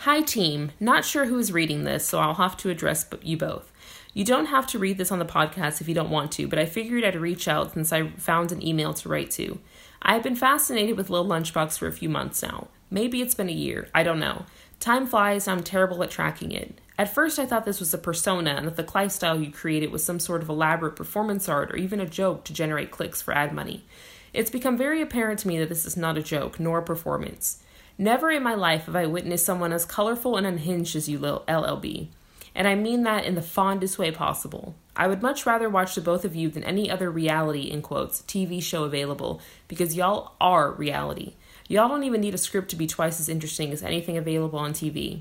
Hi, 0.00 0.20
team. 0.20 0.72
Not 0.78 1.04
sure 1.04 1.26
who 1.26 1.38
is 1.38 1.52
reading 1.52 1.84
this, 1.84 2.06
so 2.06 2.18
I'll 2.18 2.34
have 2.34 2.56
to 2.58 2.70
address 2.70 3.06
you 3.22 3.36
both. 3.36 3.72
You 4.12 4.24
don't 4.24 4.46
have 4.46 4.66
to 4.68 4.78
read 4.78 4.98
this 4.98 5.12
on 5.12 5.18
the 5.18 5.24
podcast 5.24 5.80
if 5.80 5.88
you 5.88 5.94
don't 5.94 6.10
want 6.10 6.32
to, 6.32 6.48
but 6.48 6.58
I 6.58 6.64
figured 6.64 7.04
I'd 7.04 7.16
reach 7.16 7.48
out 7.48 7.74
since 7.74 7.92
I 7.92 8.08
found 8.10 8.50
an 8.50 8.66
email 8.66 8.94
to 8.94 9.08
write 9.08 9.30
to. 9.32 9.58
I 10.00 10.14
have 10.14 10.22
been 10.22 10.36
fascinated 10.36 10.96
with 10.96 11.10
Lil 11.10 11.26
Lunchbox 11.26 11.78
for 11.78 11.86
a 11.86 11.92
few 11.92 12.08
months 12.08 12.42
now. 12.42 12.68
Maybe 12.90 13.20
it's 13.20 13.34
been 13.34 13.48
a 13.48 13.52
year, 13.52 13.88
I 13.94 14.02
don't 14.02 14.20
know. 14.20 14.46
Time 14.80 15.06
flies, 15.06 15.48
I'm 15.48 15.62
terrible 15.62 16.02
at 16.02 16.10
tracking 16.10 16.52
it. 16.52 16.80
At 16.98 17.12
first, 17.12 17.38
I 17.38 17.44
thought 17.44 17.66
this 17.66 17.80
was 17.80 17.92
a 17.92 17.98
persona 17.98 18.52
and 18.52 18.66
that 18.66 18.76
the 18.76 18.90
lifestyle 18.94 19.38
you 19.38 19.52
created 19.52 19.92
was 19.92 20.02
some 20.02 20.18
sort 20.18 20.42
of 20.42 20.48
elaborate 20.48 20.96
performance 20.96 21.48
art 21.48 21.70
or 21.70 21.76
even 21.76 22.00
a 22.00 22.06
joke 22.06 22.44
to 22.44 22.54
generate 22.54 22.90
clicks 22.90 23.20
for 23.20 23.34
ad 23.34 23.52
money. 23.52 23.84
It's 24.32 24.50
become 24.50 24.78
very 24.78 25.02
apparent 25.02 25.40
to 25.40 25.48
me 25.48 25.58
that 25.58 25.68
this 25.68 25.84
is 25.84 25.96
not 25.96 26.16
a 26.16 26.22
joke, 26.22 26.58
nor 26.58 26.78
a 26.78 26.82
performance. 26.82 27.62
Never 27.98 28.30
in 28.30 28.42
my 28.42 28.54
life 28.54 28.84
have 28.84 28.96
I 28.96 29.06
witnessed 29.06 29.44
someone 29.44 29.72
as 29.72 29.84
colorful 29.84 30.36
and 30.36 30.46
unhinged 30.46 30.96
as 30.96 31.08
you, 31.08 31.18
LLB. 31.18 32.08
And 32.54 32.66
I 32.66 32.74
mean 32.74 33.02
that 33.02 33.26
in 33.26 33.34
the 33.34 33.42
fondest 33.42 33.98
way 33.98 34.10
possible. 34.10 34.74
I 34.96 35.06
would 35.06 35.20
much 35.20 35.44
rather 35.44 35.68
watch 35.68 35.94
the 35.94 36.00
both 36.00 36.24
of 36.24 36.34
you 36.34 36.48
than 36.48 36.64
any 36.64 36.90
other 36.90 37.10
reality, 37.10 37.70
in 37.70 37.82
quotes, 37.82 38.22
TV 38.22 38.62
show 38.62 38.84
available, 38.84 39.42
because 39.68 39.94
y'all 39.94 40.32
are 40.40 40.72
reality. 40.72 41.34
Y'all 41.68 41.88
don't 41.88 42.04
even 42.04 42.22
need 42.22 42.34
a 42.34 42.38
script 42.38 42.70
to 42.70 42.76
be 42.76 42.86
twice 42.86 43.20
as 43.20 43.28
interesting 43.28 43.72
as 43.72 43.82
anything 43.82 44.16
available 44.16 44.58
on 44.58 44.72
TV. 44.72 45.20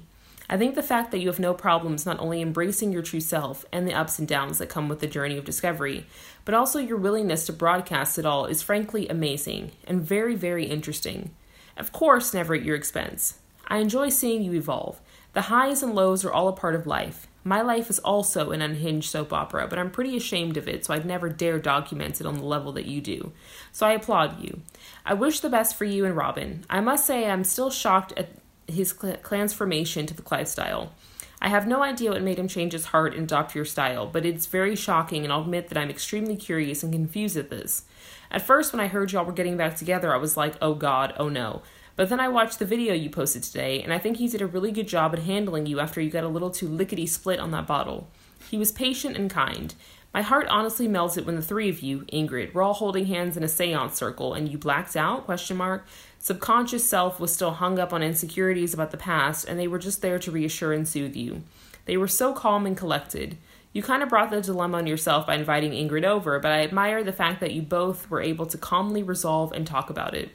I 0.49 0.57
think 0.57 0.75
the 0.75 0.83
fact 0.83 1.11
that 1.11 1.19
you 1.19 1.27
have 1.27 1.39
no 1.39 1.53
problems 1.53 2.05
not 2.05 2.19
only 2.19 2.41
embracing 2.41 2.91
your 2.91 3.01
true 3.01 3.19
self 3.19 3.65
and 3.71 3.87
the 3.87 3.93
ups 3.93 4.19
and 4.19 4.27
downs 4.27 4.59
that 4.59 4.69
come 4.69 4.87
with 4.87 4.99
the 4.99 5.07
journey 5.07 5.37
of 5.37 5.45
discovery, 5.45 6.05
but 6.43 6.53
also 6.53 6.79
your 6.79 6.97
willingness 6.97 7.45
to 7.47 7.53
broadcast 7.53 8.19
it 8.19 8.25
all 8.25 8.45
is 8.45 8.61
frankly 8.61 9.07
amazing 9.07 9.71
and 9.87 10.01
very, 10.01 10.35
very 10.35 10.65
interesting. 10.65 11.31
Of 11.77 11.91
course, 11.91 12.33
never 12.33 12.53
at 12.53 12.63
your 12.63 12.75
expense. 12.75 13.39
I 13.67 13.77
enjoy 13.77 14.09
seeing 14.09 14.43
you 14.43 14.53
evolve. 14.53 15.01
The 15.33 15.43
highs 15.43 15.81
and 15.81 15.95
lows 15.95 16.23
are 16.23 16.31
all 16.31 16.47
a 16.47 16.53
part 16.53 16.75
of 16.75 16.87
life. 16.87 17.27
My 17.43 17.61
life 17.61 17.89
is 17.89 17.99
also 17.99 18.51
an 18.51 18.61
unhinged 18.61 19.09
soap 19.09 19.33
opera, 19.33 19.67
but 19.67 19.77
I'm 19.77 19.91
pretty 19.91 20.15
ashamed 20.17 20.57
of 20.57 20.67
it, 20.67 20.85
so 20.85 20.93
I'd 20.93 21.05
never 21.05 21.29
dare 21.29 21.59
document 21.59 22.19
it 22.19 22.25
on 22.25 22.35
the 22.35 22.45
level 22.45 22.71
that 22.71 22.85
you 22.85 23.01
do. 23.01 23.33
So 23.71 23.85
I 23.85 23.93
applaud 23.93 24.41
you. 24.41 24.61
I 25.05 25.13
wish 25.13 25.41
the 25.41 25.49
best 25.49 25.75
for 25.75 25.85
you 25.85 26.05
and 26.05 26.15
Robin. 26.15 26.65
I 26.69 26.79
must 26.79 27.05
say, 27.05 27.29
I'm 27.29 27.43
still 27.43 27.69
shocked 27.69 28.13
at 28.17 28.29
his 28.67 28.93
transformation 29.23 30.05
to 30.05 30.13
the 30.13 30.21
Clive 30.21 30.47
style. 30.47 30.93
I 31.41 31.49
have 31.49 31.67
no 31.67 31.83
idea 31.83 32.11
what 32.11 32.23
made 32.23 32.39
him 32.39 32.47
change 32.47 32.73
his 32.73 32.85
heart 32.85 33.13
and 33.13 33.23
adopt 33.23 33.55
your 33.55 33.65
style, 33.65 34.07
but 34.07 34.25
it's 34.25 34.45
very 34.45 34.75
shocking, 34.75 35.23
and 35.23 35.31
I'll 35.31 35.41
admit 35.41 35.67
that 35.67 35.77
I'm 35.77 35.89
extremely 35.89 36.35
curious 36.35 36.81
and 36.81 36.93
confused 36.93 37.37
at 37.37 37.49
this. 37.49 37.83
At 38.31 38.41
first, 38.41 38.73
when 38.73 38.79
I 38.79 38.87
heard 38.87 39.11
y'all 39.11 39.25
were 39.25 39.31
getting 39.31 39.57
back 39.57 39.75
together, 39.75 40.13
I 40.13 40.17
was 40.17 40.37
like, 40.37 40.55
oh 40.61 40.73
god, 40.73 41.13
oh 41.17 41.29
no. 41.29 41.61
But 41.95 42.09
then 42.09 42.19
I 42.19 42.27
watched 42.27 42.59
the 42.59 42.65
video 42.65 42.93
you 42.93 43.09
posted 43.09 43.43
today, 43.43 43.81
and 43.81 43.93
I 43.93 43.99
think 43.99 44.17
he 44.17 44.27
did 44.27 44.41
a 44.41 44.47
really 44.47 44.71
good 44.71 44.87
job 44.87 45.13
at 45.13 45.19
handling 45.19 45.65
you 45.65 45.79
after 45.79 46.01
you 46.01 46.09
got 46.09 46.23
a 46.23 46.29
little 46.29 46.49
too 46.49 46.67
lickety 46.67 47.05
split 47.05 47.39
on 47.39 47.51
that 47.51 47.67
bottle. 47.67 48.09
He 48.49 48.57
was 48.57 48.71
patient 48.71 49.15
and 49.15 49.29
kind. 49.29 49.73
My 50.15 50.21
heart 50.21 50.47
honestly 50.47 50.87
melted 50.87 51.25
when 51.25 51.35
the 51.35 51.41
three 51.41 51.67
of 51.67 51.81
you, 51.81 52.05
Ingrid, 52.05 52.53
were 52.53 52.61
all 52.61 52.73
holding 52.73 53.07
hands 53.07 53.35
in 53.35 53.43
a 53.43 53.49
seance 53.49 53.97
circle 53.97 54.33
and 54.33 54.47
you 54.47 54.57
blacked 54.57 54.95
out? 54.95 55.25
Question 55.25 55.57
mark. 55.57 55.85
Subconscious 56.19 56.87
self 56.87 57.19
was 57.19 57.33
still 57.33 57.51
hung 57.51 57.79
up 57.79 57.91
on 57.91 58.01
insecurities 58.01 58.73
about 58.73 58.91
the 58.91 58.97
past, 58.97 59.45
and 59.45 59.59
they 59.59 59.67
were 59.67 59.77
just 59.77 60.01
there 60.01 60.17
to 60.19 60.31
reassure 60.31 60.71
and 60.71 60.87
soothe 60.87 61.17
you. 61.17 61.43
They 61.83 61.97
were 61.97 62.07
so 62.07 62.31
calm 62.31 62.65
and 62.65 62.77
collected. 62.77 63.37
You 63.73 63.83
kind 63.83 64.01
of 64.01 64.07
brought 64.07 64.31
the 64.31 64.39
dilemma 64.39 64.77
on 64.77 64.87
yourself 64.87 65.27
by 65.27 65.35
inviting 65.35 65.73
Ingrid 65.73 66.05
over, 66.05 66.39
but 66.39 66.53
I 66.53 66.63
admire 66.63 67.03
the 67.03 67.11
fact 67.11 67.41
that 67.41 67.51
you 67.51 67.61
both 67.61 68.09
were 68.09 68.21
able 68.21 68.45
to 68.45 68.57
calmly 68.57 69.03
resolve 69.03 69.51
and 69.51 69.67
talk 69.67 69.89
about 69.89 70.13
it. 70.13 70.29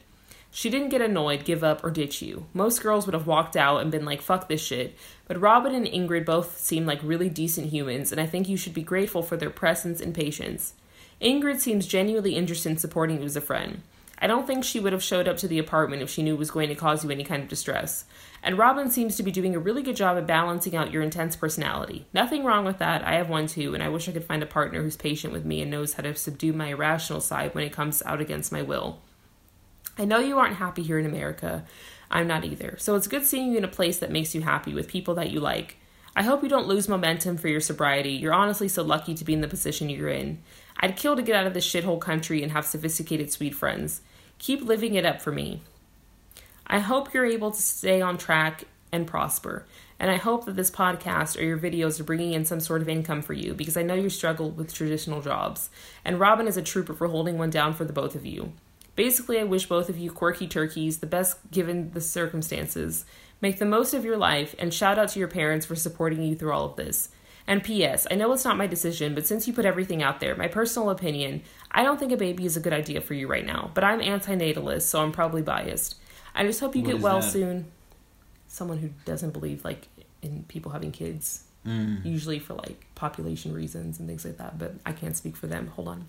She 0.53 0.69
didn't 0.69 0.89
get 0.89 1.01
annoyed, 1.01 1.45
give 1.45 1.63
up, 1.63 1.85
or 1.85 1.91
ditch 1.91 2.23
you. 2.23 2.47
Most 2.53 2.83
girls 2.83 3.07
would 3.07 3.15
have 3.15 3.27
walked 3.27 3.57
out 3.57 3.81
and 3.81 3.91
been 3.91 4.05
like, 4.05 4.21
fuck 4.21 4.49
this 4.49 4.61
shit. 4.61 4.97
But 5.27 5.41
Robin 5.41 5.75
and 5.75 5.87
Ingrid 5.87 6.25
both 6.25 6.59
seem 6.59 6.87
like 6.87 7.01
really 7.03 7.29
decent 7.29 7.69
humans, 7.69 8.11
and 8.11 8.21
I 8.21 8.27
think 8.27 8.49
you 8.49 8.57
should 8.57 8.75
be 8.75 8.83
grateful 8.83 9.23
for 9.23 9.37
their 9.37 9.51
presence 9.51 10.01
and 10.01 10.15
patience. 10.15 10.75
Ingrid 11.23 11.61
seems 11.61 11.87
genuinely 11.87 12.35
interested 12.35 12.71
in 12.71 12.79
supporting 12.79 13.21
you 13.21 13.27
as 13.27 13.37
a 13.37 13.41
friend. 13.41 13.83
I 14.23 14.27
don't 14.27 14.47
think 14.47 14.65
she 14.65 14.81
would 14.81 14.93
have 14.93 15.03
showed 15.03 15.29
up 15.29 15.39
to 15.39 15.49
the 15.49 15.59
apartment 15.59 16.03
if 16.03 16.11
she 16.11 16.23
knew 16.23 16.35
it 16.35 16.39
was 16.39 16.51
going 16.51 16.69
to 16.69 16.75
cause 16.75 17.05
you 17.05 17.11
any 17.11 17.25
kind 17.25 17.43
of 17.43 17.49
distress. 17.49 18.05
And 18.43 18.59
Robin 18.59 18.91
seems 18.91 19.17
to 19.17 19.23
be 19.23 19.31
doing 19.31 19.55
a 19.55 19.59
really 19.59 19.83
good 19.83 19.97
job 19.97 20.19
at 20.19 20.27
balancing 20.27 20.77
out 20.77 20.91
your 20.91 21.03
intense 21.03 21.37
personality. 21.37 22.07
Nothing 22.13 22.45
wrong 22.45 22.65
with 22.65 22.79
that. 22.79 23.03
I 23.03 23.15
have 23.15 23.31
one 23.31 23.47
too, 23.47 23.73
and 23.73 23.83
I 23.83 23.89
wish 23.89 24.09
I 24.09 24.13
could 24.13 24.25
find 24.25 24.43
a 24.43 24.47
partner 24.47 24.83
who's 24.83 24.97
patient 24.97 25.33
with 25.33 25.47
me 25.47 25.63
and 25.63 25.71
knows 25.71 25.95
how 25.95 26.03
to 26.03 26.15
subdue 26.15 26.53
my 26.53 26.69
irrational 26.69 27.21
side 27.21 27.55
when 27.55 27.65
it 27.65 27.73
comes 27.73 28.03
out 28.05 28.21
against 28.21 28.53
my 28.53 28.61
will. 28.61 29.01
I 29.99 30.05
know 30.05 30.19
you 30.19 30.39
aren't 30.39 30.57
happy 30.57 30.83
here 30.83 30.99
in 30.99 31.07
America. 31.07 31.65
I'm 32.11 32.27
not 32.27 32.45
either. 32.45 32.77
So 32.79 32.97
it's 32.97 33.07
good 33.07 33.25
seeing 33.25 33.53
you 33.53 33.59
in 33.59 33.65
a 33.65 33.69
place 33.69 33.99
that 33.99 34.11
makes 34.11 34.35
you 34.35 34.41
happy 34.41 34.75
with 34.75 34.89
people 34.89 35.15
that 35.15 35.31
you 35.31 35.41
like. 35.41 35.77
I 36.17 36.23
hope 36.23 36.43
you 36.43 36.49
don't 36.49 36.67
lose 36.67 36.89
momentum 36.89 37.37
for 37.37 37.49
your 37.49 37.61
sobriety. 37.61 38.13
You're 38.13 38.35
honestly 38.35 38.69
so 38.69 38.83
lucky 38.83 39.15
to 39.15 39.25
be 39.25 39.33
in 39.33 39.41
the 39.41 39.49
position 39.49 39.89
you're 39.89 40.09
in. 40.09 40.43
I'd 40.79 40.97
kill 40.97 41.15
to 41.15 41.23
get 41.23 41.37
out 41.37 41.47
of 41.47 41.55
this 41.55 41.71
shithole 41.71 42.01
country 42.01 42.43
and 42.43 42.51
have 42.53 42.67
sophisticated, 42.67 43.31
sweet 43.31 43.55
friends. 43.55 44.01
Keep 44.39 44.63
living 44.63 44.95
it 44.95 45.07
up 45.07 45.21
for 45.21 45.31
me. 45.31 45.63
I 46.67 46.81
hope 46.81 47.15
you're 47.15 47.27
able 47.27 47.51
to 47.53 47.63
stay 47.63 48.01
on 48.01 48.19
track 48.19 48.65
and 48.91 49.07
prosper. 49.07 49.67
And 50.01 50.11
I 50.11 50.17
hope 50.17 50.47
that 50.47 50.57
this 50.57 50.71
podcast 50.71 51.39
or 51.39 51.45
your 51.45 51.59
videos 51.59 52.01
are 52.01 52.05
bringing 52.05 52.33
in 52.33 52.45
some 52.45 52.61
sort 52.61 52.81
of 52.81 52.89
income 52.89 53.23
for 53.23 53.35
you 53.35 53.55
because 53.55 53.77
I 53.77 53.83
know 53.83 53.95
you 53.95 54.09
struggle 54.09 54.51
with 54.51 54.73
traditional 54.73 55.21
jobs. 55.21 55.69
And 56.05 56.19
Robin 56.19 56.49
is 56.49 56.57
a 56.57 56.63
trooper 56.63 56.95
for 56.95 57.09
holding 57.09 57.39
one 57.39 57.51
down 57.51 57.75
for 57.75 57.85
the 57.85 57.93
both 57.93 58.15
of 58.15 58.25
you. 58.25 58.53
Basically, 59.01 59.41
I 59.41 59.45
wish 59.45 59.65
both 59.65 59.89
of 59.89 59.97
you 59.97 60.13
quirky 60.13 60.47
turkeys 60.47 60.99
the 60.99 61.07
best 61.07 61.39
given 61.51 61.91
the 61.93 62.03
circumstances. 62.03 63.07
Make 63.41 63.59
the 63.59 63.65
most 63.65 63.95
of 63.95 64.05
your 64.05 64.19
life, 64.19 64.55
and 64.59 64.75
shout 64.75 64.99
out 64.99 65.09
to 65.11 65.19
your 65.19 65.27
parents 65.27 65.65
for 65.65 65.75
supporting 65.75 66.23
you 66.23 66.35
through 66.37 66.53
all 66.53 66.67
of 66.67 66.77
this. 66.77 67.09
And 67.47 67.65
P.S. 67.65 68.07
I 68.11 68.15
know 68.17 68.31
it's 68.35 68.45
not 68.45 68.59
my 68.59 68.67
decision, 68.67 69.15
but 69.15 69.27
since 69.27 69.47
you 69.49 69.55
put 69.55 69.65
everything 69.65 70.03
out 70.03 70.21
there, 70.21 70.37
my 70.37 70.49
personal 70.49 70.91
opinion, 70.91 71.41
I 71.71 71.83
don't 71.83 71.99
think 71.99 72.13
a 72.13 72.19
baby 72.19 72.45
is 72.45 72.59
a 72.59 72.61
good 72.61 72.75
idea 72.75 73.01
for 73.01 73.15
you 73.15 73.27
right 73.27 73.47
now. 73.47 73.71
But 73.73 73.85
I'm 73.85 74.01
antinatalist, 74.01 74.83
so 74.83 75.01
I'm 75.03 75.13
probably 75.13 75.41
biased. 75.41 75.97
I 76.35 76.45
just 76.45 76.61
hope 76.61 76.77
you 76.77 76.83
What 76.83 76.93
get 76.93 77.01
well 77.01 77.21
that? 77.23 77.33
soon. 77.33 77.71
Someone 78.49 78.77
who 78.81 78.91
doesn't 79.07 79.31
believe 79.33 79.65
like 79.65 79.89
in 80.21 80.45
people 80.47 80.73
having 80.73 80.93
kids, 80.93 81.45
Mm. 81.67 82.05
usually 82.05 82.39
for 82.39 82.53
like 82.53 82.87
population 82.95 83.55
reasons 83.55 83.99
and 83.99 84.07
things 84.07 84.27
like 84.27 84.37
that. 84.37 84.59
But 84.59 84.75
I 84.85 84.93
can't 84.93 85.17
speak 85.17 85.37
for 85.37 85.47
them. 85.47 85.69
Hold 85.69 85.89
on. 85.89 86.07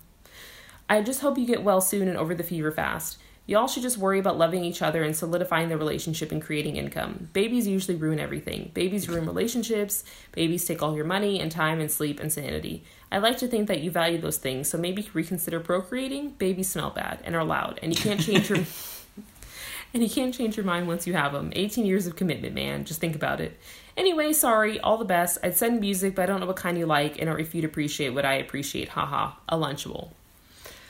I 0.92 1.00
just 1.00 1.22
hope 1.22 1.38
you 1.38 1.46
get 1.46 1.62
well 1.64 1.80
soon 1.80 2.06
and 2.06 2.18
over 2.18 2.34
the 2.34 2.42
fever 2.42 2.70
fast. 2.70 3.16
Y'all 3.46 3.66
should 3.66 3.82
just 3.82 3.96
worry 3.96 4.18
about 4.18 4.36
loving 4.36 4.62
each 4.62 4.82
other 4.82 5.02
and 5.02 5.16
solidifying 5.16 5.70
the 5.70 5.78
relationship 5.78 6.30
and 6.30 6.42
creating 6.42 6.76
income. 6.76 7.30
Babies 7.32 7.66
usually 7.66 7.96
ruin 7.96 8.20
everything. 8.20 8.70
Babies 8.74 9.08
ruin 9.08 9.24
relationships. 9.24 10.04
Babies 10.32 10.66
take 10.66 10.82
all 10.82 10.94
your 10.94 11.06
money 11.06 11.40
and 11.40 11.50
time 11.50 11.80
and 11.80 11.90
sleep 11.90 12.20
and 12.20 12.30
sanity. 12.30 12.84
I 13.10 13.18
like 13.18 13.38
to 13.38 13.48
think 13.48 13.68
that 13.68 13.80
you 13.80 13.90
value 13.90 14.20
those 14.20 14.36
things, 14.36 14.68
so 14.68 14.76
maybe 14.76 15.08
reconsider 15.14 15.60
procreating. 15.60 16.32
Babies 16.32 16.68
smell 16.68 16.90
bad 16.90 17.20
and 17.24 17.34
are 17.34 17.42
loud, 17.42 17.80
and 17.82 17.96
you 17.96 17.98
can't 17.98 18.20
change 18.20 18.50
your 18.50 18.58
And 19.94 20.02
you 20.02 20.10
can't 20.10 20.34
change 20.34 20.58
your 20.58 20.66
mind 20.66 20.88
once 20.88 21.06
you 21.06 21.14
have 21.14 21.32
them. 21.32 21.54
18 21.56 21.86
years 21.86 22.06
of 22.06 22.16
commitment, 22.16 22.54
man. 22.54 22.84
Just 22.84 23.00
think 23.00 23.14
about 23.16 23.40
it. 23.40 23.58
Anyway, 23.96 24.34
sorry. 24.34 24.78
All 24.78 24.98
the 24.98 25.06
best. 25.06 25.38
I'd 25.42 25.56
send 25.56 25.80
music, 25.80 26.14
but 26.14 26.24
I 26.24 26.26
don't 26.26 26.40
know 26.40 26.46
what 26.46 26.56
kind 26.56 26.76
you 26.76 26.84
like, 26.84 27.18
and 27.18 27.30
or 27.30 27.38
if 27.38 27.54
you'd 27.54 27.64
appreciate 27.64 28.10
what 28.10 28.26
I 28.26 28.34
appreciate. 28.34 28.90
Haha. 28.90 29.32
A 29.48 29.56
Lunchable. 29.56 30.10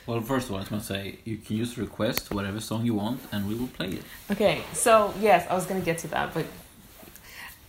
Well, 0.05 0.19
first 0.19 0.47
of 0.47 0.51
all, 0.51 0.57
I 0.57 0.61
just 0.61 0.71
want 0.71 0.83
to 0.83 0.87
say 0.93 1.19
you 1.23 1.37
can 1.37 1.55
use 1.55 1.77
request 1.77 2.33
whatever 2.33 2.59
song 2.59 2.85
you 2.85 2.93
want, 2.93 3.21
and 3.31 3.47
we 3.47 3.55
will 3.55 3.67
play 3.67 3.87
it. 3.87 4.03
Okay, 4.31 4.61
so 4.73 5.13
yes, 5.19 5.47
I 5.49 5.53
was 5.53 5.65
gonna 5.65 5.81
get 5.81 5.99
to 5.99 6.07
that, 6.09 6.33
but 6.33 6.45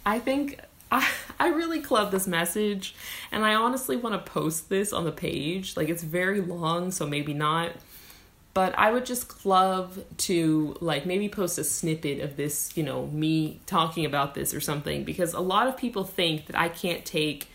I 0.04 0.18
think 0.18 0.60
I 0.90 1.08
I 1.40 1.48
really 1.48 1.80
club 1.80 2.10
this 2.10 2.26
message, 2.26 2.94
and 3.30 3.44
I 3.44 3.54
honestly 3.54 3.96
want 3.96 4.14
to 4.14 4.30
post 4.30 4.68
this 4.68 4.92
on 4.92 5.04
the 5.04 5.12
page. 5.12 5.76
Like 5.76 5.88
it's 5.88 6.02
very 6.02 6.40
long, 6.40 6.90
so 6.90 7.06
maybe 7.06 7.34
not. 7.34 7.72
But 8.52 8.78
I 8.78 8.92
would 8.92 9.04
just 9.04 9.44
love 9.44 10.04
to 10.18 10.76
like 10.80 11.06
maybe 11.06 11.28
post 11.28 11.58
a 11.58 11.64
snippet 11.64 12.20
of 12.20 12.36
this, 12.36 12.76
you 12.76 12.84
know, 12.84 13.06
me 13.06 13.60
talking 13.66 14.04
about 14.04 14.34
this 14.34 14.54
or 14.54 14.60
something, 14.60 15.02
because 15.02 15.34
a 15.34 15.40
lot 15.40 15.66
of 15.66 15.76
people 15.76 16.04
think 16.04 16.46
that 16.46 16.58
I 16.58 16.68
can't 16.68 17.04
take 17.04 17.48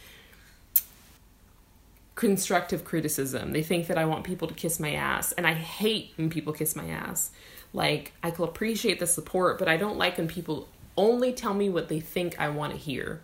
constructive 2.20 2.84
criticism. 2.84 3.54
They 3.54 3.64
think 3.64 3.88
that 3.88 3.98
I 3.98 4.04
want 4.04 4.26
people 4.26 4.50
to 4.50 4.54
kiss 4.54 4.78
my 4.78 4.92
ass, 4.92 5.32
and 5.32 5.48
I 5.48 5.54
hate 5.54 6.12
when 6.18 6.30
people 6.30 6.52
kiss 6.52 6.76
my 6.76 6.90
ass. 6.90 7.32
Like, 7.72 8.12
I 8.22 8.30
can 8.30 8.44
appreciate 8.44 9.00
the 9.00 9.08
support, 9.08 9.58
but 9.58 9.70
I 9.70 9.78
don't 9.78 9.98
like 9.98 10.18
when 10.18 10.28
people 10.28 10.68
only 10.98 11.32
tell 11.32 11.54
me 11.54 11.70
what 11.70 11.88
they 11.88 12.02
think 12.02 12.38
I 12.38 12.50
want 12.50 12.74
to 12.74 12.78
hear. 12.78 13.22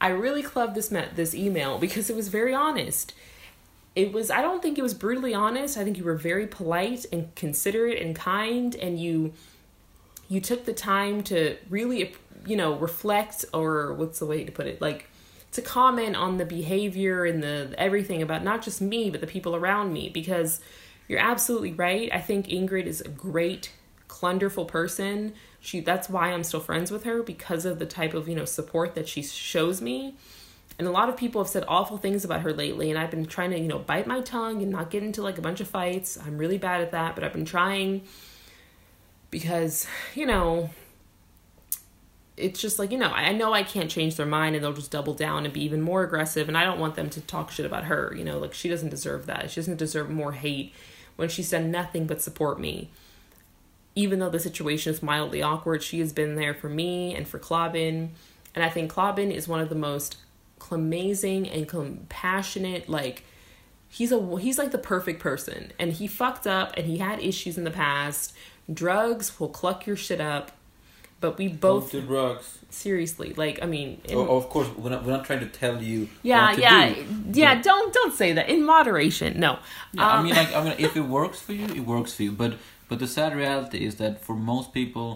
I 0.00 0.10
really 0.10 0.44
clubbed 0.44 0.76
this 0.76 0.92
met 0.92 1.16
this 1.16 1.34
email 1.34 1.78
because 1.78 2.08
it 2.08 2.14
was 2.14 2.28
very 2.28 2.54
honest. 2.54 3.14
It 3.96 4.12
was 4.12 4.30
I 4.30 4.42
don't 4.42 4.62
think 4.62 4.78
it 4.78 4.82
was 4.82 4.94
brutally 4.94 5.34
honest. 5.34 5.76
I 5.76 5.82
think 5.82 5.98
you 5.98 6.04
were 6.04 6.14
very 6.14 6.46
polite 6.46 7.06
and 7.12 7.34
considerate 7.34 8.00
and 8.00 8.14
kind 8.14 8.76
and 8.76 9.00
you 9.00 9.32
you 10.28 10.40
took 10.40 10.66
the 10.66 10.72
time 10.72 11.24
to 11.24 11.56
really 11.68 12.14
you 12.46 12.56
know 12.56 12.76
reflect 12.76 13.44
or 13.52 13.92
what's 13.92 14.20
the 14.20 14.26
way 14.26 14.44
to 14.44 14.52
put 14.52 14.68
it 14.68 14.80
like 14.80 15.09
to 15.52 15.62
comment 15.62 16.16
on 16.16 16.36
the 16.36 16.44
behavior 16.44 17.24
and 17.24 17.42
the 17.42 17.74
everything 17.76 18.22
about 18.22 18.44
not 18.44 18.62
just 18.62 18.80
me 18.80 19.10
but 19.10 19.20
the 19.20 19.26
people 19.26 19.56
around 19.56 19.92
me 19.92 20.08
because 20.08 20.60
you're 21.08 21.18
absolutely 21.18 21.72
right. 21.72 22.08
I 22.12 22.20
think 22.20 22.46
ingrid 22.46 22.86
is 22.86 23.00
a 23.00 23.08
great 23.08 23.72
clunderful 24.08 24.68
person. 24.68 25.34
She 25.60 25.80
that's 25.80 26.08
why 26.08 26.32
i'm 26.32 26.44
still 26.44 26.60
friends 26.60 26.90
with 26.90 27.04
her 27.04 27.22
because 27.22 27.64
of 27.64 27.78
the 27.78 27.86
type 27.86 28.14
of 28.14 28.28
you 28.28 28.36
know 28.36 28.44
support 28.44 28.94
that 28.94 29.08
she 29.08 29.22
shows 29.22 29.80
me. 29.80 30.14
And 30.78 30.86
a 30.86 30.92
lot 30.92 31.08
of 31.08 31.16
people 31.16 31.42
have 31.42 31.50
said 31.50 31.64
awful 31.68 31.98
things 31.98 32.24
about 32.24 32.42
her 32.42 32.52
lately 32.52 32.90
and 32.90 32.98
i've 32.98 33.10
been 33.10 33.26
trying 33.26 33.50
to 33.50 33.58
you 33.58 33.66
know 33.66 33.80
bite 33.80 34.06
my 34.06 34.20
tongue 34.20 34.62
and 34.62 34.70
not 34.70 34.90
get 34.90 35.02
into 35.02 35.20
like 35.20 35.36
a 35.36 35.42
bunch 35.42 35.60
of 35.60 35.68
fights. 35.68 36.16
I'm 36.16 36.38
really 36.38 36.58
bad 36.58 36.80
at 36.80 36.92
that 36.92 37.16
but 37.16 37.24
i've 37.24 37.32
been 37.32 37.44
trying 37.44 38.02
because 39.30 39.86
you 40.14 40.26
know 40.26 40.70
it's 42.36 42.60
just 42.60 42.78
like 42.78 42.90
you 42.90 42.98
know 42.98 43.10
i 43.10 43.32
know 43.32 43.52
i 43.52 43.62
can't 43.62 43.90
change 43.90 44.16
their 44.16 44.24
mind 44.24 44.54
and 44.54 44.64
they'll 44.64 44.72
just 44.72 44.90
double 44.90 45.12
down 45.12 45.44
and 45.44 45.52
be 45.52 45.62
even 45.62 45.82
more 45.82 46.02
aggressive 46.02 46.48
and 46.48 46.56
i 46.56 46.64
don't 46.64 46.78
want 46.78 46.94
them 46.94 47.10
to 47.10 47.20
talk 47.20 47.50
shit 47.50 47.66
about 47.66 47.84
her 47.84 48.14
you 48.16 48.24
know 48.24 48.38
like 48.38 48.54
she 48.54 48.68
doesn't 48.68 48.90
deserve 48.90 49.26
that. 49.26 49.50
She 49.50 49.60
doesn't 49.60 49.78
deserve 49.78 50.10
more 50.10 50.32
hate 50.32 50.74
when 51.16 51.28
she's 51.28 51.50
done 51.50 51.70
nothing 51.70 52.06
but 52.06 52.22
support 52.22 52.60
me. 52.60 52.90
Even 53.94 54.18
though 54.18 54.30
the 54.30 54.38
situation 54.38 54.92
is 54.92 55.02
mildly 55.02 55.42
awkward 55.42 55.82
she 55.82 56.00
has 56.00 56.12
been 56.12 56.36
there 56.36 56.54
for 56.54 56.68
me 56.68 57.14
and 57.14 57.26
for 57.26 57.38
Clobbin 57.38 58.10
and 58.54 58.64
i 58.64 58.68
think 58.68 58.92
Clobbin 58.92 59.32
is 59.32 59.48
one 59.48 59.60
of 59.60 59.68
the 59.68 59.74
most 59.74 60.16
amazing 60.70 61.48
and 61.48 61.66
compassionate 61.66 62.88
like 62.88 63.24
he's 63.88 64.12
a 64.12 64.38
he's 64.38 64.56
like 64.58 64.70
the 64.70 64.78
perfect 64.78 65.20
person 65.20 65.72
and 65.80 65.94
he 65.94 66.06
fucked 66.06 66.46
up 66.46 66.72
and 66.76 66.86
he 66.86 66.98
had 66.98 67.20
issues 67.20 67.58
in 67.58 67.64
the 67.64 67.70
past. 67.70 68.34
Drugs 68.72 69.40
will 69.40 69.48
cluck 69.48 69.86
your 69.86 69.96
shit 69.96 70.20
up 70.20 70.52
but 71.20 71.36
we 71.38 71.48
both 71.48 71.92
do 71.92 72.00
drugs. 72.00 72.58
seriously 72.70 73.32
like 73.36 73.58
i 73.62 73.66
mean 73.66 74.00
in- 74.04 74.16
Oh, 74.16 74.36
of 74.36 74.48
course, 74.48 74.68
we're 74.76 74.90
not, 74.90 75.04
we're 75.04 75.12
not 75.18 75.24
trying 75.24 75.40
to 75.40 75.46
tell 75.62 75.82
you. 75.82 76.08
yeah 76.22 76.46
what 76.48 76.54
to 76.56 76.60
yeah 76.62 76.94
do, 76.94 77.40
yeah 77.40 77.60
don't 77.62 77.92
don't 77.92 78.14
say 78.14 78.32
that 78.32 78.48
in 78.48 78.64
moderation 78.64 79.38
no 79.40 79.58
Yeah, 79.92 80.06
I 80.06 80.16
Um, 80.18 80.24
mean, 80.24 80.34
like, 80.34 80.54
I 80.54 80.62
mean, 80.64 80.74
if 80.78 80.96
it 81.00 81.06
works 81.18 81.38
for 81.40 81.52
you, 81.52 81.66
it 81.80 81.84
works 81.94 82.14
for 82.14 82.22
you. 82.22 82.32
But 82.32 82.52
but 82.88 82.98
the 82.98 83.06
sad 83.06 83.32
reality 83.36 83.78
is 83.88 83.94
that 84.02 84.12
for 84.26 84.34
most 84.52 84.72
people, 84.72 85.08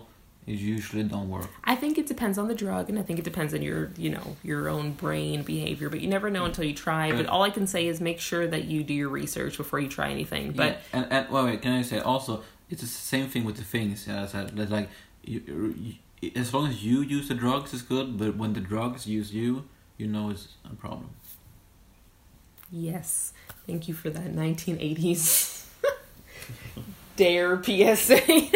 it 0.46 0.58
usually 0.76 1.04
don't 1.14 1.28
work. 1.36 1.48
I 1.72 1.74
think 1.82 1.96
it 2.02 2.06
depends 2.06 2.36
on 2.38 2.46
the 2.48 2.54
drug, 2.64 2.84
and 2.90 2.96
I 2.98 3.02
think 3.06 3.18
it 3.18 3.24
depends 3.24 3.52
on 3.56 3.62
your, 3.62 3.90
you 4.04 4.10
know, 4.10 4.36
your 4.50 4.68
own 4.74 4.86
brain 5.04 5.42
behavior. 5.42 5.88
But 5.92 6.00
you 6.02 6.08
never 6.16 6.28
know 6.36 6.44
until 6.44 6.64
you 6.70 6.74
try. 6.74 7.04
But 7.10 7.16
But- 7.18 7.26
all 7.32 7.42
I 7.48 7.50
can 7.50 7.66
say 7.66 7.82
is 7.92 8.00
make 8.10 8.20
sure 8.20 8.44
that 8.54 8.64
you 8.72 8.78
do 8.90 8.94
your 9.02 9.08
research 9.20 9.54
before 9.62 9.78
you 9.84 9.88
try 9.98 10.08
anything. 10.18 10.44
But 10.52 10.70
yeah, 10.72 10.96
and 10.96 11.04
and 11.14 11.22
wait, 11.32 11.44
wait, 11.48 11.62
can 11.62 11.72
I 11.80 11.82
say 11.90 11.98
also 12.12 12.32
it's 12.70 12.82
the 12.82 12.94
same 13.14 13.26
thing 13.32 13.44
with 13.48 13.56
the 13.62 13.64
things. 13.76 14.06
Yeah, 14.08 14.26
that 14.32 14.54
that 14.56 14.70
like 14.78 14.88
you, 15.26 15.94
as 16.36 16.52
long 16.54 16.68
as 16.68 16.84
you 16.84 17.00
use 17.02 17.28
the 17.28 17.34
drugs, 17.34 17.72
it's 17.72 17.82
good. 17.82 18.18
But 18.18 18.36
when 18.36 18.52
the 18.52 18.60
drugs 18.60 19.06
use 19.06 19.32
you, 19.32 19.64
you 19.96 20.06
know 20.06 20.30
it's 20.30 20.48
a 20.70 20.74
problem. 20.74 21.10
yes, 22.70 23.32
thank 23.66 23.86
you 23.88 23.94
for 23.94 24.10
that 24.10 24.34
1980s 24.34 25.64
Dare 27.16 27.62
PSA. 27.62 28.20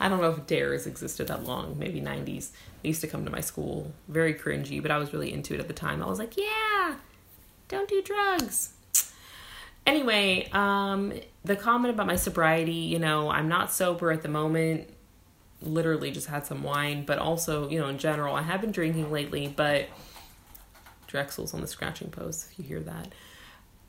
I 0.00 0.08
don't 0.08 0.20
know 0.20 0.30
if 0.30 0.46
Dare 0.46 0.72
has 0.72 0.86
existed 0.86 1.28
that 1.28 1.44
long. 1.44 1.78
Maybe 1.78 2.00
90s. 2.00 2.50
They 2.82 2.88
used 2.88 3.00
to 3.02 3.06
come 3.06 3.24
to 3.24 3.30
my 3.30 3.40
school. 3.40 3.92
Very 4.08 4.34
cringy, 4.34 4.82
but 4.82 4.90
I 4.90 4.98
was 4.98 5.12
really 5.12 5.32
into 5.32 5.54
it 5.54 5.60
at 5.60 5.68
the 5.68 5.74
time. 5.74 6.02
I 6.02 6.06
was 6.06 6.18
like, 6.18 6.36
yeah, 6.36 6.96
don't 7.68 7.88
do 7.88 8.02
drugs. 8.02 8.72
Anyway, 9.86 10.48
um, 10.52 11.12
the 11.44 11.56
comment 11.56 11.94
about 11.94 12.06
my 12.06 12.16
sobriety, 12.16 12.72
you 12.72 12.98
know, 12.98 13.30
I'm 13.30 13.48
not 13.48 13.72
sober 13.72 14.10
at 14.12 14.22
the 14.22 14.28
moment. 14.28 14.88
Literally 15.62 16.10
just 16.10 16.26
had 16.26 16.46
some 16.46 16.62
wine, 16.62 17.04
but 17.04 17.18
also, 17.18 17.68
you 17.68 17.78
know, 17.78 17.88
in 17.88 17.98
general, 17.98 18.34
I 18.34 18.42
have 18.42 18.60
been 18.60 18.72
drinking 18.72 19.10
lately, 19.10 19.52
but 19.54 19.88
Drexel's 21.06 21.54
on 21.54 21.60
the 21.60 21.66
scratching 21.66 22.10
post, 22.10 22.48
if 22.50 22.58
you 22.58 22.64
hear 22.64 22.80
that. 22.80 23.12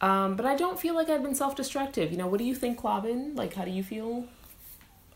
Um, 0.01 0.35
but 0.35 0.45
I 0.45 0.55
don't 0.55 0.79
feel 0.79 0.95
like 0.95 1.09
I've 1.09 1.23
been 1.23 1.35
self 1.35 1.55
destructive. 1.55 2.11
You 2.11 2.17
know, 2.17 2.27
what 2.27 2.37
do 2.37 2.43
you 2.43 2.55
think, 2.55 2.81
Clavin? 2.81 3.37
Like, 3.37 3.53
how 3.53 3.63
do 3.63 3.71
you 3.71 3.83
feel? 3.83 4.25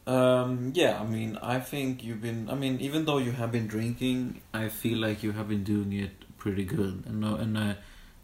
Um, 0.08 0.72
yeah, 0.74 1.02
I 1.02 1.06
mean, 1.06 1.38
I 1.41 1.60
think 1.60 2.04
you've 2.04 2.22
been. 2.22 2.50
I 2.50 2.56
mean, 2.56 2.80
even 2.80 3.04
though 3.04 3.17
you 3.17 3.34
have 3.34 3.52
been 3.52 3.67
drinking, 3.67 4.41
I 4.54 4.70
feel 4.70 5.00
like 5.00 5.22
you 5.22 5.34
have 5.34 5.50
been 5.50 5.65
doing 5.65 5.91
it 5.91 6.12
pretty 6.38 6.63
good. 6.63 7.04
And 7.06 7.26
uh, 7.26 7.36
and 7.36 7.58
uh, 7.58 7.74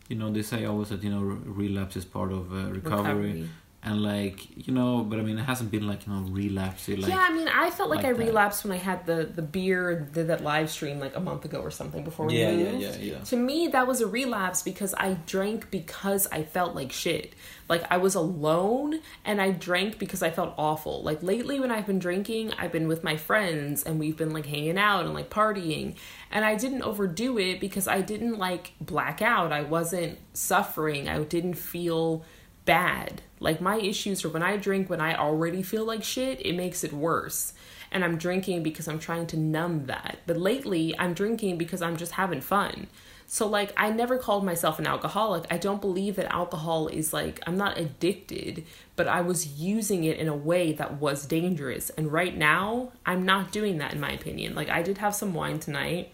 you 0.07 0.15
know, 0.15 0.31
they 0.31 0.41
say 0.41 0.63
always 0.63 0.89
that 0.89 1.03
you 1.03 1.09
know 1.09 1.19
relapse 1.19 1.97
is 1.97 2.05
part 2.05 2.31
of 2.31 2.53
uh, 2.53 2.71
recovery. 2.71 3.49
And 3.85 4.01
like 4.01 4.65
you 4.65 4.73
know, 4.73 5.03
but 5.03 5.19
I 5.19 5.23
mean, 5.23 5.37
it 5.37 5.43
hasn't 5.43 5.69
been 5.69 5.85
like 5.85 6.07
you 6.07 6.13
know 6.13 6.21
relapse. 6.29 6.87
Like, 6.87 7.07
yeah, 7.07 7.27
I 7.29 7.33
mean, 7.33 7.49
I 7.49 7.69
felt 7.69 7.89
like, 7.89 7.97
like 7.97 8.05
I 8.05 8.13
that. 8.13 8.25
relapsed 8.25 8.63
when 8.63 8.71
I 8.71 8.77
had 8.77 9.05
the 9.05 9.25
the 9.25 9.41
beer, 9.41 10.07
did 10.13 10.27
that 10.27 10.41
live 10.41 10.69
stream 10.69 10.99
like 10.99 11.15
a 11.17 11.19
month 11.19 11.43
ago 11.43 11.59
or 11.59 11.69
something 11.69 12.03
before 12.03 12.27
we 12.27 12.39
yeah, 12.39 12.51
yeah, 12.51 12.71
yeah, 12.71 12.95
yeah. 12.95 13.19
To 13.19 13.35
me, 13.35 13.67
that 13.67 13.85
was 13.85 13.99
a 13.99 14.07
relapse 14.07 14.61
because 14.61 14.93
I 14.93 15.15
drank 15.25 15.69
because 15.69 16.27
I 16.31 16.43
felt 16.43 16.75
like 16.75 16.93
shit. 16.93 17.33
Like 17.67 17.83
I 17.91 17.97
was 17.97 18.15
alone 18.15 19.01
and 19.25 19.41
I 19.41 19.51
drank 19.51 19.99
because 19.99 20.23
I 20.23 20.29
felt 20.29 20.53
awful. 20.57 21.03
Like 21.03 21.21
lately, 21.21 21.59
when 21.59 21.71
I've 21.71 21.85
been 21.85 21.99
drinking, 21.99 22.53
I've 22.53 22.71
been 22.71 22.87
with 22.87 23.03
my 23.03 23.17
friends 23.17 23.83
and 23.83 23.99
we've 23.99 24.15
been 24.17 24.31
like 24.31 24.45
hanging 24.45 24.77
out 24.77 25.03
and 25.03 25.13
like 25.13 25.29
partying. 25.29 25.95
And 26.31 26.45
I 26.45 26.55
didn't 26.55 26.83
overdo 26.83 27.37
it 27.37 27.59
because 27.59 27.87
I 27.87 27.99
didn't 28.01 28.37
like 28.37 28.73
black 28.79 29.21
out. 29.21 29.51
I 29.51 29.61
wasn't 29.61 30.19
suffering. 30.33 31.09
I 31.09 31.21
didn't 31.23 31.55
feel 31.55 32.23
bad. 32.65 33.21
Like 33.43 33.61
my 33.61 33.77
issues 33.77 34.23
are 34.25 34.29
when 34.29 34.41
I 34.41 34.57
drink 34.57 34.89
when 34.89 35.01
I 35.01 35.15
already 35.15 35.61
feel 35.61 35.85
like 35.85 36.03
shit, 36.03 36.43
it 36.45 36.55
makes 36.55 36.83
it 36.83 36.93
worse. 36.93 37.53
And 37.91 38.03
I'm 38.03 38.17
drinking 38.17 38.63
because 38.63 38.87
I'm 38.87 38.97
trying 38.97 39.27
to 39.27 39.37
numb 39.37 39.85
that. 39.85 40.19
But 40.25 40.37
lately, 40.37 40.97
I'm 40.97 41.13
drinking 41.13 41.57
because 41.57 41.81
I'm 41.81 41.97
just 41.97 42.13
having 42.13 42.41
fun. 42.41 42.87
So 43.27 43.47
like 43.47 43.73
I 43.75 43.89
never 43.89 44.17
called 44.17 44.45
myself 44.45 44.79
an 44.79 44.87
alcoholic. 44.87 45.45
I 45.51 45.57
don't 45.57 45.81
believe 45.81 46.15
that 46.15 46.31
alcohol 46.31 46.87
is 46.87 47.13
like 47.13 47.41
I'm 47.45 47.57
not 47.57 47.77
addicted, 47.77 48.63
but 48.95 49.07
I 49.07 49.21
was 49.21 49.59
using 49.59 50.03
it 50.03 50.17
in 50.17 50.27
a 50.27 50.35
way 50.35 50.71
that 50.73 50.99
was 50.99 51.25
dangerous. 51.25 51.89
And 51.91 52.11
right 52.11 52.37
now, 52.37 52.91
I'm 53.05 53.25
not 53.25 53.51
doing 53.51 53.77
that 53.79 53.93
in 53.93 53.99
my 53.99 54.11
opinion. 54.11 54.55
Like 54.55 54.69
I 54.69 54.81
did 54.81 54.99
have 54.99 55.15
some 55.15 55.33
wine 55.33 55.59
tonight. 55.59 56.11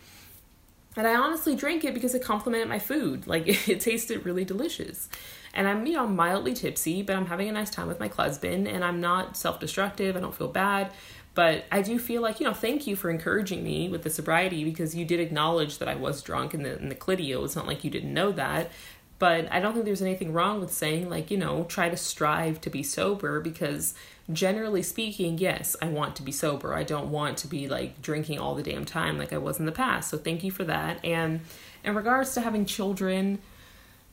And 0.98 1.08
I 1.08 1.16
honestly 1.16 1.56
drank 1.56 1.84
it 1.86 1.94
because 1.94 2.16
it 2.16 2.24
complemented 2.24 2.68
my 2.68 2.80
food. 2.80 3.28
Like 3.28 3.48
it 3.70 3.80
tasted 3.80 4.26
really 4.26 4.46
delicious. 4.46 5.10
And 5.54 5.68
I'm, 5.68 5.86
you 5.86 5.94
know, 5.94 6.08
mildly 6.08 6.54
tipsy, 6.54 7.02
but 7.02 7.16
I'm 7.16 7.26
having 7.26 7.50
a 7.50 7.52
nice 7.52 7.70
time 7.70 7.88
with 7.88 8.00
my 8.00 8.08
husband 8.08 8.68
and 8.68 8.84
I'm 8.84 9.02
not 9.02 9.36
self-destructive. 9.36 10.16
I 10.16 10.20
don't 10.20 10.36
feel 10.36 10.48
bad. 10.48 10.92
But 11.34 11.66
I 11.72 11.82
do 11.82 12.00
feel 12.00 12.22
like, 12.22 12.40
you 12.40 12.46
know, 12.46 12.54
thank 12.54 12.86
you 12.86 12.96
for 12.96 13.10
encouraging 13.10 13.64
me 13.64 13.88
with 13.88 14.04
the 14.04 14.10
sobriety 14.10 14.64
because 14.64 14.96
you 14.96 15.06
did 15.06 15.20
acknowledge 15.20 15.78
that 15.78 15.88
I 15.88 15.96
was 15.96 16.22
drunk 16.22 16.54
in 16.54 16.64
the 16.64 16.78
in 16.78 16.90
the 16.90 16.96
clidio. 16.96 17.46
It's 17.46 17.56
not 17.56 17.68
like 17.68 17.84
you 17.84 17.90
didn't 17.90 18.14
know 18.14 18.32
that. 18.34 18.72
But 19.20 19.52
I 19.52 19.60
don't 19.60 19.74
think 19.74 19.86
there's 19.86 20.02
anything 20.02 20.34
wrong 20.34 20.60
with 20.60 20.72
saying 20.72 21.10
like, 21.10 21.30
you 21.30 21.38
know, 21.38 21.66
try 21.66 21.90
to 21.90 21.98
strive 21.98 22.62
to 22.62 22.70
be 22.70 22.84
sober 22.84 23.42
because 23.42 23.94
generally 24.32 24.84
speaking, 24.84 25.38
yes, 25.38 25.76
I 25.82 25.88
want 25.88 26.16
to 26.18 26.24
be 26.24 26.32
sober. 26.32 26.74
I 26.74 26.84
don't 26.84 27.10
want 27.12 27.38
to 27.40 27.48
be 27.48 27.68
like 27.68 28.02
drinking 28.02 28.40
all 28.40 28.56
the 28.56 28.64
damn 28.64 28.86
time 28.86 29.18
like 29.18 29.34
I 29.34 29.38
was 29.38 29.60
in 29.60 29.66
the 29.66 29.72
past. 29.72 30.10
So 30.10 30.18
thank 30.18 30.44
you 30.44 30.52
for 30.52 30.64
that. 30.66 31.04
And 31.04 31.42
in 31.84 31.96
regards 31.96 32.34
to 32.36 32.42
having 32.42 32.66
children, 32.66 33.40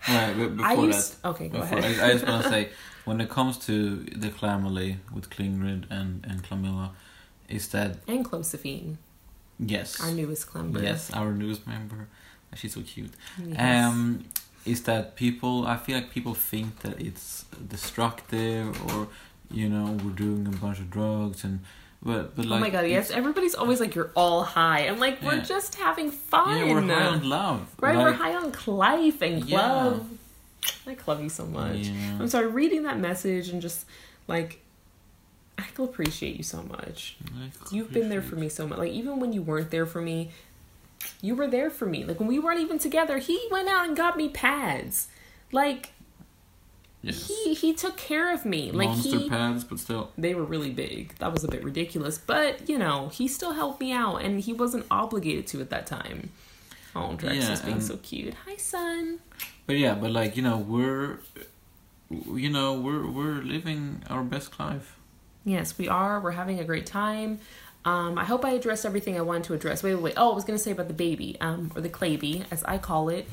Right, 0.09 0.35
but 0.39 0.57
before 0.57 0.67
I 0.71 0.75
used 0.75 1.23
that, 1.23 1.29
okay, 1.31 1.49
go 1.49 1.59
ahead. 1.59 1.83
I, 1.83 2.09
I 2.09 2.13
just 2.13 2.27
want 2.27 2.45
to 2.45 2.49
say, 2.51 2.69
when 3.07 3.21
it 3.21 3.29
comes 3.31 3.57
to 3.67 3.97
the 3.97 4.29
Clamily 4.29 4.97
with 5.13 5.31
Klingrid 5.31 5.91
and 5.91 6.25
and 6.29 6.43
Clamilla, 6.45 6.91
is 7.49 7.69
that 7.69 7.97
And 8.07 8.23
Closephine, 8.25 8.99
yes, 9.59 10.01
our 10.01 10.11
newest 10.13 10.55
member. 10.55 10.83
yes, 10.83 11.11
our 11.13 11.33
news 11.33 11.67
member, 11.67 12.09
she's 12.55 12.75
so 12.75 12.83
cute. 12.83 13.13
Yes. 13.43 13.85
Um, 13.87 14.27
is 14.67 14.83
that 14.83 15.17
people? 15.17 15.67
I 15.67 15.77
feel 15.79 15.97
like 15.97 16.11
people 16.11 16.35
think 16.35 16.81
that 16.81 17.01
it's 17.01 17.47
destructive, 17.67 18.69
or 18.93 19.09
you 19.51 19.69
know, 19.69 19.97
we're 20.05 20.11
doing 20.11 20.47
a 20.47 20.57
bunch 20.57 20.79
of 20.79 20.91
drugs 20.91 21.45
and. 21.45 21.61
But, 22.03 22.37
but 22.37 22.45
oh 22.45 22.49
like, 22.51 22.61
my 22.61 22.71
god, 22.71 22.87
yes. 22.87 23.11
Everybody's 23.11 23.57
always 23.57 23.81
like, 23.81 23.95
you're 23.97 24.13
all 24.15 24.45
high. 24.45 24.81
I'm 24.87 25.01
like, 25.01 25.21
we're 25.23 25.41
just 25.41 25.75
having 25.75 26.13
fun. 26.13 26.57
Yeah, 26.57 26.75
we're 26.75 26.83
high 26.83 27.07
on 27.07 27.29
love. 27.29 27.75
Right, 27.81 27.97
we're 27.97 28.13
high 28.13 28.35
on 28.35 28.53
life 28.67 29.23
and 29.23 29.45
Yeah. 29.45 29.57
love. 29.57 30.07
I 30.87 30.97
love 31.07 31.23
you 31.23 31.29
so 31.29 31.47
much. 31.47 31.77
Yeah. 31.89 32.19
I'm 32.21 32.29
sorry, 32.29 32.47
reading 32.47 32.85
that 32.85 33.01
message 33.01 33.49
and 33.49 33.61
just 33.61 33.87
like, 34.29 34.61
I 35.59 35.65
appreciate 35.79 36.37
you 36.37 36.43
so 36.45 36.63
much. 36.63 37.17
You've 37.71 37.93
been 37.93 38.09
there 38.09 38.23
for 38.23 38.37
me 38.37 38.49
so 38.49 38.67
much. 38.67 38.79
Like 38.79 38.93
even 38.93 39.19
when 39.19 39.33
you 39.33 39.43
weren't 39.43 39.71
there 39.71 39.87
for 39.87 40.01
me, 40.01 40.31
you 41.23 41.35
were 41.35 41.47
there 41.47 41.71
for 41.71 41.87
me. 41.87 42.05
Like 42.05 42.21
when 42.21 42.29
we 42.29 42.39
weren't 42.39 42.61
even 42.61 42.79
together, 42.79 43.19
he 43.19 43.49
went 43.51 43.69
out 43.69 43.87
and 43.87 43.97
got 43.97 44.17
me 44.17 44.29
pads. 44.29 45.09
Like 45.53 45.93
Yes. 47.07 47.27
he 47.29 47.55
he 47.55 47.73
took 47.73 47.97
care 47.97 48.33
of 48.35 48.45
me. 48.45 48.71
Like 48.73 48.89
Monster 48.89 49.19
he 49.19 49.29
pads, 49.29 49.65
but 49.65 49.79
still. 49.79 50.11
they 50.19 50.35
were 50.35 50.45
really 50.45 50.71
big. 50.71 51.17
That 51.19 51.33
was 51.33 51.45
a 51.45 51.49
bit 51.49 51.63
ridiculous, 51.63 52.19
but 52.19 52.69
you 52.69 52.79
know, 52.79 53.09
he 53.09 53.29
still 53.29 53.53
helped 53.53 53.81
me 53.81 53.93
out 53.93 54.17
and 54.23 54.41
he 54.41 54.53
wasn't 54.53 54.87
obligated 54.91 55.47
to 55.49 55.61
at 55.61 55.71
that 55.71 55.87
time. 55.87 56.31
Oh, 56.95 57.15
Drex 57.17 57.35
Yeah, 57.37 57.53
is 57.53 57.61
being 57.61 57.75
and- 57.75 57.83
so 57.85 57.97
cute. 57.99 58.35
Hi, 58.47 58.57
son. 58.57 59.21
But 59.67 59.77
yeah, 59.77 59.95
but 59.95 60.11
like 60.11 60.37
you 60.37 60.43
know, 60.43 60.59
we're, 60.59 61.19
you 62.11 62.51
know, 62.51 62.75
we're 62.75 63.07
we're 63.11 63.43
living 63.43 64.03
our 64.11 64.23
best 64.23 64.59
life. 64.59 64.97
Yes, 65.45 65.79
we 65.79 65.89
are. 65.89 66.21
We're 66.21 66.33
having 66.33 66.59
a 66.61 66.65
great 66.65 66.87
time. 66.87 67.39
Um, 67.85 68.19
I 68.19 68.25
hope 68.25 68.45
I 68.45 68.51
addressed 68.51 68.85
everything 68.85 69.17
I 69.17 69.21
wanted 69.21 69.45
to 69.45 69.55
address. 69.55 69.83
Wait, 69.85 69.95
wait, 69.95 70.03
wait. 70.03 70.15
Oh, 70.17 70.33
I 70.33 70.35
was 70.35 70.43
going 70.45 70.59
to 70.59 70.63
say 70.63 70.73
about 70.73 70.89
the 70.89 70.95
baby, 70.95 71.37
um, 71.41 71.71
or 71.77 71.81
the 71.81 71.89
clayby, 71.89 72.45
as 72.51 72.65
I 72.65 72.79
call 72.79 73.09
it. 73.11 73.29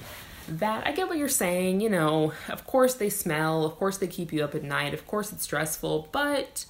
That 0.47 0.85
I 0.85 0.91
get 0.91 1.07
what 1.07 1.17
you're 1.17 1.29
saying. 1.29 1.81
You 1.81 1.89
know, 1.89 2.33
of 2.49 2.65
course 2.67 2.95
they 2.95 3.09
smell. 3.09 3.65
Of 3.65 3.75
course 3.77 3.97
they 3.97 4.07
keep 4.07 4.33
you 4.33 4.43
up 4.43 4.55
at 4.55 4.63
night. 4.63 4.93
Of 4.93 5.07
course 5.07 5.31
it's 5.31 5.43
stressful. 5.43 6.09
But 6.11 6.65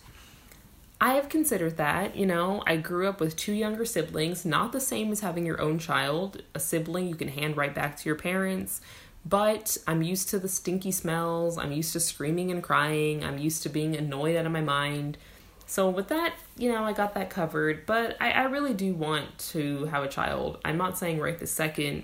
I 1.01 1.15
have 1.15 1.27
considered 1.27 1.77
that. 1.77 2.15
You 2.15 2.25
know, 2.25 2.63
I 2.65 2.77
grew 2.77 3.09
up 3.09 3.19
with 3.19 3.35
two 3.35 3.53
younger 3.53 3.85
siblings. 3.85 4.45
Not 4.45 4.71
the 4.71 4.79
same 4.79 5.11
as 5.11 5.19
having 5.19 5.45
your 5.45 5.59
own 5.59 5.79
child. 5.79 6.43
A 6.55 6.59
sibling 6.59 7.07
you 7.07 7.15
can 7.15 7.27
hand 7.27 7.57
right 7.57 7.73
back 7.73 7.97
to 7.97 8.09
your 8.09 8.15
parents. 8.15 8.79
But 9.25 9.77
I'm 9.87 10.01
used 10.01 10.29
to 10.29 10.39
the 10.39 10.49
stinky 10.49 10.91
smells. 10.91 11.57
I'm 11.57 11.71
used 11.71 11.93
to 11.93 11.99
screaming 11.99 12.51
and 12.51 12.61
crying. 12.61 13.23
I'm 13.23 13.37
used 13.37 13.63
to 13.63 13.69
being 13.69 13.95
annoyed 13.95 14.35
out 14.35 14.45
of 14.45 14.51
my 14.51 14.61
mind. 14.61 15.17
So 15.65 15.89
with 15.89 16.09
that, 16.09 16.35
you 16.57 16.71
know, 16.71 16.83
I 16.83 16.93
got 16.93 17.13
that 17.15 17.29
covered. 17.29 17.85
But 17.85 18.17
I, 18.19 18.31
I 18.31 18.43
really 18.43 18.73
do 18.73 18.93
want 18.93 19.37
to 19.51 19.85
have 19.85 20.03
a 20.03 20.09
child. 20.09 20.59
I'm 20.65 20.77
not 20.77 20.97
saying 20.97 21.19
right 21.19 21.39
this 21.39 21.51
second, 21.51 22.03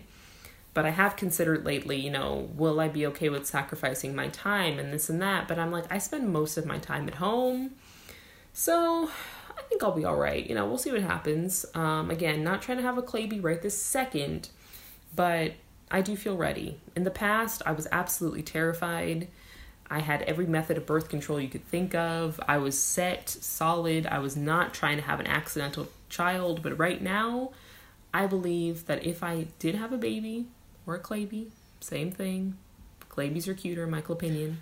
but 0.73 0.85
I 0.85 0.91
have 0.91 1.15
considered 1.15 1.65
lately, 1.65 1.97
you 1.97 2.11
know, 2.11 2.49
will 2.55 2.79
I 2.79 2.87
be 2.87 3.05
okay 3.07 3.29
with 3.29 3.45
sacrificing 3.45 4.15
my 4.15 4.27
time 4.27 4.77
and 4.79 4.93
this 4.93 5.09
and 5.09 5.21
that? 5.21 5.47
But 5.47 5.59
I'm 5.59 5.71
like, 5.71 5.91
I 5.91 5.97
spend 5.97 6.31
most 6.31 6.57
of 6.57 6.65
my 6.65 6.77
time 6.77 7.07
at 7.07 7.15
home. 7.15 7.71
So 8.53 9.09
I 9.57 9.61
think 9.63 9.83
I'll 9.83 9.91
be 9.91 10.05
all 10.05 10.15
right. 10.15 10.47
You 10.47 10.55
know, 10.55 10.65
we'll 10.65 10.77
see 10.77 10.91
what 10.91 11.01
happens. 11.01 11.65
Um, 11.73 12.11
again, 12.11 12.43
not 12.43 12.61
trying 12.61 12.77
to 12.77 12.83
have 12.83 12.97
a 12.97 13.01
Clayby 13.01 13.43
right 13.43 13.61
this 13.61 13.81
second, 13.81 14.49
but 15.15 15.53
I 15.91 16.01
do 16.01 16.15
feel 16.15 16.37
ready. 16.37 16.79
In 16.95 17.03
the 17.03 17.11
past, 17.11 17.61
I 17.65 17.71
was 17.71 17.87
absolutely 17.91 18.43
terrified. 18.43 19.27
I 19.89 19.99
had 19.99 20.21
every 20.23 20.45
method 20.45 20.77
of 20.77 20.85
birth 20.85 21.09
control 21.09 21.39
you 21.39 21.49
could 21.49 21.65
think 21.65 21.95
of. 21.95 22.39
I 22.47 22.57
was 22.57 22.81
set, 22.81 23.27
solid. 23.27 24.05
I 24.05 24.19
was 24.19 24.37
not 24.37 24.73
trying 24.73 24.97
to 24.97 25.03
have 25.03 25.19
an 25.19 25.25
accidental 25.25 25.87
child. 26.09 26.61
But 26.61 26.77
right 26.77 27.01
now, 27.01 27.51
I 28.13 28.27
believe 28.27 28.85
that 28.85 29.03
if 29.03 29.23
I 29.23 29.47
did 29.57 29.73
have 29.75 29.91
a 29.91 29.97
baby 29.97 30.45
or 30.89 30.95
a 30.95 30.99
Clayby, 30.99 31.49
same 31.79 32.11
thing. 32.11 32.57
Claybies 33.09 33.47
are 33.47 33.53
cuter, 33.53 33.83
in 33.83 33.91
my 33.91 34.03
opinion. 34.09 34.61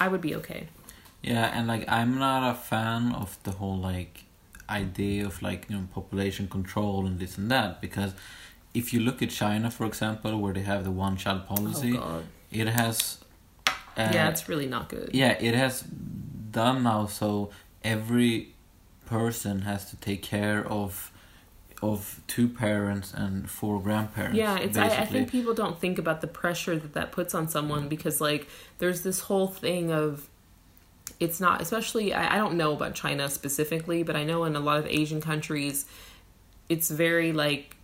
I 0.00 0.08
would 0.08 0.20
be 0.20 0.34
okay. 0.34 0.68
Yeah, 1.22 1.46
and 1.56 1.66
like 1.68 1.84
I'm 1.88 2.18
not 2.18 2.48
a 2.50 2.54
fan 2.54 3.12
of 3.12 3.38
the 3.44 3.52
whole 3.52 3.78
like 3.78 4.24
idea 4.68 5.24
of 5.24 5.40
like 5.40 5.66
you 5.68 5.76
know 5.76 5.88
population 5.94 6.48
control 6.48 7.06
and 7.06 7.18
this 7.18 7.38
and 7.38 7.50
that 7.50 7.80
because 7.80 8.12
if 8.74 8.92
you 8.92 9.00
look 9.00 9.22
at 9.22 9.30
China, 9.30 9.70
for 9.70 9.86
example, 9.86 10.36
where 10.38 10.52
they 10.52 10.62
have 10.62 10.84
the 10.84 10.90
one 10.90 11.16
child 11.16 11.46
policy, 11.46 11.96
Oh 11.96 12.22
it 12.50 12.66
has. 12.66 13.18
Uh, 13.96 14.10
yeah, 14.12 14.28
it's 14.28 14.48
really 14.48 14.66
not 14.66 14.88
good. 14.88 15.10
yeah, 15.12 15.32
it 15.40 15.54
has 15.54 15.82
done 16.50 16.82
now 16.82 17.06
so 17.06 17.50
every 17.84 18.54
person 19.06 19.62
has 19.62 19.90
to 19.90 19.96
take 19.96 20.22
care 20.22 20.64
of 20.66 21.10
of 21.80 22.20
two 22.26 22.48
parents 22.48 23.14
and 23.14 23.48
four 23.48 23.80
grandparents. 23.80 24.36
Yeah, 24.36 24.58
it's. 24.58 24.76
I, 24.76 24.86
I 24.86 25.04
think 25.04 25.30
people 25.30 25.54
don't 25.54 25.78
think 25.78 25.98
about 25.98 26.20
the 26.20 26.26
pressure 26.26 26.76
that 26.76 26.94
that 26.94 27.12
puts 27.12 27.34
on 27.34 27.48
someone 27.48 27.84
mm. 27.84 27.88
because, 27.88 28.20
like, 28.20 28.48
there's 28.78 29.02
this 29.02 29.20
whole 29.20 29.46
thing 29.48 29.92
of 29.92 30.28
it's 31.20 31.40
not. 31.40 31.60
Especially, 31.60 32.12
I, 32.12 32.34
I 32.34 32.36
don't 32.36 32.54
know 32.54 32.72
about 32.72 32.94
China 32.94 33.28
specifically, 33.28 34.02
but 34.02 34.16
I 34.16 34.24
know 34.24 34.44
in 34.44 34.56
a 34.56 34.60
lot 34.60 34.78
of 34.78 34.86
Asian 34.86 35.20
countries, 35.20 35.86
it's 36.68 36.90
very 36.90 37.32
like, 37.32 37.76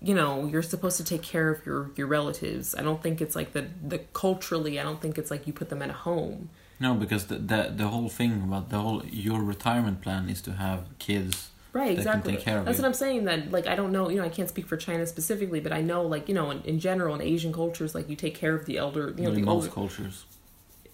you 0.00 0.14
know, 0.14 0.46
you're 0.46 0.62
supposed 0.62 0.96
to 0.96 1.04
take 1.04 1.22
care 1.22 1.50
of 1.50 1.66
your 1.66 1.90
your 1.94 2.06
relatives. 2.06 2.74
I 2.74 2.82
don't 2.82 3.02
think 3.02 3.20
it's 3.20 3.36
like 3.36 3.52
the 3.52 3.66
the 3.86 3.98
culturally. 4.14 4.80
I 4.80 4.82
don't 4.82 5.00
think 5.00 5.18
it's 5.18 5.30
like 5.30 5.46
you 5.46 5.52
put 5.52 5.68
them 5.68 5.82
in 5.82 5.90
a 5.90 5.94
home. 5.94 6.48
No, 6.80 6.94
because 6.94 7.26
the, 7.26 7.36
the 7.36 7.72
the 7.76 7.88
whole 7.88 8.08
thing 8.08 8.42
about 8.42 8.70
the 8.70 8.78
whole 8.78 9.04
your 9.04 9.42
retirement 9.42 10.00
plan 10.00 10.28
is 10.28 10.40
to 10.42 10.52
have 10.52 10.86
kids. 10.98 11.50
Right, 11.72 11.96
that 11.96 12.00
exactly. 12.00 12.36
of 12.36 12.44
That's 12.44 12.78
you. 12.78 12.82
what 12.82 12.84
I'm 12.84 12.94
saying. 12.94 13.24
That 13.24 13.50
like 13.50 13.66
I 13.66 13.74
don't 13.74 13.92
know, 13.92 14.10
you 14.10 14.16
know, 14.16 14.24
I 14.24 14.28
can't 14.28 14.48
speak 14.48 14.66
for 14.66 14.76
China 14.76 15.06
specifically, 15.06 15.60
but 15.60 15.72
I 15.72 15.80
know, 15.80 16.02
like 16.02 16.28
you 16.28 16.34
know, 16.34 16.50
in, 16.50 16.60
in 16.62 16.78
general, 16.78 17.14
in 17.14 17.22
Asian 17.22 17.52
cultures, 17.52 17.94
like 17.94 18.10
you 18.10 18.16
take 18.16 18.34
care 18.34 18.54
of 18.54 18.66
the 18.66 18.76
elder, 18.76 19.14
you 19.16 19.24
know, 19.24 19.34
the 19.34 19.40
most 19.40 19.64
older. 19.64 19.74
cultures. 19.74 20.24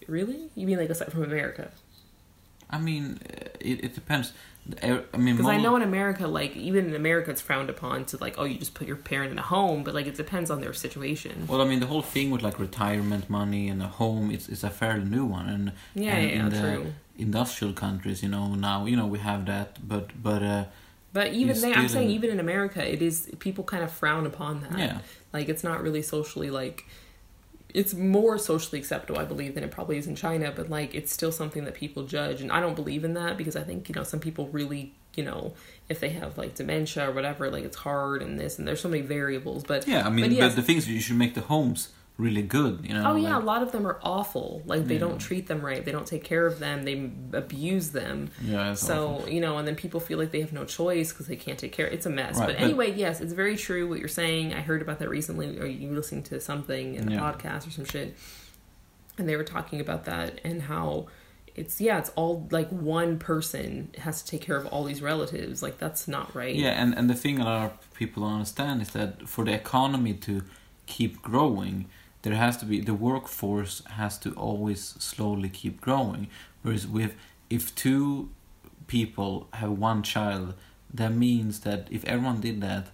Really? 0.07 0.51
You 0.55 0.67
mean 0.67 0.79
like 0.79 0.89
aside 0.89 1.11
from 1.11 1.25
America? 1.25 1.71
I 2.71 2.79
mean, 2.79 3.19
it, 3.61 3.85
it 3.85 3.95
depends. 3.95 4.33
I 4.83 5.17
mean, 5.17 5.37
Because 5.37 5.51
I 5.51 5.57
know 5.57 5.77
in 5.77 5.83
America, 5.83 6.27
like 6.27 6.55
even 6.57 6.87
in 6.89 6.95
America, 6.95 7.31
it's 7.31 7.41
frowned 7.41 7.71
upon 7.71 8.05
to 8.07 8.19
like, 8.19 8.35
oh, 8.39 8.45
you 8.45 8.59
just 8.59 8.75
put 8.75 8.87
your 8.87 8.97
parent 8.97 9.33
in 9.33 9.39
a 9.39 9.43
home, 9.43 9.83
but 9.83 9.95
like 9.95 10.07
it 10.07 10.15
depends 10.15 10.51
on 10.51 10.61
their 10.61 10.75
situation. 10.75 11.47
Well, 11.49 11.63
I 11.63 11.65
mean, 11.65 11.81
the 11.81 11.87
whole 11.87 12.03
thing 12.03 12.31
with 12.31 12.43
like 12.43 12.59
retirement 12.59 13.31
money 13.31 13.69
and 13.69 13.83
a 13.83 13.89
home, 13.89 14.31
it's 14.31 14.49
it's 14.49 14.65
a 14.65 14.71
fairly 14.71 15.05
new 15.05 15.25
one, 15.25 15.49
and 15.49 15.73
Yeah, 15.95 16.15
and 16.17 16.31
yeah, 16.31 16.39
in 16.39 16.49
the 16.51 16.61
true. 16.61 16.93
industrial 17.17 17.73
countries, 17.73 18.23
you 18.23 18.29
know, 18.29 18.55
now 18.55 18.85
you 18.87 18.97
know 18.97 19.07
we 19.07 19.21
have 19.21 19.47
that, 19.47 19.69
but 19.89 20.05
but 20.23 20.43
uh, 20.43 20.65
But 21.13 21.33
even 21.33 21.59
there, 21.61 21.75
I'm 21.75 21.89
saying 21.89 22.11
even 22.11 22.31
in 22.31 22.39
America, 22.39 22.81
it 22.95 23.01
is 23.01 23.31
people 23.39 23.65
kind 23.65 23.83
of 23.83 23.91
frown 23.91 24.27
upon 24.27 24.61
that. 24.65 24.79
Yeah. 24.79 24.99
Like 25.33 25.49
it's 25.49 25.65
not 25.65 25.83
really 25.83 26.03
socially 26.03 26.51
like. 26.51 26.85
It's 27.75 27.95
more 27.95 28.39
socially 28.39 28.79
acceptable, 28.79 29.21
I 29.21 29.25
believe, 29.25 29.55
than 29.55 29.63
it 29.63 29.71
probably 29.71 29.99
is 29.99 30.07
in 30.07 30.17
China. 30.17 30.53
But 30.55 30.71
like, 30.71 30.95
it's 30.95 31.13
still 31.13 31.33
something 31.33 31.65
that 31.65 31.75
people 31.75 32.05
judge, 32.05 32.41
and 32.41 32.51
I 32.51 32.61
don't 32.61 32.75
believe 32.75 33.05
in 33.05 33.15
that 33.15 33.37
because 33.37 33.57
I 33.57 33.63
think 33.63 33.89
you 33.89 33.95
know 33.95 34.05
some 34.05 34.21
people 34.21 34.49
really, 34.49 34.95
you 35.15 35.25
know, 35.25 35.55
if 35.89 36.01
they 36.01 36.11
have 36.11 36.39
like 36.39 36.55
dementia 36.55 37.09
or 37.09 37.13
whatever, 37.13 37.51
like 37.51 37.65
it's 37.65 37.77
hard 37.77 38.23
and 38.23 38.39
this 38.39 38.59
and 38.59 38.67
there's 38.67 38.81
so 38.81 38.89
many 38.89 39.03
variables. 39.03 39.65
But 39.65 39.87
yeah, 39.87 40.07
I 40.07 40.11
mean, 40.11 40.31
but 40.31 40.39
but, 40.39 40.57
the 40.57 40.63
thing 40.63 40.79
is, 40.79 40.89
you 40.89 41.01
should 41.01 41.17
make 41.17 41.35
the 41.35 41.43
homes 41.43 41.91
really 42.19 42.43
good, 42.43 42.85
you 42.85 42.93
know. 42.93 43.13
Oh 43.13 43.15
yeah, 43.15 43.39
a 43.39 43.41
lot 43.41 43.63
of 43.63 43.71
them 43.71 43.87
are 43.87 43.99
awful. 44.03 44.63
Like 44.67 44.87
they 44.87 44.95
Yeah. 44.95 45.01
don't 45.01 45.19
treat 45.19 45.47
them 45.47 45.61
right. 45.65 45.85
They 45.85 45.93
don't 45.93 46.07
take 46.07 46.25
care 46.25 46.47
of 46.47 46.59
them. 46.59 46.83
They 46.85 47.11
abuse 47.39 47.91
them. 47.91 48.31
yeah. 48.43 48.75
So 48.75 49.09
awful. 49.19 49.29
you 49.31 49.41
know, 49.41 49.57
and 49.57 49.67
then 49.69 49.77
people 49.77 50.01
feel 50.01 50.19
like 50.19 50.33
they 50.33 50.41
have 50.41 50.53
no 50.53 50.65
choice 50.65 51.13
because 51.13 51.29
they 51.29 51.37
can't 51.37 51.59
take 51.61 51.71
care. 51.73 51.87
It's 51.87 52.07
a 52.07 52.11
mess. 52.11 52.37
Right, 52.37 52.47
but 52.49 52.57
but- 52.57 52.63
anyway, 52.65 52.93
yes, 52.93 53.21
it's 53.21 53.33
very 53.33 53.57
true 53.57 53.89
what 53.89 54.01
you're 54.01 54.09
saying. 54.09 54.53
I 54.53 54.61
heard 54.63 54.83
about 54.83 54.99
that 54.99 55.09
recently. 55.09 55.59
Or 55.61 55.67
you 55.67 55.93
listening 55.95 56.25
to 56.25 56.41
something 56.41 56.97
in 56.97 57.09
a 57.09 57.13
Yeah. 57.13 57.21
podcast 57.21 57.69
or 57.69 57.71
some 57.71 57.85
shit, 57.85 58.17
and 59.17 59.29
they 59.29 59.37
were 59.37 59.45
talking 59.45 59.81
about 59.81 60.05
that 60.07 60.41
and 60.45 60.63
how 60.63 61.07
it's 61.55 61.81
yeah, 61.81 61.99
it's 61.99 62.11
all 62.17 62.47
like 62.51 62.69
one 62.71 63.19
person 63.19 63.91
has 63.99 64.23
to 64.23 64.31
take 64.31 64.41
care 64.43 64.57
of 64.57 64.67
all 64.67 64.83
these 64.85 65.03
relatives. 65.03 65.63
Like 65.63 65.79
that's 65.79 66.09
not 66.09 66.35
right. 66.35 66.55
Yeah, 66.55 66.71
and, 66.83 66.97
and 66.99 67.09
the 67.09 67.15
thing 67.15 67.39
a 67.39 67.45
lot 67.45 67.65
of 67.73 67.95
people 67.95 68.25
don't 68.25 68.33
understand 68.35 68.83
is 68.83 68.91
that 68.91 69.29
for 69.29 69.45
the 69.45 69.53
economy 69.53 70.15
to 70.15 70.43
keep 70.87 71.21
growing, 71.21 71.87
there 72.23 72.35
has 72.35 72.57
to 72.59 72.65
be 72.65 72.81
the 72.81 72.95
workforce 72.95 73.83
has 73.91 74.19
to 74.19 74.33
always 74.33 74.83
slowly 74.99 75.49
keep 75.49 75.81
growing. 75.81 76.29
Whereas 76.63 76.87
with 76.87 77.15
if 77.49 77.75
two 77.75 78.31
people 78.87 79.49
have 79.55 79.71
one 79.71 80.03
child, 80.03 80.55
that 80.93 81.13
means 81.13 81.61
that 81.61 81.89
if 81.91 82.05
everyone 82.05 82.41
did 82.41 82.61
that, 82.61 82.89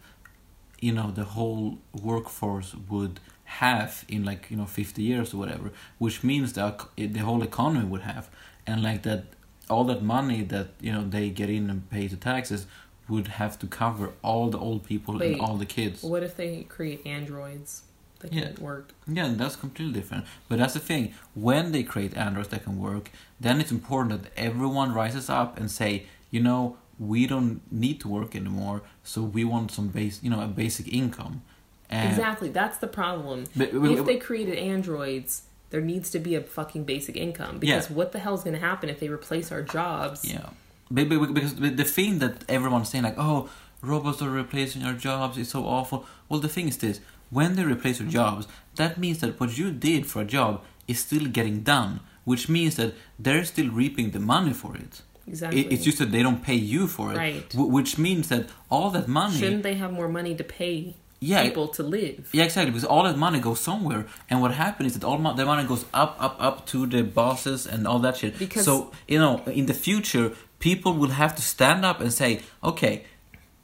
you 0.81 0.93
know, 0.93 1.11
the 1.11 1.25
whole 1.25 1.79
workforce 1.93 2.75
would 2.75 3.21
have 3.45 4.05
in 4.09 4.25
like 4.25 4.51
you 4.51 4.57
know 4.57 4.67
50 4.67 5.03
years 5.03 5.33
or 5.33 5.39
whatever, 5.39 5.73
which 5.99 6.23
means 6.23 6.53
that 6.55 6.81
the 6.97 7.19
whole 7.19 7.43
economy 7.43 7.87
would 7.87 8.03
have, 8.03 8.29
and 8.67 8.83
like 8.83 9.03
that 9.03 9.25
all 9.71 9.85
that 9.85 10.03
money 10.03 10.43
that 10.43 10.69
you 10.81 10.93
know 10.93 11.05
they 11.09 11.31
get 11.31 11.49
in 11.49 11.71
and 11.71 11.89
pay 11.89 12.07
the 12.07 12.17
taxes 12.17 12.67
would 13.09 13.29
have 13.29 13.59
to 13.59 13.67
cover 13.67 14.13
all 14.23 14.49
the 14.49 14.59
old 14.59 14.85
people 14.85 15.19
Wait. 15.19 15.33
and 15.33 15.41
all 15.41 15.57
the 15.57 15.67
kids. 15.67 16.03
What 16.03 16.23
if 16.23 16.37
they 16.37 16.63
create 16.65 17.07
androids 17.07 17.83
that 18.25 18.33
Yeah. 18.35 18.51
work? 18.61 18.93
Yeah, 19.07 19.29
that's 19.37 19.57
completely 19.57 19.95
different. 20.01 20.25
But 20.49 20.59
that's 20.59 20.75
the 20.75 20.81
thing. 20.81 21.15
When 21.35 21.73
they 21.73 21.83
create 21.83 22.17
androids 22.17 22.49
that 22.49 22.65
can 22.65 22.79
work, 22.79 23.11
then 23.41 23.61
it's 23.61 23.71
important 23.73 24.23
that 24.23 24.33
everyone 24.37 24.93
rises 24.93 25.29
up 25.31 25.59
and 25.59 25.71
say, 25.71 26.07
you 26.31 26.41
know, 26.43 26.77
we 26.99 27.27
don't 27.27 27.61
need 27.73 28.01
to 28.01 28.09
work 28.09 28.37
anymore, 28.37 28.83
so 29.03 29.23
we 29.23 29.43
want 29.45 29.71
some 29.73 29.89
base, 29.89 30.21
you 30.23 30.31
know, 30.31 30.41
a 30.41 30.47
basic 30.47 30.87
income. 30.93 31.43
And 31.91 32.09
Exactly. 32.11 32.49
That's 32.51 32.79
the 32.79 32.87
problem. 32.87 33.45
But- 33.57 33.73
but- 33.73 33.91
if 33.91 34.07
they 34.07 34.17
created 34.17 34.57
androids, 34.59 35.43
there 35.71 35.81
needs 35.81 36.09
to 36.11 36.19
be 36.19 36.35
a 36.35 36.41
fucking 36.41 36.85
basic 36.85 37.17
income. 37.17 37.59
Because 37.59 37.91
Yeah. 37.91 37.97
what 37.97 38.13
the 38.13 38.21
hell 38.21 38.35
is 38.35 38.43
going 38.47 38.55
to 38.61 38.65
happen 38.71 38.89
if 38.89 39.01
they 39.01 39.09
replace 39.09 39.51
our 39.53 39.63
jobs? 39.63 40.25
Yeah, 40.25 40.51
be- 40.93 41.05
because 41.05 41.57
the 41.57 41.71
the 41.71 41.85
thing 41.85 42.21
that 42.21 42.45
everyone's 42.49 42.89
saying 42.91 43.05
like, 43.05 43.19
oh, 43.19 43.49
robots 43.83 44.23
are 44.23 44.31
replacing 44.31 44.83
our 44.85 44.95
jobs, 44.95 45.37
it's 45.37 45.51
so 45.51 45.65
awful. 45.67 46.07
Well, 46.29 46.41
the 46.41 46.49
thing 46.49 46.69
is 46.69 46.77
this: 46.79 47.01
when 47.31 47.57
they 47.57 47.65
replace 47.65 48.01
your 48.01 48.09
jobs, 48.09 48.47
that 48.77 48.99
means 48.99 49.19
that 49.21 49.39
what 49.41 49.57
you 49.59 49.71
did 49.71 50.07
for 50.07 50.23
a 50.23 50.25
job 50.25 50.63
is 50.87 50.99
still 51.01 51.27
getting 51.27 51.61
done, 51.61 52.01
which 52.25 52.49
means 52.49 52.77
that 52.77 52.95
they're 53.19 53.45
still 53.45 53.71
reaping 53.71 54.11
the 54.11 54.21
money 54.21 54.53
for 54.53 54.77
it. 54.77 55.03
Exactly. 55.27 55.63
It's 55.69 55.85
just 55.85 55.99
that 55.99 56.13
they 56.13 56.23
don't 56.23 56.43
pay 56.43 56.55
you 56.55 56.87
for 56.87 57.13
it, 57.13 57.17
Right. 57.17 57.55
Which 57.55 57.97
means 57.99 58.29
that 58.29 58.49
all 58.71 58.91
that 58.91 59.09
money, 59.09 59.39
Shouldn't 59.39 59.63
they 59.63 59.75
have 59.75 59.93
more 59.93 60.09
money 60.09 60.35
to 60.35 60.45
pay 60.45 60.97
Yeah. 61.21 61.43
people 61.45 61.69
to 61.69 61.83
live? 61.83 62.29
yeah, 62.33 62.45
exactly, 62.45 62.71
because 62.73 62.85
all 62.85 63.05
that 63.05 63.17
money 63.17 63.41
goes 63.41 63.61
somewhere, 63.61 64.05
and 64.29 64.43
what 64.43 64.53
happens 64.53 64.89
is 64.93 64.99
that 64.99 65.07
all 65.07 65.17
the 65.17 65.45
money 65.47 65.65
goes 65.67 65.87
up, 65.95 66.17
up, 66.21 66.37
up 66.39 66.67
to 66.67 66.85
the 66.87 67.03
bosses 67.03 67.67
and 67.67 67.87
all 67.89 67.99
that 68.01 68.19
shit. 68.19 68.39
Because- 68.39 68.65
so 68.67 68.93
you 69.09 69.19
know, 69.19 69.43
in 69.47 69.65
the 69.65 69.73
future, 69.75 70.33
people 70.59 70.93
will 70.93 71.11
have 71.23 71.35
to 71.37 71.43
stand 71.43 71.85
up 71.87 72.01
and 72.03 72.13
say, 72.13 72.41
okay. 72.63 73.05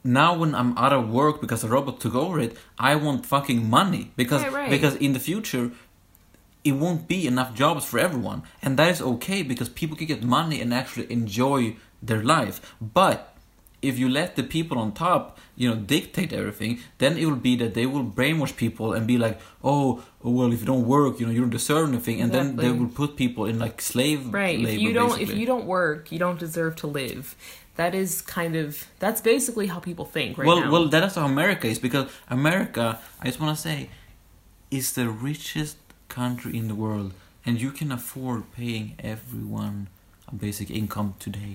Now 0.03 0.35
when 0.35 0.55
I'm 0.55 0.77
out 0.77 0.93
of 0.93 1.09
work 1.09 1.41
because 1.41 1.63
a 1.63 1.67
robot 1.67 1.99
took 1.99 2.15
over 2.15 2.39
it, 2.39 2.57
I 2.79 2.95
want 2.95 3.25
fucking 3.25 3.69
money 3.69 4.11
because 4.15 4.41
Right, 4.43 4.53
right. 4.53 4.69
because 4.69 4.95
in 4.95 5.13
the 5.13 5.19
future 5.19 5.71
it 6.63 6.73
won't 6.73 7.07
be 7.07 7.25
enough 7.27 7.53
jobs 7.55 7.85
for 7.85 7.97
everyone 7.99 8.43
and 8.61 8.77
that 8.77 8.89
is 8.91 9.01
okay 9.01 9.41
because 9.41 9.67
people 9.69 9.97
can 9.97 10.07
get 10.07 10.23
money 10.23 10.61
and 10.61 10.73
actually 10.73 11.11
enjoy 11.11 11.75
their 12.03 12.23
life 12.23 12.73
but 12.79 13.30
if 13.81 13.97
you 13.97 14.07
let 14.07 14.35
the 14.35 14.43
people 14.43 14.77
on 14.77 14.91
top 14.91 15.37
you 15.55 15.67
know 15.69 15.75
dictate 15.75 16.31
everything 16.33 16.79
then 16.99 17.17
it 17.17 17.25
will 17.25 17.43
be 17.49 17.55
that 17.55 17.73
they 17.73 17.85
will 17.85 18.03
brainwash 18.03 18.55
people 18.55 18.93
and 18.93 19.07
be 19.07 19.17
like 19.17 19.39
oh 19.63 20.03
well 20.21 20.51
if 20.53 20.59
you 20.59 20.65
don't 20.65 20.85
work 20.87 21.19
you 21.19 21.25
know 21.25 21.31
you 21.31 21.41
don't 21.41 21.49
deserve 21.61 21.87
anything 21.89 22.21
and 22.21 22.31
then 22.31 22.55
they 22.57 22.71
will 22.71 22.87
put 23.01 23.15
people 23.15 23.45
in 23.45 23.57
like 23.59 23.81
slave 23.81 24.31
Right. 24.33 24.59
labor 24.59 24.69
if 24.75 24.79
you 24.79 24.93
don't 24.93 25.09
basically. 25.17 25.33
if 25.33 25.39
you 25.39 25.45
don't 25.53 25.65
work, 25.65 26.11
you 26.11 26.19
don't 26.19 26.39
deserve 26.39 26.75
to 26.83 26.87
live. 26.87 27.35
That 27.81 27.95
is 27.95 28.21
kind 28.21 28.55
of 28.55 28.67
that's 28.99 29.21
basically 29.21 29.67
how 29.73 29.79
people 29.79 30.05
think 30.05 30.37
right 30.37 30.47
well 30.49 30.59
now. 30.61 30.71
well 30.73 30.87
that's 30.87 31.15
how 31.15 31.25
america 31.25 31.65
is 31.73 31.79
because 31.87 32.05
america 32.29 32.99
i 33.21 33.25
just 33.29 33.39
want 33.39 33.55
to 33.55 33.61
say 33.69 33.89
is 34.69 34.85
the 34.93 35.07
richest 35.09 35.77
country 36.07 36.53
in 36.59 36.67
the 36.67 36.75
world 36.75 37.09
and 37.45 37.53
you 37.63 37.71
can 37.79 37.89
afford 37.91 38.41
paying 38.59 38.87
everyone 39.15 39.87
a 40.31 40.35
basic 40.35 40.69
income 40.69 41.09
today 41.19 41.53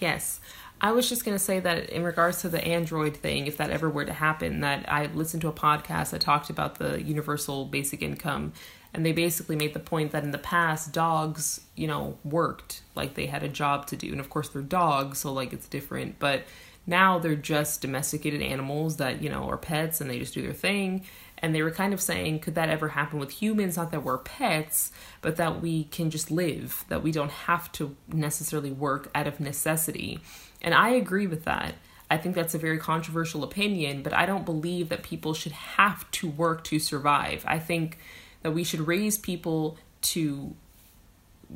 Yes. 0.00 0.40
I 0.84 0.92
was 0.92 1.08
just 1.08 1.24
going 1.24 1.34
to 1.34 1.42
say 1.42 1.60
that 1.60 1.88
in 1.88 2.04
regards 2.04 2.42
to 2.42 2.50
the 2.50 2.62
Android 2.62 3.16
thing, 3.16 3.46
if 3.46 3.56
that 3.56 3.70
ever 3.70 3.88
were 3.88 4.04
to 4.04 4.12
happen, 4.12 4.60
that 4.60 4.84
I 4.86 5.06
listened 5.06 5.40
to 5.40 5.48
a 5.48 5.52
podcast 5.52 6.10
that 6.10 6.20
talked 6.20 6.50
about 6.50 6.74
the 6.74 7.02
universal 7.02 7.64
basic 7.64 8.02
income. 8.02 8.52
And 8.92 9.04
they 9.04 9.12
basically 9.12 9.56
made 9.56 9.72
the 9.72 9.80
point 9.80 10.12
that 10.12 10.24
in 10.24 10.30
the 10.30 10.36
past, 10.36 10.92
dogs, 10.92 11.62
you 11.74 11.86
know, 11.86 12.18
worked. 12.22 12.82
Like 12.94 13.14
they 13.14 13.24
had 13.24 13.42
a 13.42 13.48
job 13.48 13.86
to 13.86 13.96
do. 13.96 14.12
And 14.12 14.20
of 14.20 14.28
course, 14.28 14.50
they're 14.50 14.60
dogs, 14.60 15.20
so 15.20 15.32
like 15.32 15.54
it's 15.54 15.66
different. 15.66 16.18
But 16.18 16.42
now 16.86 17.18
they're 17.18 17.34
just 17.34 17.80
domesticated 17.80 18.42
animals 18.42 18.98
that, 18.98 19.22
you 19.22 19.30
know, 19.30 19.48
are 19.48 19.56
pets 19.56 20.02
and 20.02 20.10
they 20.10 20.18
just 20.18 20.34
do 20.34 20.42
their 20.42 20.52
thing. 20.52 21.06
And 21.38 21.54
they 21.54 21.62
were 21.62 21.70
kind 21.70 21.94
of 21.94 22.00
saying, 22.00 22.40
could 22.40 22.56
that 22.56 22.68
ever 22.68 22.88
happen 22.88 23.18
with 23.18 23.30
humans? 23.30 23.78
Not 23.78 23.90
that 23.92 24.04
we're 24.04 24.18
pets, 24.18 24.92
but 25.22 25.36
that 25.36 25.62
we 25.62 25.84
can 25.84 26.10
just 26.10 26.30
live, 26.30 26.84
that 26.88 27.02
we 27.02 27.10
don't 27.10 27.30
have 27.30 27.72
to 27.72 27.96
necessarily 28.12 28.70
work 28.70 29.10
out 29.14 29.26
of 29.26 29.40
necessity. 29.40 30.20
And 30.64 30.74
I 30.74 30.88
agree 30.90 31.28
with 31.28 31.44
that. 31.44 31.74
I 32.10 32.16
think 32.16 32.34
that's 32.34 32.54
a 32.54 32.58
very 32.58 32.78
controversial 32.78 33.44
opinion, 33.44 34.02
but 34.02 34.12
I 34.12 34.26
don't 34.26 34.44
believe 34.44 34.88
that 34.88 35.02
people 35.02 35.34
should 35.34 35.52
have 35.52 36.10
to 36.12 36.28
work 36.28 36.64
to 36.64 36.78
survive. 36.78 37.44
I 37.46 37.58
think 37.58 37.98
that 38.42 38.52
we 38.52 38.64
should 38.64 38.80
raise 38.80 39.18
people 39.18 39.76
to 40.02 40.56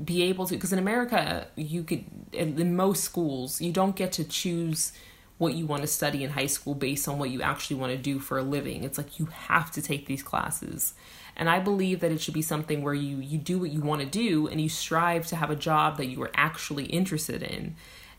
be 0.05 0.23
able 0.23 0.47
to 0.47 0.55
because 0.55 0.73
in 0.73 0.79
america 0.79 1.47
you 1.57 1.83
could 1.83 2.05
in, 2.33 2.77
most 2.77 3.03
schools 3.03 3.61
you 3.61 3.73
don't 3.73 3.97
get 3.97 4.13
to 4.13 4.23
choose 4.23 4.93
what 5.39 5.55
you 5.55 5.67
want 5.67 5.83
to 5.83 5.89
study 5.89 6.23
in 6.23 6.31
high 6.31 6.47
school 6.47 6.75
based 6.75 7.09
on 7.09 7.19
what 7.19 7.31
you 7.31 7.41
actually 7.43 7.75
want 7.75 7.91
to 7.91 7.99
do 7.99 8.19
for 8.19 8.39
a 8.39 8.43
living 8.43 8.85
it's 8.85 8.99
like 8.99 9.19
you 9.19 9.27
have 9.27 9.71
to 9.71 9.81
take 9.81 10.07
these 10.07 10.23
classes 10.23 10.95
and 11.37 11.49
i 11.49 11.59
believe 11.59 12.01
that 12.01 12.13
it 12.13 12.21
should 12.21 12.35
be 12.35 12.43
something 12.43 12.83
where 12.83 12.95
you 12.95 13.17
you 13.17 13.39
do 13.39 13.59
what 13.59 13.71
you 13.71 13.81
want 13.81 14.01
to 14.01 14.07
do 14.07 14.47
and 14.47 14.61
you 14.61 14.69
strive 14.69 15.27
to 15.27 15.35
have 15.35 15.51
a 15.51 15.57
job 15.57 15.97
that 15.97 16.07
you 16.07 16.23
are 16.23 16.31
actually 16.35 16.85
interested 16.85 17.43
in 17.43 17.75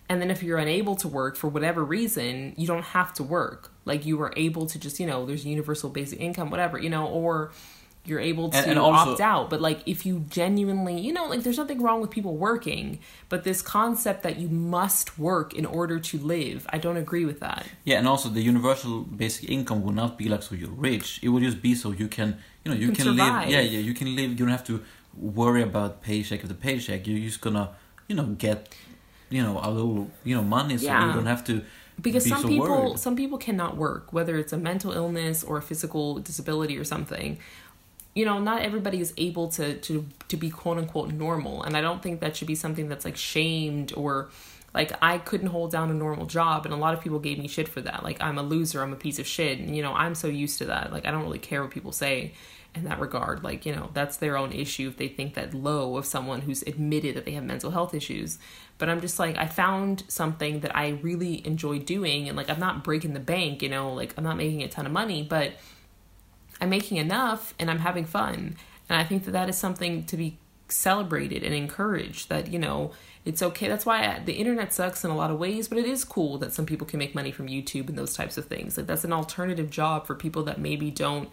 and 0.09 0.19
then 0.21 0.31
if 0.31 0.41
you're 0.43 0.57
unable 0.57 0.95
to 0.95 1.07
work 1.07 1.35
for 1.37 1.47
whatever 1.47 1.83
reason 1.83 2.53
you 2.57 2.65
don't 2.67 2.85
have 2.97 3.13
to 3.13 3.23
work 3.23 3.71
like 3.85 4.05
you 4.05 4.19
are 4.21 4.33
able 4.35 4.65
to 4.65 4.77
just 4.79 4.99
you 4.99 5.05
know 5.07 5.25
there's 5.25 5.45
universal 5.45 5.89
basic 5.89 6.19
income 6.19 6.49
whatever 6.49 6.77
you 6.79 6.89
know 6.89 7.05
or 7.07 7.51
you're 8.05 8.19
able 8.19 8.49
to 8.49 8.57
And- 8.57 8.71
and 8.71 8.79
also- 8.79 9.11
opt 9.11 9.21
out 9.21 9.49
but 9.49 9.59
like 9.61 9.79
if 9.85 10.05
you 10.07 10.25
genuinely 10.29 10.97
you 10.99 11.11
know 11.13 11.25
like 11.27 11.41
there's 11.43 11.57
nothing 11.57 11.81
wrong 11.85 11.99
with 12.01 12.09
people 12.09 12.35
working 12.37 12.99
but 13.27 13.43
this 13.43 13.61
concept 13.61 14.23
that 14.23 14.35
you 14.41 14.47
must 14.47 15.19
work 15.19 15.53
in 15.53 15.65
order 15.65 15.99
to 15.99 16.17
live 16.17 16.65
i 16.75 16.77
don't 16.85 16.97
agree 16.97 17.25
with 17.25 17.39
that 17.41 17.65
Yeah, 17.83 17.97
and 17.99 18.07
also 18.07 18.27
the 18.29 18.41
universal 18.41 19.01
basic 19.23 19.49
income 19.57 19.79
will 19.83 19.97
not 20.03 20.17
be 20.17 20.25
like 20.33 20.43
so 20.47 20.55
you're 20.55 20.77
rich. 20.89 21.19
It 21.23 21.29
will 21.31 21.41
just 21.49 21.61
be 21.61 21.75
so 21.75 21.91
you 22.01 22.07
can, 22.07 22.29
you 22.63 22.67
know, 22.71 22.77
you 22.83 22.87
can 22.97 23.05
can, 23.05 23.15
live. 23.21 23.49
Yeah, 23.53 23.61
yeah, 23.75 23.81
you 23.89 23.93
can 23.99 24.09
live. 24.19 24.29
You 24.31 24.39
don't 24.43 24.55
have 24.59 24.67
to 24.71 24.75
worry 25.39 25.63
about 25.71 26.01
paycheck 26.07 26.39
after 26.43 26.53
paycheck. 26.67 26.99
You're 27.07 27.25
just 27.29 27.41
gonna, 27.45 27.65
you 28.09 28.15
know, 28.17 28.27
get, 28.45 28.57
you 29.29 29.41
know, 29.43 29.59
a 29.63 29.69
little, 29.71 30.09
you 30.23 30.35
know, 30.35 30.43
money, 30.43 30.77
so 30.77 30.85
Yeah. 30.85 31.07
you 31.07 31.13
don't 31.13 31.25
have 31.25 31.43
to 31.45 31.63
because 32.01 32.23
be 32.23 32.29
some 32.29 32.41
so 32.43 32.47
people 32.47 32.67
worried. 32.69 32.99
some 32.99 33.15
people 33.15 33.37
cannot 33.37 33.75
work 33.75 34.13
whether 34.13 34.37
it's 34.37 34.53
a 34.53 34.57
mental 34.57 34.93
illness 34.93 35.43
or 35.43 35.57
a 35.57 35.61
physical 35.61 36.17
disability 36.19 36.77
or 36.77 36.85
something 36.85 37.37
you 38.15 38.23
know 38.23 38.39
not 38.39 38.61
everybody 38.61 39.01
is 39.01 39.13
able 39.17 39.49
to 39.49 39.75
to 39.79 40.05
to 40.29 40.37
be 40.37 40.49
quote 40.49 40.77
unquote 40.77 41.11
normal 41.11 41.61
and 41.63 41.75
i 41.75 41.81
don't 41.81 42.01
think 42.01 42.21
that 42.21 42.37
should 42.37 42.47
be 42.47 42.55
something 42.55 42.87
that's 42.87 43.03
like 43.03 43.17
shamed 43.17 43.91
or 43.97 44.29
like 44.73 44.93
i 45.01 45.17
couldn't 45.17 45.47
hold 45.47 45.71
down 45.71 45.91
a 45.91 45.93
normal 45.93 46.25
job 46.25 46.63
and 46.65 46.73
a 46.73 46.77
lot 46.77 46.93
of 46.93 47.01
people 47.01 47.19
gave 47.19 47.37
me 47.37 47.49
shit 47.49 47.67
for 47.67 47.81
that 47.81 48.01
like 48.01 48.17
i'm 48.21 48.37
a 48.37 48.43
loser 48.43 48.81
i'm 48.81 48.93
a 48.93 48.95
piece 48.95 49.19
of 49.19 49.27
shit 49.27 49.59
and 49.59 49.75
you 49.75 49.81
know 49.83 49.93
i'm 49.93 50.15
so 50.15 50.27
used 50.29 50.57
to 50.57 50.65
that 50.65 50.93
like 50.93 51.05
i 51.05 51.11
don't 51.11 51.23
really 51.23 51.37
care 51.39 51.61
what 51.61 51.71
people 51.71 51.91
say 51.91 52.31
in 52.75 52.83
that 52.83 52.99
regard 52.99 53.43
like 53.43 53.65
you 53.65 53.75
know 53.75 53.89
that's 53.93 54.17
their 54.17 54.37
own 54.37 54.51
issue 54.51 54.87
if 54.87 54.97
they 54.97 55.07
think 55.07 55.33
that 55.33 55.53
low 55.53 55.97
of 55.97 56.05
someone 56.05 56.41
who's 56.41 56.61
admitted 56.63 57.15
that 57.15 57.25
they 57.25 57.31
have 57.31 57.43
mental 57.43 57.71
health 57.71 57.93
issues 57.93 58.37
but 58.77 58.87
i'm 58.87 59.01
just 59.01 59.17
like 59.17 59.35
i 59.37 59.47
found 59.47 60.03
something 60.07 60.59
that 60.59 60.75
i 60.77 60.89
really 61.01 61.45
enjoy 61.47 61.79
doing 61.79 62.27
and 62.27 62.37
like 62.37 62.49
i'm 62.49 62.59
not 62.59 62.83
breaking 62.83 63.13
the 63.13 63.19
bank 63.19 63.63
you 63.63 63.69
know 63.69 63.91
like 63.91 64.13
i'm 64.17 64.23
not 64.23 64.37
making 64.37 64.61
a 64.61 64.67
ton 64.67 64.85
of 64.85 64.91
money 64.91 65.23
but 65.23 65.53
I'm 66.61 66.69
making 66.69 66.97
enough 66.97 67.53
and 67.59 67.69
I'm 67.69 67.79
having 67.79 68.05
fun. 68.05 68.57
And 68.89 68.99
I 68.99 69.03
think 69.03 69.25
that 69.25 69.31
that 69.31 69.49
is 69.49 69.57
something 69.57 70.05
to 70.05 70.17
be 70.17 70.37
celebrated 70.67 71.43
and 71.43 71.53
encouraged 71.53 72.29
that, 72.29 72.51
you 72.51 72.59
know, 72.59 72.91
it's 73.25 73.41
okay. 73.41 73.67
That's 73.67 73.85
why 73.85 74.05
I, 74.05 74.19
the 74.19 74.33
internet 74.33 74.73
sucks 74.73 75.03
in 75.03 75.11
a 75.11 75.15
lot 75.15 75.31
of 75.31 75.39
ways, 75.39 75.67
but 75.67 75.77
it 75.77 75.85
is 75.85 76.03
cool 76.03 76.37
that 76.39 76.53
some 76.53 76.65
people 76.65 76.87
can 76.87 76.99
make 76.99 77.15
money 77.15 77.31
from 77.31 77.47
YouTube 77.47 77.89
and 77.89 77.97
those 77.97 78.13
types 78.13 78.37
of 78.37 78.45
things. 78.45 78.77
Like 78.77 78.87
that's 78.87 79.03
an 79.03 79.13
alternative 79.13 79.69
job 79.69 80.05
for 80.05 80.15
people 80.15 80.43
that 80.43 80.59
maybe 80.59 80.91
don't 80.91 81.29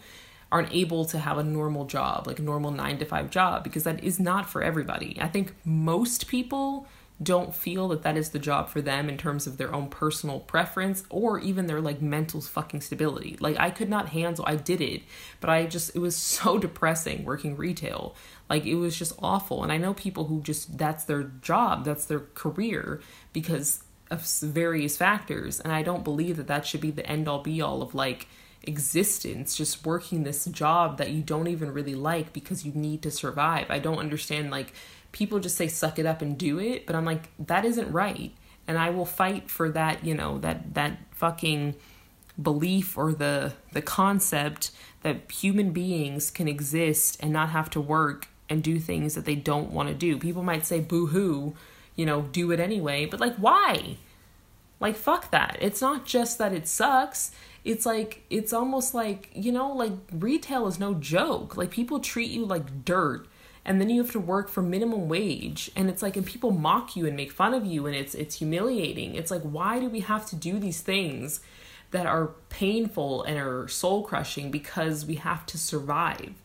aren't 0.51 0.71
able 0.71 1.05
to 1.05 1.19
have 1.19 1.37
a 1.37 1.43
normal 1.43 1.85
job, 1.85 2.27
like 2.27 2.39
a 2.39 2.41
normal 2.41 2.71
9 2.71 2.99
to 2.99 3.05
5 3.05 3.29
job 3.29 3.63
because 3.63 3.83
that 3.83 4.03
is 4.03 4.19
not 4.19 4.49
for 4.49 4.63
everybody. 4.63 5.17
I 5.19 5.27
think 5.27 5.53
most 5.65 6.27
people 6.27 6.87
don't 7.21 7.55
feel 7.55 7.87
that 7.87 8.03
that 8.03 8.15
is 8.15 8.29
the 8.29 8.39
job 8.39 8.69
for 8.69 8.79
them 8.79 9.09
in 9.09 9.17
terms 9.17 9.47
of 9.47 9.57
their 9.57 9.73
own 9.73 9.89
personal 9.89 10.39
preference 10.39 11.03
or 11.09 11.39
even 11.39 11.65
their 11.65 11.81
like 11.81 12.01
mental 12.01 12.41
fucking 12.41 12.81
stability. 12.81 13.35
Like 13.39 13.57
I 13.59 13.71
could 13.71 13.89
not 13.89 14.09
handle 14.09 14.45
I 14.47 14.55
did 14.55 14.81
it, 14.81 15.01
but 15.39 15.49
I 15.49 15.65
just 15.65 15.95
it 15.95 15.99
was 15.99 16.15
so 16.15 16.57
depressing 16.57 17.25
working 17.25 17.57
retail. 17.57 18.15
Like 18.49 18.65
it 18.65 18.75
was 18.75 18.97
just 18.97 19.13
awful. 19.19 19.63
And 19.63 19.71
I 19.71 19.77
know 19.77 19.93
people 19.93 20.25
who 20.25 20.41
just 20.41 20.77
that's 20.77 21.05
their 21.05 21.23
job, 21.23 21.85
that's 21.85 22.05
their 22.05 22.19
career 22.19 23.01
because 23.33 23.83
of 24.09 24.21
various 24.21 24.95
factors 24.95 25.59
and 25.59 25.73
I 25.73 25.81
don't 25.81 26.03
believe 26.03 26.37
that 26.37 26.47
that 26.47 26.65
should 26.65 26.79
be 26.79 26.91
the 26.91 27.05
end 27.05 27.27
all 27.27 27.39
be 27.39 27.61
all 27.61 27.81
of 27.81 27.93
like 27.93 28.27
existence 28.67 29.55
just 29.55 29.85
working 29.85 30.23
this 30.23 30.45
job 30.45 30.97
that 30.97 31.11
you 31.11 31.21
don't 31.21 31.47
even 31.47 31.71
really 31.71 31.95
like 31.95 32.33
because 32.33 32.65
you 32.65 32.71
need 32.73 33.01
to 33.01 33.11
survive. 33.11 33.67
I 33.69 33.79
don't 33.79 33.99
understand 33.99 34.51
like 34.51 34.73
people 35.11 35.39
just 35.39 35.55
say 35.55 35.67
suck 35.67 35.97
it 35.97 36.05
up 36.05 36.21
and 36.21 36.37
do 36.37 36.59
it, 36.59 36.85
but 36.85 36.95
I'm 36.95 37.05
like 37.05 37.29
that 37.47 37.65
isn't 37.65 37.91
right. 37.91 38.31
And 38.67 38.77
I 38.77 38.89
will 38.89 39.05
fight 39.05 39.49
for 39.49 39.69
that, 39.69 40.03
you 40.05 40.13
know, 40.13 40.39
that 40.39 40.73
that 40.73 40.97
fucking 41.11 41.75
belief 42.39 42.97
or 42.97 43.13
the 43.13 43.53
the 43.71 43.81
concept 43.81 44.71
that 45.01 45.31
human 45.31 45.71
beings 45.71 46.29
can 46.29 46.47
exist 46.47 47.17
and 47.21 47.31
not 47.31 47.49
have 47.49 47.69
to 47.71 47.81
work 47.81 48.27
and 48.49 48.63
do 48.63 48.79
things 48.79 49.15
that 49.15 49.25
they 49.25 49.35
don't 49.35 49.71
want 49.71 49.89
to 49.89 49.95
do. 49.95 50.17
People 50.17 50.43
might 50.43 50.65
say 50.65 50.79
boo-hoo, 50.79 51.55
you 51.95 52.05
know, 52.05 52.21
do 52.23 52.51
it 52.51 52.59
anyway, 52.59 53.05
but 53.05 53.19
like 53.19 53.35
why? 53.37 53.97
Like 54.79 54.95
fuck 54.95 55.31
that. 55.31 55.57
It's 55.61 55.81
not 55.81 56.05
just 56.05 56.37
that 56.37 56.53
it 56.53 56.67
sucks. 56.67 57.31
It's 57.67 57.85
like 57.85 58.23
it's 58.29 58.53
almost 58.53 58.93
like, 58.93 59.29
you 59.33 59.51
know, 59.51 59.73
like 59.73 59.91
retail 60.11 60.67
is 60.67 60.79
no 60.79 60.93
joke. 60.93 61.57
Like 61.57 61.69
people 61.69 61.99
treat 61.99 62.31
you 62.31 62.45
like 62.45 62.85
dirt 62.85 63.27
and 63.65 63.81
then 63.81 63.89
you 63.89 64.01
have 64.01 64.13
to 64.13 64.21
work 64.21 64.47
for 64.47 64.61
minimum 64.61 65.09
wage 65.09 65.69
and 65.75 65.89
it's 65.89 66.01
like 66.01 66.15
and 66.15 66.25
people 66.25 66.51
mock 66.51 66.95
you 66.95 67.05
and 67.05 67.17
make 67.17 67.29
fun 67.29 67.53
of 67.53 67.65
you 67.65 67.85
and 67.85 67.93
it's 67.93 68.15
it's 68.15 68.37
humiliating. 68.37 69.15
It's 69.15 69.29
like 69.29 69.41
why 69.41 69.81
do 69.81 69.89
we 69.89 69.99
have 69.99 70.25
to 70.27 70.35
do 70.37 70.59
these 70.59 70.79
things 70.79 71.41
that 71.91 72.05
are 72.05 72.27
painful 72.47 73.23
and 73.23 73.37
are 73.37 73.67
soul 73.67 74.01
crushing 74.01 74.49
because 74.49 75.05
we 75.05 75.15
have 75.15 75.45
to 75.47 75.57
survive? 75.57 76.35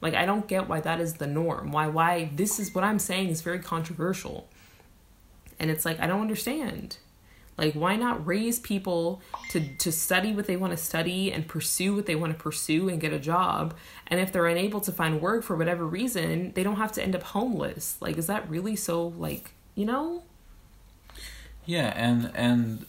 Like 0.00 0.14
i 0.14 0.26
don't 0.26 0.48
get 0.48 0.68
why 0.68 0.80
that 0.80 1.00
is 1.00 1.14
the 1.14 1.28
norm. 1.28 1.70
Why 1.70 1.86
why 1.86 2.30
this 2.34 2.58
is 2.58 2.74
what 2.74 2.82
i'm 2.82 2.98
saying 2.98 3.28
is 3.28 3.40
very 3.40 3.60
controversial. 3.60 4.48
And 5.60 5.70
it's 5.70 5.84
like 5.84 6.00
i 6.00 6.08
don't 6.08 6.22
understand 6.22 6.96
like 7.58 7.74
why 7.74 7.96
not 7.96 8.26
raise 8.26 8.58
people 8.58 9.20
to 9.50 9.60
to 9.76 9.92
study 9.92 10.32
what 10.34 10.46
they 10.46 10.56
want 10.56 10.70
to 10.72 10.76
study 10.76 11.30
and 11.32 11.46
pursue 11.46 11.94
what 11.94 12.06
they 12.06 12.14
want 12.16 12.32
to 12.32 12.38
pursue 12.42 12.88
and 12.88 13.00
get 13.00 13.12
a 13.12 13.18
job 13.18 13.74
and 14.06 14.18
if 14.20 14.32
they're 14.32 14.46
unable 14.46 14.80
to 14.80 14.90
find 14.92 15.20
work 15.20 15.42
for 15.44 15.54
whatever 15.56 15.86
reason 15.86 16.52
they 16.54 16.62
don't 16.62 16.76
have 16.76 16.92
to 16.92 17.02
end 17.02 17.14
up 17.14 17.22
homeless 17.22 17.96
like 18.00 18.16
is 18.16 18.26
that 18.26 18.48
really 18.48 18.74
so 18.76 19.08
like 19.18 19.50
you 19.74 19.84
know 19.84 20.22
Yeah, 21.66 21.92
and 21.94 22.30
and 22.34 22.86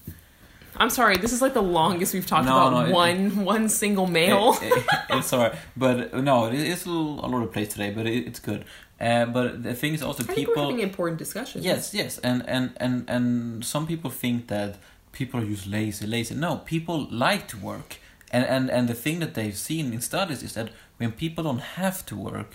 i'm 0.77 0.89
sorry 0.89 1.17
this 1.17 1.31
is 1.33 1.41
like 1.41 1.53
the 1.53 1.61
longest 1.61 2.13
we've 2.13 2.25
talked 2.25 2.45
No, 2.45 2.57
about 2.67 2.73
no, 2.73 2.85
it- 2.85 2.91
one 2.93 3.45
one 3.45 3.69
single 3.69 4.07
male 4.07 4.57
it- 4.61 4.71
it- 4.77 4.85
it's 5.11 5.31
alright. 5.33 5.53
But 5.77 6.13
no, 6.15 6.45
it- 6.47 6.55
it's 6.55 6.85
a 6.85 6.89
little 6.89 7.19
all 7.19 7.35
over 7.35 7.45
the 7.45 7.51
place 7.51 7.67
today, 7.69 7.91
but 7.91 8.07
it, 8.07 8.25
it's 8.27 8.39
good. 8.39 8.65
Uh, 9.03 9.25
but 9.25 9.63
the 9.63 9.73
thing 9.73 9.93
is 9.93 10.01
also 10.01 10.23
I 10.23 10.33
people. 10.33 10.63
having 10.63 10.79
important 10.79 11.17
discussions 11.19 11.65
Yes, 11.65 11.93
yes, 11.93 12.19
and 12.19 12.39
and 12.47 12.65
and 12.77 13.09
and 13.09 13.25
some 13.65 13.85
people 13.85 14.09
think 14.09 14.47
that 14.47 14.71
people 15.11 15.41
are 15.41 15.45
just 15.45 15.67
lazy, 15.67 16.05
lazy. 16.07 16.35
No, 16.35 16.51
people 16.57 17.07
like 17.11 17.43
to 17.49 17.57
work, 17.57 17.89
and 18.31 18.45
and 18.45 18.69
and 18.69 18.87
the 18.87 18.99
thing 19.05 19.19
that 19.19 19.33
they've 19.33 19.57
seen 19.69 19.93
in 19.93 20.01
studies 20.01 20.41
is 20.43 20.53
that 20.53 20.69
when 20.99 21.11
people 21.11 21.43
don't 21.43 21.65
have 21.81 22.05
to 22.05 22.15
work, 22.15 22.51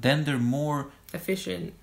then 0.00 0.24
they're 0.24 0.46
more 0.60 0.90
efficient 1.14 1.74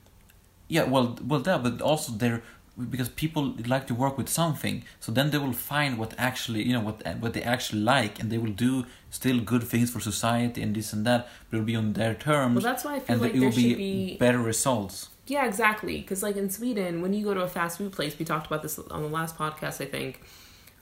yeah 0.69 0.83
well 0.83 1.17
well 1.27 1.41
that 1.41 1.61
but 1.61 1.81
also 1.81 2.13
they're 2.13 2.41
because 2.89 3.09
people 3.09 3.53
like 3.67 3.85
to 3.87 3.93
work 3.93 4.17
with 4.17 4.29
something 4.29 4.83
so 4.99 5.11
then 5.11 5.29
they 5.31 5.37
will 5.37 5.53
find 5.53 5.97
what 5.97 6.13
actually 6.17 6.61
you 6.63 6.73
know 6.73 6.79
what 6.87 6.97
what 7.19 7.33
they 7.33 7.41
actually 7.43 7.81
like 7.81 8.19
and 8.19 8.31
they 8.31 8.37
will 8.37 8.51
do 8.67 8.85
still 9.09 9.39
good 9.39 9.63
things 9.63 9.89
for 9.91 9.99
society 9.99 10.61
and 10.61 10.75
this 10.75 10.93
and 10.93 11.05
that 11.05 11.27
but 11.49 11.57
it'll 11.57 11.65
be 11.65 11.75
on 11.75 11.93
their 11.93 12.13
terms 12.13 12.55
well 12.55 12.63
that's 12.71 12.83
why 12.85 12.95
i 12.95 12.99
feel 12.99 13.13
and 13.13 13.21
like 13.21 13.33
it 13.35 13.39
there 13.39 13.49
will 13.49 13.51
should 13.51 13.77
be, 13.77 14.13
be 14.13 14.17
better 14.17 14.39
results 14.39 15.09
Yeah, 15.29 15.45
exactly. 15.45 15.97
Because 16.01 16.23
like 16.27 16.37
in 16.43 16.49
Sweden, 16.49 16.93
when 17.03 17.13
you 17.13 17.23
go 17.23 17.33
to 17.35 17.41
a 17.41 17.47
fast 17.47 17.77
food 17.77 17.91
place, 17.97 18.13
we 18.17 18.25
talked 18.25 18.47
about 18.47 18.61
this 18.63 18.79
on 18.79 19.01
the 19.07 19.13
last 19.19 19.37
podcast, 19.37 19.77
I 19.79 19.85
think, 19.85 20.11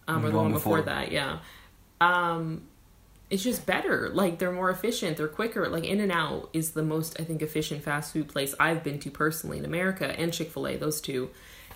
um, 0.07 0.23
or 0.23 0.29
the 0.31 0.37
One 0.37 0.45
one 0.45 0.53
before 0.53 0.77
before. 0.79 0.81
that. 0.83 1.11
Yeah, 1.11 1.39
um, 1.99 2.63
it's 3.29 3.43
just 3.43 3.65
better. 3.65 4.09
Like 4.21 4.39
they're 4.39 4.53
more 4.53 4.69
efficient. 4.69 5.17
They're 5.17 5.27
quicker. 5.27 5.67
Like 5.67 5.83
In-N-Out 5.83 6.49
is 6.53 6.71
the 6.71 6.83
most 6.83 7.19
I 7.19 7.23
think 7.25 7.41
efficient 7.41 7.83
fast 7.83 8.13
food 8.13 8.27
place 8.29 8.55
I've 8.57 8.83
been 8.83 8.99
to 8.99 9.11
personally 9.11 9.57
in 9.57 9.65
America, 9.65 10.07
and 10.17 10.31
Chick 10.31 10.49
Fil 10.51 10.67
A, 10.67 10.77
those 10.77 11.01
two. 11.01 11.29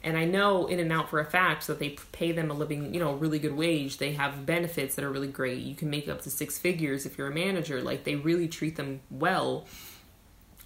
And 0.03 0.17
I 0.17 0.25
know 0.25 0.65
In-N-Out 0.67 1.09
for 1.09 1.19
a 1.19 1.25
fact 1.25 1.67
that 1.67 1.79
they 1.79 1.89
pay 2.11 2.31
them 2.31 2.49
a 2.49 2.53
living, 2.53 2.93
you 2.93 2.99
know, 2.99 3.13
really 3.13 3.37
good 3.37 3.55
wage. 3.55 3.97
They 3.97 4.13
have 4.13 4.45
benefits 4.45 4.95
that 4.95 5.05
are 5.05 5.11
really 5.11 5.27
great. 5.27 5.59
You 5.59 5.75
can 5.75 5.89
make 5.89 6.09
up 6.09 6.21
to 6.23 6.31
six 6.31 6.57
figures 6.57 7.05
if 7.05 7.17
you're 7.17 7.27
a 7.27 7.33
manager. 7.33 7.81
Like 7.81 8.03
they 8.03 8.15
really 8.15 8.47
treat 8.47 8.77
them 8.77 9.01
well. 9.11 9.67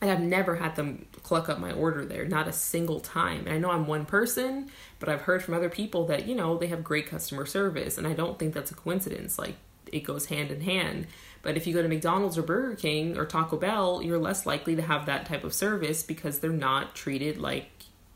And 0.01 0.11
I've 0.11 0.21
never 0.21 0.55
had 0.55 0.75
them 0.75 1.05
cluck 1.23 1.49
up 1.49 1.59
my 1.59 1.71
order 1.71 2.05
there, 2.05 2.25
not 2.25 2.47
a 2.47 2.53
single 2.53 2.99
time. 2.99 3.45
And 3.45 3.55
I 3.55 3.57
know 3.57 3.71
I'm 3.71 3.87
one 3.87 4.05
person, 4.05 4.69
but 4.99 5.09
I've 5.09 5.21
heard 5.21 5.43
from 5.43 5.53
other 5.53 5.69
people 5.69 6.05
that, 6.07 6.27
you 6.27 6.35
know, 6.35 6.57
they 6.57 6.67
have 6.67 6.83
great 6.83 7.07
customer 7.07 7.45
service. 7.45 7.97
And 7.97 8.05
I 8.05 8.13
don't 8.13 8.37
think 8.37 8.53
that's 8.53 8.71
a 8.71 8.75
coincidence. 8.75 9.39
Like, 9.39 9.55
it 9.91 10.01
goes 10.01 10.27
hand 10.27 10.51
in 10.51 10.61
hand. 10.61 11.07
But 11.41 11.57
if 11.57 11.67
you 11.67 11.73
go 11.73 11.81
to 11.81 11.87
McDonald's 11.87 12.37
or 12.37 12.41
Burger 12.41 12.75
King 12.75 13.17
or 13.17 13.25
Taco 13.25 13.57
Bell, 13.57 14.01
you're 14.01 14.19
less 14.19 14.45
likely 14.45 14.75
to 14.75 14.81
have 14.81 15.05
that 15.05 15.25
type 15.25 15.43
of 15.43 15.53
service 15.53 16.03
because 16.03 16.39
they're 16.39 16.51
not 16.51 16.95
treated 16.95 17.37
like 17.37 17.69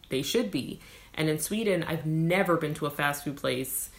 they 0.09 0.21
should 0.21 0.51
be. 0.51 0.79
And 1.19 1.29
in 1.29 1.37
Sweden, 1.37 1.83
I've 1.83 2.05
never 2.05 2.55
been 2.55 2.73
to 2.75 2.85
a 2.85 2.89
fast 2.89 3.25
food 3.25 3.35
place. 3.35 3.89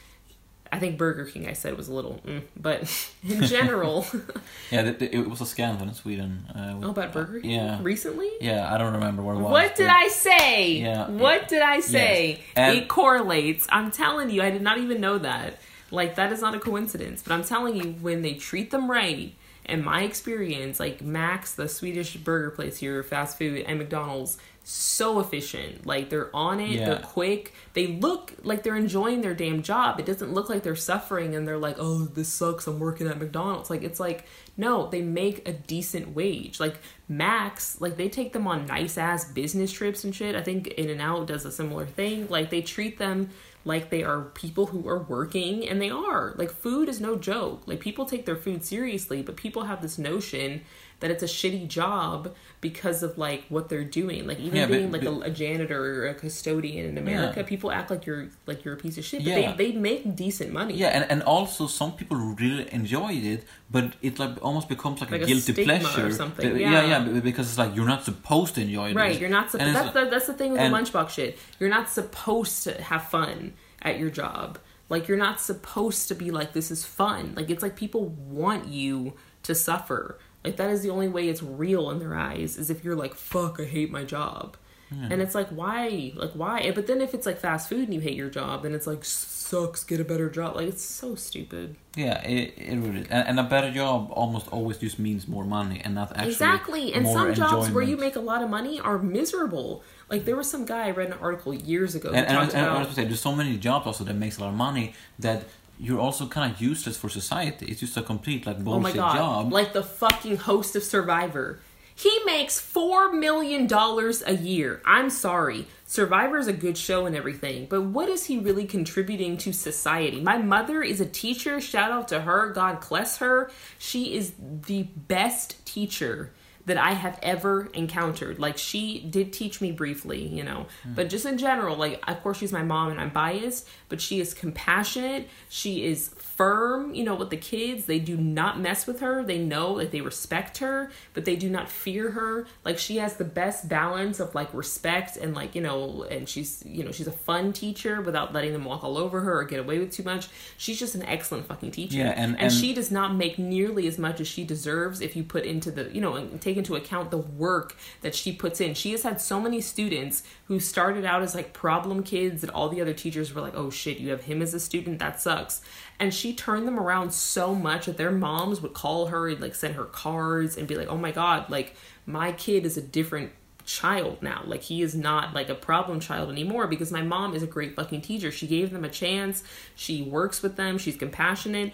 I 0.72 0.78
think 0.78 0.96
Burger 0.96 1.26
King, 1.26 1.48
I 1.48 1.52
said, 1.52 1.76
was 1.76 1.88
a 1.88 1.92
little, 1.92 2.20
mm, 2.26 2.42
but 2.56 2.82
in 3.28 3.42
general, 3.42 4.06
yeah 4.70 4.82
th- 4.82 4.98
th- 4.98 5.12
it 5.12 5.28
was 5.28 5.40
a 5.40 5.46
scandal 5.46 5.86
in 5.86 5.94
sweden 5.94 6.46
uh, 6.54 6.78
oh, 6.80 6.90
about 6.90 7.12
Burger 7.12 7.40
King 7.40 7.50
yeah 7.50 7.78
recently. 7.82 8.30
yeah 8.40 8.72
i 8.72 8.78
don't 8.78 8.92
remember 8.92 9.20
what 9.20 9.32
it 9.34 9.40
was 9.40 9.50
What 9.50 9.74
did 9.74 9.88
I 9.88 10.06
say? 10.08 10.74
Yeah. 10.74 11.10
What 11.10 11.48
did 11.48 11.60
I 11.60 11.80
say? 11.80 12.40
Yes. 12.56 12.76
It 12.76 12.88
correlates. 12.88 13.66
I'm 13.70 13.90
telling 13.90 14.30
you, 14.30 14.42
I 14.42 14.50
did 14.50 14.62
not 14.62 14.78
even 14.78 15.00
know 15.00 15.18
that. 15.18 15.58
Like 15.90 16.14
that 16.14 16.32
is 16.32 16.40
not 16.40 16.54
a 16.54 16.60
coincidence. 16.60 17.22
But 17.22 17.34
I'm 17.34 17.44
telling 17.44 17.76
you, 17.76 17.92
when 18.00 18.22
they 18.22 18.34
treat 18.34 18.70
them 18.70 18.88
right, 18.90 19.34
in 19.64 19.84
my 19.84 20.02
experience, 20.02 20.80
like 20.80 21.02
Max, 21.02 21.54
the 21.54 21.68
Swedish 21.68 22.16
burger 22.16 22.50
place 22.50 22.78
here, 22.78 23.02
fast 23.02 23.38
food, 23.38 23.64
and 23.66 23.78
McDonald's, 23.78 24.38
so 24.62 25.20
efficient. 25.20 25.86
Like 25.86 26.10
they're 26.10 26.34
on 26.34 26.60
it, 26.60 26.70
Yeah. 26.70 26.86
they're 26.86 26.98
quick. 27.00 27.54
They 27.72 27.86
look 27.88 28.34
like 28.42 28.62
they're 28.62 28.76
enjoying 28.76 29.20
their 29.22 29.34
damn 29.34 29.62
job. 29.62 29.98
It 29.98 30.06
doesn't 30.06 30.32
look 30.32 30.48
like 30.48 30.62
they're 30.62 30.76
suffering 30.76 31.34
and 31.34 31.46
they're 31.48 31.58
like, 31.58 31.76
oh, 31.78 32.04
this 32.04 32.28
sucks. 32.28 32.66
I'm 32.66 32.78
working 32.78 33.08
at 33.08 33.18
McDonald's. 33.18 33.70
Like 33.70 33.82
it's 33.82 33.98
like 34.00 34.26
no, 34.56 34.88
they 34.88 35.00
make 35.00 35.48
a 35.48 35.52
decent 35.52 36.14
wage. 36.14 36.60
Like 36.60 36.76
Max, 37.08 37.80
like 37.80 37.96
they 37.96 38.08
take 38.10 38.32
them 38.34 38.46
on 38.46 38.66
nice 38.66 38.98
ass 38.98 39.24
business 39.24 39.72
trips 39.72 40.04
and 40.04 40.14
shit. 40.14 40.36
I 40.36 40.42
think 40.42 40.68
In-N-Out 40.68 41.26
does 41.28 41.46
a 41.46 41.50
similar 41.52 41.86
thing. 41.86 42.28
Like 42.28 42.50
they 42.50 42.60
treat 42.60 42.98
them 42.98 43.30
like 43.64 43.90
they 43.90 44.02
are 44.02 44.22
people 44.22 44.66
who 44.66 44.86
are 44.88 45.02
working 45.02 45.66
and 45.68 45.80
they 45.80 45.90
are. 45.90 46.34
Like 46.36 46.50
food 46.50 46.88
is 46.88 47.00
no 47.00 47.16
joke. 47.16 47.62
Like 47.66 47.80
people 47.80 48.04
take 48.04 48.26
their 48.26 48.36
food 48.36 48.64
seriously, 48.64 49.22
but 49.22 49.36
people 49.36 49.64
have 49.64 49.80
this 49.82 49.98
notion 49.98 50.62
that 51.00 51.10
it's 51.10 51.22
a 51.22 51.26
shitty 51.26 51.66
job 51.66 52.34
because 52.60 53.02
of 53.02 53.16
like 53.16 53.44
what 53.48 53.68
they're 53.70 53.84
doing. 53.84 54.26
Like 54.26 54.38
even 54.38 54.56
Yeah, 54.56 54.66
but- 54.66 54.72
being 54.72 54.92
like 54.92 55.04
but- 55.04 55.10
a, 55.12 55.20
a 55.22 55.30
janitor 55.30 56.04
or 56.04 56.08
a 56.08 56.14
custodian 56.14 56.84
in 56.90 56.98
America, 56.98 57.40
Yeah. 57.40 57.46
people 57.46 57.72
act 57.72 57.90
like 57.90 58.04
you're 58.06 58.28
like 58.46 58.64
you're 58.64 58.74
a 58.74 58.76
piece 58.76 58.98
of 58.98 59.04
shit. 59.04 59.24
But 59.24 59.28
Yeah. 59.30 59.54
they 59.56 59.72
they 59.72 59.78
make 59.78 60.14
decent 60.14 60.52
money. 60.52 60.74
Yeah, 60.74 60.88
and, 60.88 61.04
and 61.10 61.22
also 61.22 61.66
some 61.66 61.92
people 61.92 62.16
really 62.18 62.66
enjoy 62.72 63.12
it, 63.32 63.44
but 63.70 63.94
it 64.02 64.18
like 64.18 64.34
almost 64.42 64.68
becomes 64.68 65.00
like, 65.00 65.10
Like 65.10 65.22
a 65.22 65.24
a 65.24 65.26
guilty 65.28 65.52
or 65.52 65.64
pleasure. 65.64 66.12
something, 66.12 66.52
That- 66.52 66.60
yeah. 66.60 66.86
yeah, 66.86 67.20
because 67.20 67.48
it's 67.48 67.58
like 67.58 67.74
you're 67.74 67.86
not 67.94 68.04
supposed 68.04 68.54
to 68.56 68.60
enjoy 68.60 68.90
it. 68.90 68.94
Right, 68.96 69.18
you're 69.18 69.30
not 69.30 69.50
supposed. 69.50 69.74
That's 69.74 69.92
the, 69.94 70.04
that's 70.12 70.26
the 70.26 70.34
thing 70.34 70.52
with 70.52 70.60
and- 70.60 70.72
the 70.74 70.78
lunchbox 70.78 71.08
shit. 71.10 71.38
You're 71.58 71.70
not 71.70 71.88
supposed 71.88 72.62
to 72.64 72.80
have 72.82 73.04
fun 73.08 73.54
at 73.82 73.98
your 73.98 74.10
job. 74.10 74.58
Like 74.90 75.08
you're 75.08 75.16
not 75.28 75.40
supposed 75.40 76.08
to 76.08 76.14
be 76.14 76.30
like 76.30 76.52
this 76.52 76.70
is 76.70 76.84
fun. 76.84 77.32
Like 77.36 77.48
it's 77.48 77.62
like 77.62 77.76
people 77.76 78.06
want 78.40 78.66
you 78.68 79.14
to 79.44 79.54
suffer. 79.54 80.18
Like 80.44 80.56
that 80.56 80.70
is 80.70 80.82
the 80.82 80.90
only 80.90 81.08
way 81.08 81.28
it's 81.28 81.42
real 81.42 81.90
in 81.90 81.98
their 81.98 82.14
eyes 82.14 82.56
is 82.56 82.70
if 82.70 82.84
you're 82.84 82.96
like 82.96 83.14
fuck 83.14 83.60
I 83.60 83.64
hate 83.64 83.90
my 83.90 84.04
job. 84.04 84.56
And 84.92 85.22
it's 85.22 85.36
like 85.36 85.46
why? 85.50 86.12
Like 86.16 86.32
why? 86.32 86.72
But 86.74 86.88
then 86.88 87.00
if 87.00 87.14
it's 87.14 87.24
like 87.24 87.38
fast 87.38 87.68
food 87.68 87.84
and 87.84 87.94
you 87.94 88.00
hate 88.00 88.16
your 88.16 88.28
job, 88.28 88.64
then 88.64 88.74
it's 88.74 88.88
like 88.88 89.04
sucks 89.04 89.84
get 89.84 90.00
a 90.00 90.04
better 90.04 90.28
job. 90.28 90.56
Like 90.56 90.66
it's 90.66 90.82
so 90.84 91.14
stupid. 91.14 91.76
Yeah, 91.94 92.20
it, 92.22 92.54
it 92.56 92.76
really 92.76 93.02
is. 93.02 93.06
And, 93.08 93.28
and 93.28 93.40
a 93.40 93.44
better 93.44 93.70
job 93.70 94.08
almost 94.10 94.48
always 94.48 94.78
just 94.78 94.98
means 94.98 95.28
more 95.28 95.44
money 95.44 95.80
and 95.84 95.94
not 95.94 96.10
actually 96.16 96.32
Exactly. 96.32 96.92
And 96.92 97.06
some 97.06 97.34
jobs 97.34 97.70
where 97.70 97.84
you 97.84 97.96
make 97.96 98.16
a 98.16 98.20
lot 98.20 98.42
of 98.42 98.50
money 98.50 98.80
are 98.80 98.98
miserable. 98.98 99.84
Like 100.08 100.24
there 100.24 100.34
was 100.34 100.50
some 100.50 100.64
guy 100.64 100.88
I 100.88 100.90
read 100.90 101.08
an 101.12 101.18
article 101.20 101.54
years 101.54 101.94
ago. 101.94 102.08
And, 102.08 102.26
and, 102.26 102.36
I 102.36 102.44
was- 102.44 102.54
and 102.54 102.66
I 102.66 102.78
was 102.78 102.86
gonna 102.88 102.94
say, 102.96 103.04
there's 103.04 103.20
so 103.20 103.34
many 103.34 103.56
jobs 103.58 103.86
also 103.86 104.02
that 104.02 104.14
makes 104.14 104.38
a 104.38 104.40
lot 104.40 104.48
of 104.50 104.56
money 104.56 104.94
that 105.20 105.44
you're 105.80 105.98
also 105.98 106.26
kind 106.26 106.52
of 106.52 106.60
useless 106.60 106.96
for 106.96 107.08
society. 107.08 107.66
It's 107.66 107.80
just 107.80 107.96
a 107.96 108.02
complete 108.02 108.46
like 108.46 108.56
Oh 108.58 108.60
my 108.60 108.64
bullshit 108.92 108.96
god! 108.96 109.16
job. 109.16 109.52
Like 109.52 109.72
the 109.72 109.82
fucking 109.82 110.36
host 110.36 110.76
of 110.76 110.82
Survivor. 110.82 111.60
He 111.94 112.18
makes 112.24 112.58
four 112.60 113.12
million 113.12 113.66
dollars 113.66 114.22
a 114.26 114.34
year. 114.34 114.80
I'm 114.84 115.10
sorry. 115.10 115.66
Survivor's 115.86 116.46
a 116.46 116.52
good 116.52 116.78
show 116.78 117.04
and 117.06 117.16
everything, 117.16 117.66
but 117.68 117.82
what 117.82 118.08
is 118.08 118.24
he 118.26 118.38
really 118.38 118.64
contributing 118.64 119.36
to 119.38 119.52
society? 119.52 120.20
My 120.20 120.38
mother 120.38 120.82
is 120.82 121.00
a 121.00 121.06
teacher. 121.06 121.60
Shout 121.60 121.90
out 121.90 122.08
to 122.08 122.20
her. 122.20 122.52
God 122.52 122.86
bless 122.88 123.18
her. 123.18 123.50
She 123.78 124.14
is 124.14 124.32
the 124.38 124.84
best 124.84 125.64
teacher 125.66 126.32
that 126.70 126.78
I 126.78 126.92
have 126.92 127.18
ever 127.20 127.68
encountered. 127.74 128.38
Like 128.38 128.56
she 128.56 129.00
did 129.00 129.32
teach 129.32 129.60
me 129.60 129.72
briefly, 129.72 130.22
you 130.22 130.44
know, 130.44 130.66
hmm. 130.84 130.94
but 130.94 131.08
just 131.08 131.26
in 131.26 131.36
general, 131.36 131.76
like 131.76 132.00
of 132.08 132.22
course 132.22 132.38
she's 132.38 132.52
my 132.52 132.62
mom 132.62 132.92
and 132.92 133.00
I'm 133.00 133.10
biased, 133.10 133.66
but 133.88 134.00
she 134.00 134.20
is 134.20 134.34
compassionate. 134.34 135.28
She 135.48 135.84
is 135.84 136.10
firm, 136.40 136.94
you 136.94 137.04
know, 137.04 137.14
with 137.14 137.28
the 137.28 137.36
kids. 137.36 137.84
They 137.84 137.98
do 137.98 138.16
not 138.16 138.58
mess 138.58 138.86
with 138.86 139.00
her. 139.00 139.22
They 139.22 139.36
know 139.36 139.76
that 139.76 139.90
they 139.90 140.00
respect 140.00 140.56
her, 140.58 140.90
but 141.12 141.26
they 141.26 141.36
do 141.36 141.50
not 141.50 141.68
fear 141.68 142.12
her. 142.12 142.46
Like 142.64 142.78
she 142.78 142.96
has 142.96 143.16
the 143.16 143.26
best 143.26 143.68
balance 143.68 144.20
of 144.20 144.34
like 144.34 144.48
respect 144.54 145.18
and 145.18 145.34
like, 145.34 145.54
you 145.54 145.60
know, 145.60 146.04
and 146.10 146.26
she's, 146.26 146.62
you 146.66 146.82
know, 146.82 146.92
she's 146.92 147.06
a 147.06 147.12
fun 147.12 147.52
teacher 147.52 148.00
without 148.00 148.32
letting 148.32 148.54
them 148.54 148.64
walk 148.64 148.82
all 148.82 148.96
over 148.96 149.20
her 149.20 149.40
or 149.40 149.44
get 149.44 149.60
away 149.60 149.78
with 149.78 149.90
too 149.92 150.02
much. 150.02 150.28
She's 150.56 150.78
just 150.78 150.94
an 150.94 151.02
excellent 151.02 151.44
fucking 151.46 151.72
teacher. 151.72 151.98
Yeah, 151.98 152.04
and- 152.16 152.32
and 152.36 152.40
and- 152.40 152.52
she 152.52 152.72
does 152.72 152.90
not 152.90 153.14
make 153.14 153.38
nearly 153.38 153.86
as 153.86 153.98
much 153.98 154.18
as 154.18 154.26
she 154.26 154.42
deserves 154.44 155.02
if 155.02 155.14
you 155.14 155.22
put 155.22 155.44
into 155.44 155.70
the 155.70 155.90
you 155.92 156.00
know 156.00 156.14
and 156.14 156.40
take 156.40 156.56
into 156.56 156.74
account 156.74 157.10
the 157.10 157.18
work 157.18 157.76
that 158.00 158.14
she 158.14 158.32
puts 158.32 158.60
in 158.62 158.72
she 158.74 158.92
has 158.92 159.02
had 159.02 159.20
so 159.20 159.40
many 159.40 159.60
students 159.60 160.22
who 160.46 160.58
started 160.58 161.04
out 161.04 161.20
as 161.22 161.34
like 161.34 161.52
problem 161.52 162.02
kids 162.02 162.40
that 162.40 162.50
all 162.50 162.68
the 162.70 162.80
other 162.80 162.92
teachers 162.94 163.34
were 163.34 163.40
like 163.42 163.54
oh 163.56 163.68
shit 163.70 163.98
you 163.98 164.08
have 164.10 164.22
him 164.22 164.40
as 164.40 164.54
a 164.54 164.60
student 164.60 164.98
that 164.98 165.20
sucks 165.20 165.60
and 166.00 166.12
she 166.12 166.32
turned 166.32 166.66
them 166.66 166.80
around 166.80 167.12
so 167.12 167.54
much 167.54 167.86
that 167.86 167.96
their 167.96 168.10
moms 168.10 168.60
would 168.60 168.74
call 168.74 169.06
her 169.06 169.28
and 169.28 169.40
like 169.40 169.54
send 169.54 169.74
her 169.74 169.84
cards 169.84 170.56
and 170.56 170.66
be 170.66 170.74
like 170.74 170.88
oh 170.88 170.96
my 170.96 171.12
god 171.12 171.48
like 171.48 171.76
my 172.06 172.32
kid 172.32 172.66
is 172.66 172.76
a 172.76 172.82
different 172.82 173.30
child 173.70 174.20
now. 174.20 174.42
Like 174.44 174.62
he 174.62 174.82
is 174.82 174.94
not 174.94 175.32
like 175.32 175.48
a 175.48 175.54
problem 175.54 176.00
child 176.00 176.30
anymore 176.30 176.66
because 176.66 176.90
my 176.90 177.02
mom 177.02 177.34
is 177.34 177.42
a 177.42 177.46
great 177.46 177.76
fucking 177.76 178.02
teacher. 178.02 178.30
She 178.30 178.46
gave 178.46 178.70
them 178.70 178.84
a 178.84 178.88
chance. 178.88 179.44
She 179.74 180.02
works 180.02 180.42
with 180.42 180.56
them. 180.56 180.76
She's 180.76 180.96
compassionate. 180.96 181.72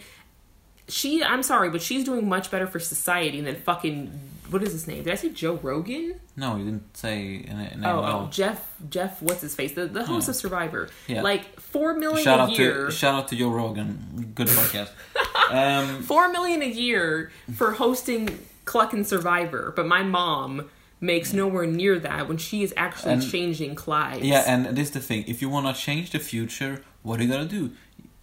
She 0.88 1.22
I'm 1.24 1.42
sorry, 1.42 1.70
but 1.70 1.82
she's 1.82 2.04
doing 2.04 2.28
much 2.28 2.50
better 2.50 2.66
for 2.66 2.78
society 2.78 3.40
than 3.40 3.56
fucking 3.56 4.20
what 4.50 4.62
is 4.62 4.70
his 4.72 4.86
name? 4.86 5.02
Did 5.02 5.12
I 5.12 5.16
say 5.16 5.30
Joe 5.30 5.58
Rogan? 5.60 6.20
No, 6.36 6.54
you 6.56 6.64
didn't 6.64 6.96
say 6.96 7.44
an, 7.48 7.82
Oh, 7.84 8.00
well. 8.02 8.26
oh, 8.26 8.28
Jeff 8.30 8.72
Jeff 8.88 9.20
what's 9.20 9.40
his 9.40 9.54
face? 9.56 9.72
The 9.72 9.86
the 9.86 10.04
host 10.04 10.28
of 10.28 10.36
Survivor. 10.36 10.88
Yeah. 11.08 11.22
Like 11.22 11.58
4 11.58 11.94
million 11.94 12.22
Shout 12.22 12.38
a 12.38 12.42
out 12.44 12.58
year. 12.58 12.86
to 12.86 12.92
shout 12.92 13.14
out 13.14 13.28
to 13.28 13.36
Joe 13.36 13.50
Rogan. 13.50 14.32
Good 14.34 14.46
podcast. 14.48 14.90
um, 15.50 16.02
four 16.02 16.28
million 16.28 16.62
a 16.62 16.68
year 16.68 17.30
for 17.54 17.72
hosting 17.72 18.38
Cluck 18.64 18.92
and 18.92 19.06
Survivor, 19.06 19.72
but 19.74 19.86
my 19.86 20.02
mom 20.02 20.68
makes 21.00 21.32
nowhere 21.32 21.66
near 21.66 21.98
that 21.98 22.26
when 22.28 22.36
she 22.38 22.62
is 22.62 22.72
actually 22.76 23.12
And- 23.14 23.30
changing 23.30 23.74
Clyde. 23.74 24.24
yeah, 24.24 24.44
and 24.46 24.76
this 24.76 24.88
is 24.88 24.94
the 24.94 25.00
thing. 25.00 25.24
If 25.26 25.42
you 25.42 25.48
want 25.48 25.66
to 25.66 25.80
change 25.80 26.10
the 26.10 26.18
future, 26.18 26.82
what 27.02 27.20
are 27.20 27.24
you 27.24 27.28
gonna 27.30 27.44
do? 27.44 27.72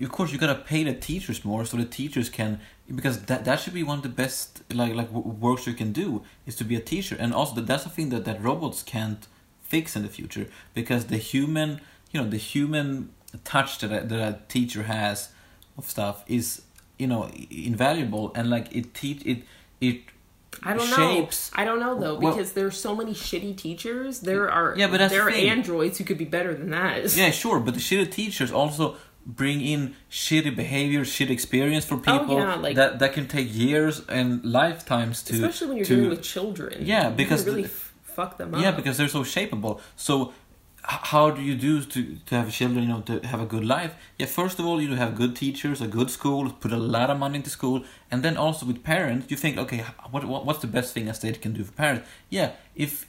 Of 0.03 0.11
course, 0.11 0.31
you 0.31 0.37
gotta 0.37 0.55
pay 0.55 0.83
the 0.83 0.93
teachers 0.93 1.43
more 1.45 1.65
so 1.65 1.77
the 1.77 1.85
teachers 1.85 2.29
can 2.29 2.59
because 2.99 3.15
that 3.29 3.45
that 3.45 3.59
should 3.61 3.73
be 3.73 3.83
one 3.83 3.97
of 3.99 4.03
the 4.03 4.09
best 4.23 4.61
like 4.73 4.93
like 4.99 5.07
w- 5.13 5.27
works 5.47 5.65
you 5.67 5.73
can 5.73 5.91
do 5.93 6.21
is 6.45 6.55
to 6.57 6.63
be 6.63 6.75
a 6.75 6.79
teacher, 6.93 7.15
and 7.19 7.33
also 7.33 7.55
that 7.55 7.67
that's 7.67 7.83
the 7.85 7.89
thing 7.89 8.09
that 8.09 8.25
that 8.25 8.41
robots 8.41 8.83
can't 8.83 9.27
fix 9.61 9.95
in 9.95 10.01
the 10.03 10.09
future 10.09 10.45
because 10.73 11.05
the 11.05 11.17
human 11.17 11.69
you 12.11 12.21
know 12.21 12.27
the 12.29 12.37
human 12.37 13.09
touch 13.43 13.79
that 13.79 13.91
a, 13.91 14.05
that 14.07 14.19
a 14.19 14.39
teacher 14.47 14.83
has 14.83 15.29
of 15.77 15.85
stuff 15.85 16.23
is 16.27 16.61
you 16.99 17.07
know 17.07 17.29
invaluable 17.49 18.31
and 18.35 18.49
like 18.49 18.67
it 18.75 18.93
teach 18.93 19.25
it 19.25 19.39
it 19.81 19.97
I 20.61 20.75
don't 20.75 20.87
shapes 20.87 21.51
know. 21.51 21.61
I 21.61 21.65
don't 21.65 21.79
know 21.79 21.99
though 21.99 22.19
Well- 22.19 22.33
because 22.33 22.51
there's 22.53 22.77
so 22.79 22.95
many 22.95 23.13
shitty 23.13 23.57
teachers. 23.57 24.19
There 24.19 24.49
are 24.51 24.75
Yeah, 24.77 24.87
but 24.87 24.97
that's 24.99 25.11
there 25.13 25.25
the 25.25 25.47
are 25.47 25.51
androids 25.51 25.97
who 25.97 26.03
could 26.03 26.19
be 26.19 26.25
better 26.25 26.53
than 26.53 26.69
that. 26.69 27.15
Yeah, 27.15 27.31
sure, 27.31 27.59
but 27.59 27.73
the 27.73 27.79
shitty 27.79 28.11
teachers 28.11 28.51
also 28.51 28.95
bring 29.25 29.61
in 29.61 29.95
shitty 30.11 30.55
behavior, 30.55 31.01
shitty 31.01 31.29
experience 31.29 31.85
for 31.85 31.97
people 31.97 32.35
Oh, 32.35 32.37
yeah, 32.39 32.55
like- 32.55 32.75
that 32.75 32.99
that 32.99 33.13
can 33.13 33.27
take 33.27 33.47
years 33.53 34.01
and 34.09 34.43
lifetimes 34.43 35.23
to 35.23 35.33
Especially 35.33 35.67
when 35.67 35.77
you're 35.77 35.85
to, 35.85 35.95
dealing 35.95 36.09
with 36.09 36.21
children. 36.23 36.85
Yeah, 36.85 37.09
because 37.09 37.45
really 37.45 37.63
the- 37.63 37.69
fuck 38.17 38.37
them 38.37 38.53
up. 38.53 38.61
yeah 38.61 38.71
because 38.71 38.97
they're 38.97 39.07
so 39.19 39.23
shapeable. 39.23 39.79
So 39.95 40.33
how 40.85 41.29
do 41.31 41.41
you 41.41 41.55
do 41.55 41.81
to 41.93 41.99
to 42.27 42.35
have 42.35 42.51
children, 42.51 42.83
you 42.83 42.89
know, 42.93 43.01
to 43.09 43.25
have 43.31 43.41
a 43.41 43.45
good 43.45 43.63
life? 43.77 43.93
Yeah, 44.19 44.27
first 44.27 44.59
of 44.59 44.65
all, 44.65 44.81
you 44.81 44.95
have 44.95 45.15
good 45.15 45.33
teachers, 45.35 45.79
a 45.81 45.87
good 45.87 46.09
school, 46.11 46.49
put 46.63 46.71
a 46.73 46.77
lot 46.97 47.09
of 47.09 47.17
money 47.17 47.35
into 47.37 47.49
school, 47.49 47.85
and 48.11 48.21
then 48.23 48.35
also 48.35 48.65
with 48.65 48.83
parents, 48.83 49.31
you 49.31 49.37
think, 49.37 49.57
okay, 49.57 49.79
what, 50.11 50.23
what 50.25 50.45
what's 50.45 50.59
the 50.59 50.67
best 50.67 50.93
thing 50.93 51.07
a 51.09 51.13
state 51.13 51.41
can 51.41 51.53
do 51.53 51.63
for 51.63 51.71
parents? 51.71 52.03
Yeah, 52.29 52.49
if 52.75 53.05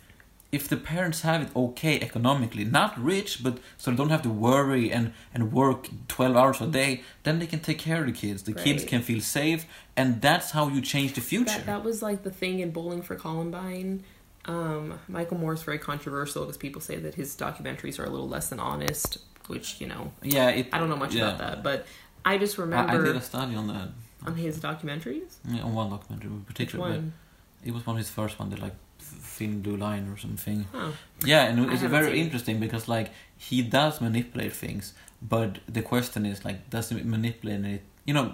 if 0.55 0.69
the 0.69 0.77
parents 0.77 1.23
have 1.23 1.43
it 1.43 1.49
okay 1.57 1.97
economically, 2.09 2.65
not 2.65 2.91
rich, 3.13 3.43
but 3.43 3.59
so 3.77 3.91
they 3.91 3.97
don't 3.97 4.11
have 4.11 4.23
to 4.23 4.31
worry 4.31 4.93
and, 4.97 5.13
and 5.35 5.53
work 5.53 5.89
12 6.09 6.37
hours 6.37 6.61
a 6.61 6.67
day, 6.67 7.03
then 7.25 7.41
they 7.41 7.47
can 7.47 7.61
take 7.61 7.79
care 7.79 8.01
of 8.03 8.07
the 8.07 8.13
kids. 8.13 8.45
The 8.45 8.53
kids 8.53 8.85
can 8.85 9.03
feel 9.03 9.21
safe, 9.21 9.67
and 9.97 10.23
that's 10.23 10.53
how 10.53 10.69
you 10.69 10.81
change 10.81 11.15
the 11.15 11.21
future. 11.21 11.59
That, 11.59 11.67
that 11.67 11.85
was 11.85 12.03
like 12.03 12.23
the 12.23 12.31
thing 12.31 12.61
in 12.61 12.71
Bowling 12.71 13.03
for 13.03 13.17
Columbine. 13.17 14.05
Um, 14.47 15.01
Michael 15.09 15.51
is 15.51 15.63
very 15.63 15.79
controversial 15.79 16.43
because 16.43 16.59
people 16.59 16.81
say 16.81 16.97
that 16.97 17.15
his 17.15 17.35
documentaries 17.35 17.99
are 17.99 18.05
a 18.05 18.11
little 18.11 18.29
less 18.29 18.49
than 18.51 18.61
honest, 18.61 19.19
which 19.49 19.81
you 19.81 19.89
know 19.89 20.13
yeah, 20.23 20.51
it, 20.51 20.69
I 20.73 20.79
don't 20.79 20.91
know 20.91 20.97
much 20.97 21.15
yeah. 21.15 21.25
about 21.25 21.39
that, 21.39 21.63
but 21.63 21.87
I 22.25 22.39
just 22.39 22.59
I, 22.59 22.87
I 22.87 22.97
did 22.97 23.17
a 23.17 23.21
study 23.21 23.55
on 23.55 23.67
that, 23.69 23.89
on 24.27 24.37
his 24.37 24.61
documentaries. 24.61 25.37
yeah, 25.49 25.63
on 25.63 25.75
one 25.75 25.91
documentary 25.91 26.31
in 26.31 26.39
Which 26.39 26.47
particular. 26.47 26.91
one? 26.91 27.13
But 27.13 27.24
it 27.65 27.73
was 27.73 27.87
one 27.87 27.97
of 27.97 27.99
his 27.99 28.11
first 28.11 28.39
one, 28.39 28.51
the 28.51 28.57
like 28.57 28.75
Thin 28.99 29.63
Blue 29.63 29.77
Line 29.77 30.09
or 30.09 30.17
something. 30.17 30.67
Oh, 30.75 30.95
Yeah, 31.25 31.45
and 31.45 31.73
it's 31.73 31.83
very 31.83 32.13
seen 32.13 32.25
interesting 32.25 32.61
because 32.61 32.89
like 32.89 33.11
he 33.37 33.63
does 33.63 34.01
manipulate 34.01 34.53
things, 34.53 34.95
but 35.21 35.59
the 35.69 35.83
question 35.83 36.27
is 36.27 36.45
like, 36.45 36.71
does 36.71 36.91
he 36.91 37.03
manipulate 37.03 37.65
it? 37.65 37.83
You 38.05 38.15
know, 38.15 38.33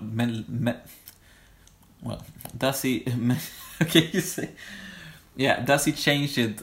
well, 2.03 2.23
does 2.57 2.83
he? 2.83 3.05
okay, 3.83 4.11
you 4.13 4.21
say, 4.21 4.51
yeah, 5.37 5.61
does 5.61 5.85
he 5.85 5.93
change 5.93 6.37
it? 6.39 6.63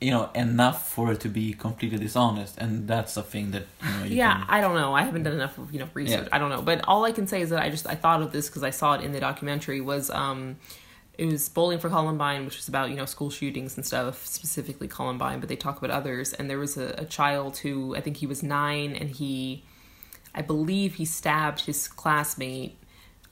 You 0.00 0.10
know, 0.10 0.30
enough 0.34 0.90
for 0.90 1.12
it 1.12 1.20
to 1.20 1.28
be 1.28 1.54
completely 1.54 1.98
dishonest, 1.98 2.58
and 2.58 2.86
that's 2.86 3.16
a 3.16 3.22
thing 3.22 3.52
that 3.52 3.64
you 3.82 3.90
know. 3.90 4.04
You 4.04 4.16
yeah, 4.16 4.34
can, 4.34 4.46
I 4.48 4.60
don't 4.60 4.74
know. 4.74 4.92
I 4.94 5.02
haven't 5.02 5.22
done 5.22 5.32
enough 5.32 5.56
of 5.56 5.72
you 5.72 5.80
know 5.80 5.88
research. 5.94 6.24
Yeah. 6.24 6.36
I 6.36 6.38
don't 6.38 6.50
know, 6.50 6.60
but 6.60 6.86
all 6.86 7.04
I 7.04 7.12
can 7.12 7.26
say 7.26 7.40
is 7.40 7.50
that 7.50 7.62
I 7.62 7.70
just 7.70 7.86
I 7.86 7.94
thought 7.94 8.20
of 8.20 8.30
this 8.30 8.48
because 8.48 8.62
I 8.62 8.70
saw 8.70 8.94
it 8.94 9.02
in 9.02 9.12
the 9.12 9.20
documentary. 9.20 9.80
Was 9.80 10.10
um, 10.10 10.56
it 11.18 11.26
was 11.26 11.48
Bowling 11.48 11.78
for 11.78 11.88
Columbine, 11.88 12.44
which 12.44 12.56
was 12.56 12.68
about 12.68 12.90
you 12.90 12.96
know 12.96 13.06
school 13.06 13.30
shootings 13.30 13.76
and 13.76 13.86
stuff, 13.86 14.26
specifically 14.26 14.88
Columbine, 14.88 15.40
but 15.40 15.48
they 15.48 15.56
talk 15.56 15.78
about 15.78 15.90
others. 15.90 16.32
And 16.32 16.50
there 16.50 16.58
was 16.58 16.76
a, 16.76 16.94
a 16.98 17.04
child 17.04 17.58
who 17.58 17.96
I 17.96 18.00
think 18.00 18.18
he 18.18 18.26
was 18.26 18.42
nine, 18.42 18.94
and 18.94 19.10
he, 19.10 19.64
I 20.34 20.42
believe 20.42 20.94
he 20.94 21.04
stabbed 21.04 21.60
his 21.60 21.88
classmate, 21.88 22.78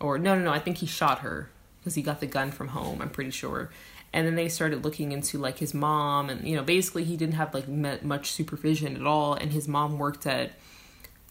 or 0.01 0.19
no, 0.19 0.35
no, 0.35 0.45
no, 0.45 0.53
I 0.53 0.59
think 0.59 0.79
he 0.79 0.87
shot 0.87 1.21
her 1.21 1.51
because 1.81 1.95
he 1.95 2.03
got 2.03 2.21
the 2.21 2.27
gun 2.27 2.51
from 2.51 2.69
home. 2.69 3.03
I'm 3.03 3.11
pretty 3.11 3.31
sure. 3.31 3.71
And 4.15 4.27
then 4.27 4.37
they 4.37 4.49
started 4.49 4.85
looking 4.85 5.13
into 5.13 5.39
like 5.39 5.59
his 5.59 5.75
mom, 5.75 6.31
and 6.31 6.47
you 6.49 6.57
know, 6.57 6.63
basically 6.63 7.05
he 7.05 7.17
didn't 7.17 7.35
have 7.35 7.53
like 7.53 7.69
much 7.69 8.31
supervision 8.31 8.97
at 8.97 9.07
all. 9.07 9.35
And 9.35 9.53
his 9.53 9.69
mom 9.69 9.99
worked 9.99 10.27
at 10.27 10.53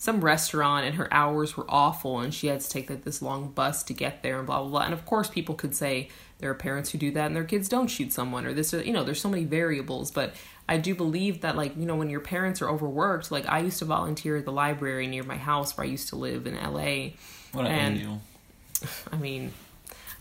some 0.04 0.20
restaurant 0.20 0.86
and 0.86 0.96
her 0.96 1.08
hours 1.14 1.56
were 1.56 1.66
awful 1.70 2.20
and 2.20 2.34
she 2.34 2.48
had 2.48 2.60
to 2.60 2.70
take 2.70 2.90
like 2.90 3.06
this 3.06 3.22
long 3.22 3.48
bus 3.50 3.84
to 3.84 3.94
get 3.94 4.22
there 4.22 4.38
and 4.38 4.46
blah 4.46 4.60
blah 4.60 4.70
blah 4.70 4.82
and 4.82 4.94
of 4.94 5.06
course 5.06 5.30
people 5.30 5.56
could 5.56 5.74
say 5.74 6.10
there 6.40 6.50
are 6.50 6.56
parents 6.56 6.90
who 6.90 6.98
do 6.98 7.10
that 7.10 7.28
and 7.28 7.36
their 7.36 7.46
kids 7.46 7.70
don't 7.70 7.88
shoot 7.88 8.12
someone 8.12 8.46
or 8.46 8.54
this 8.54 8.74
or 8.74 8.84
you 8.84 8.92
know 8.92 9.06
there's 9.06 9.22
so 9.22 9.30
many 9.30 9.46
variables 9.46 10.12
but 10.12 10.36
i 10.68 10.76
do 10.76 10.94
believe 10.94 11.40
that 11.40 11.56
like 11.56 11.78
you 11.78 11.86
know 11.86 11.96
when 11.96 12.10
your 12.10 12.20
parents 12.20 12.62
are 12.62 12.70
overworked 12.70 13.32
like 13.32 13.48
i 13.48 13.60
used 13.60 13.80
to 13.80 13.86
volunteer 13.86 14.36
at 14.36 14.44
the 14.44 14.52
library 14.52 15.08
near 15.08 15.24
my 15.24 15.38
house 15.38 15.78
where 15.78 15.88
i 15.88 15.90
used 15.90 16.10
to 16.10 16.18
live 16.18 16.46
in 16.46 16.56
la 16.56 17.10
what 17.54 17.66
an 17.66 17.72
and- 17.72 17.98
angel. 17.98 18.22
I 19.12 19.16
mean, 19.16 19.54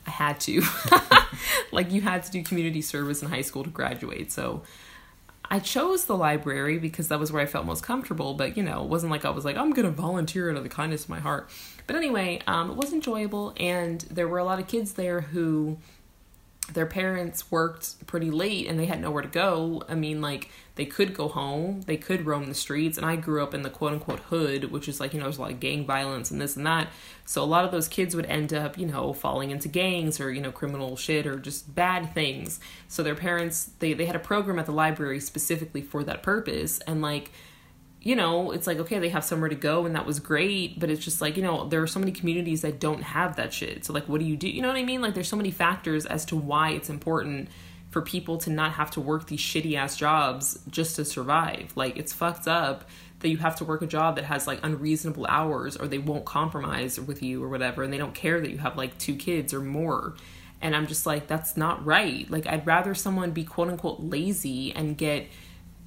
I 0.06 0.10
had 0.10 0.40
to. 0.40 0.62
like, 1.72 1.90
you 1.90 2.00
had 2.00 2.22
to 2.24 2.30
do 2.30 2.42
community 2.42 2.82
service 2.82 3.22
in 3.22 3.28
high 3.28 3.42
school 3.42 3.64
to 3.64 3.70
graduate. 3.70 4.30
So 4.30 4.62
I 5.52 5.58
chose 5.58 6.06
the 6.06 6.16
library 6.16 6.78
because 6.78 7.08
that 7.08 7.20
was 7.20 7.30
where 7.30 7.42
I 7.42 7.44
felt 7.44 7.66
most 7.66 7.82
comfortable. 7.82 8.32
But, 8.32 8.56
you 8.56 8.62
know, 8.62 8.82
it 8.84 8.88
wasn't 8.88 9.12
like 9.12 9.26
I 9.26 9.30
was 9.30 9.44
like, 9.44 9.58
I'm 9.58 9.74
to 9.84 9.90
volunteer 9.90 10.50
out 10.50 10.56
of 10.56 10.62
the 10.62 10.70
kindness 10.70 11.04
of 11.04 11.10
my 11.10 11.20
heart. 11.20 11.50
But 11.86 11.94
anyway, 11.94 12.40
um, 12.46 12.70
it 12.70 12.76
was 12.78 12.94
enjoyable. 12.94 13.52
And 13.60 14.00
there 14.10 14.26
were 14.26 14.38
a 14.38 14.44
lot 14.44 14.60
of 14.60 14.66
kids 14.66 14.94
there 14.94 15.20
who 15.20 15.76
their 16.72 16.86
parents 16.86 17.50
worked 17.50 18.06
pretty 18.06 18.30
late 18.30 18.66
and 18.68 18.78
they 18.78 18.86
had 18.86 19.00
nowhere 19.00 19.22
to 19.22 19.28
go. 19.28 19.82
I 19.88 19.94
mean, 19.94 20.20
like, 20.20 20.50
they 20.74 20.86
could 20.86 21.12
go 21.12 21.28
home, 21.28 21.82
they 21.82 21.98
could 21.98 22.24
roam 22.24 22.46
the 22.46 22.54
streets. 22.54 22.96
And 22.96 23.04
I 23.04 23.16
grew 23.16 23.42
up 23.42 23.52
in 23.52 23.62
the 23.62 23.70
quote 23.70 23.92
unquote 23.92 24.20
hood, 24.20 24.70
which 24.70 24.88
is 24.88 25.00
like, 25.00 25.12
you 25.12 25.18
know, 25.18 25.24
there's 25.24 25.38
a 25.38 25.42
lot 25.42 25.50
of 25.50 25.60
gang 25.60 25.84
violence 25.84 26.30
and 26.30 26.40
this 26.40 26.56
and 26.56 26.66
that. 26.66 26.88
So 27.26 27.42
a 27.42 27.44
lot 27.44 27.64
of 27.64 27.72
those 27.72 27.88
kids 27.88 28.16
would 28.16 28.26
end 28.26 28.54
up, 28.54 28.78
you 28.78 28.86
know, 28.86 29.12
falling 29.12 29.50
into 29.50 29.68
gangs 29.68 30.20
or, 30.20 30.32
you 30.32 30.40
know, 30.40 30.52
criminal 30.52 30.96
shit 30.96 31.26
or 31.26 31.38
just 31.38 31.74
bad 31.74 32.14
things. 32.14 32.58
So 32.88 33.02
their 33.02 33.14
parents, 33.14 33.70
they, 33.80 33.92
they 33.92 34.06
had 34.06 34.16
a 34.16 34.20
program 34.20 34.58
at 34.58 34.66
the 34.66 34.72
library 34.72 35.20
specifically 35.20 35.82
for 35.82 36.04
that 36.04 36.22
purpose. 36.22 36.78
And, 36.80 37.02
like, 37.02 37.32
you 38.04 38.16
know, 38.16 38.50
it's 38.50 38.66
like, 38.66 38.78
okay, 38.78 38.98
they 38.98 39.10
have 39.10 39.24
somewhere 39.24 39.48
to 39.48 39.54
go 39.54 39.86
and 39.86 39.94
that 39.94 40.06
was 40.06 40.18
great, 40.18 40.80
but 40.80 40.90
it's 40.90 41.04
just 41.04 41.20
like, 41.20 41.36
you 41.36 41.42
know, 41.42 41.68
there 41.68 41.80
are 41.80 41.86
so 41.86 42.00
many 42.00 42.10
communities 42.10 42.62
that 42.62 42.80
don't 42.80 43.02
have 43.02 43.36
that 43.36 43.52
shit. 43.52 43.84
So, 43.84 43.92
like, 43.92 44.08
what 44.08 44.18
do 44.18 44.26
you 44.26 44.36
do? 44.36 44.48
You 44.48 44.60
know 44.60 44.68
what 44.68 44.76
I 44.76 44.82
mean? 44.82 45.00
Like, 45.00 45.14
there's 45.14 45.28
so 45.28 45.36
many 45.36 45.52
factors 45.52 46.04
as 46.04 46.24
to 46.26 46.36
why 46.36 46.70
it's 46.70 46.90
important 46.90 47.48
for 47.90 48.02
people 48.02 48.38
to 48.38 48.50
not 48.50 48.72
have 48.72 48.90
to 48.92 49.00
work 49.00 49.28
these 49.28 49.40
shitty 49.40 49.76
ass 49.76 49.96
jobs 49.96 50.58
just 50.68 50.96
to 50.96 51.04
survive. 51.04 51.72
Like, 51.76 51.96
it's 51.96 52.12
fucked 52.12 52.48
up 52.48 52.88
that 53.20 53.28
you 53.28 53.36
have 53.36 53.54
to 53.56 53.64
work 53.64 53.82
a 53.82 53.86
job 53.86 54.16
that 54.16 54.24
has 54.24 54.48
like 54.48 54.58
unreasonable 54.64 55.26
hours 55.28 55.76
or 55.76 55.86
they 55.86 55.98
won't 55.98 56.24
compromise 56.24 56.98
with 56.98 57.22
you 57.22 57.42
or 57.44 57.48
whatever, 57.48 57.84
and 57.84 57.92
they 57.92 57.98
don't 57.98 58.14
care 58.14 58.40
that 58.40 58.50
you 58.50 58.58
have 58.58 58.76
like 58.76 58.98
two 58.98 59.14
kids 59.14 59.54
or 59.54 59.60
more. 59.60 60.14
And 60.60 60.74
I'm 60.74 60.88
just 60.88 61.06
like, 61.06 61.28
that's 61.28 61.56
not 61.56 61.84
right. 61.84 62.28
Like, 62.28 62.48
I'd 62.48 62.66
rather 62.66 62.96
someone 62.96 63.30
be 63.30 63.44
quote 63.44 63.68
unquote 63.68 64.00
lazy 64.00 64.72
and 64.72 64.98
get 64.98 65.28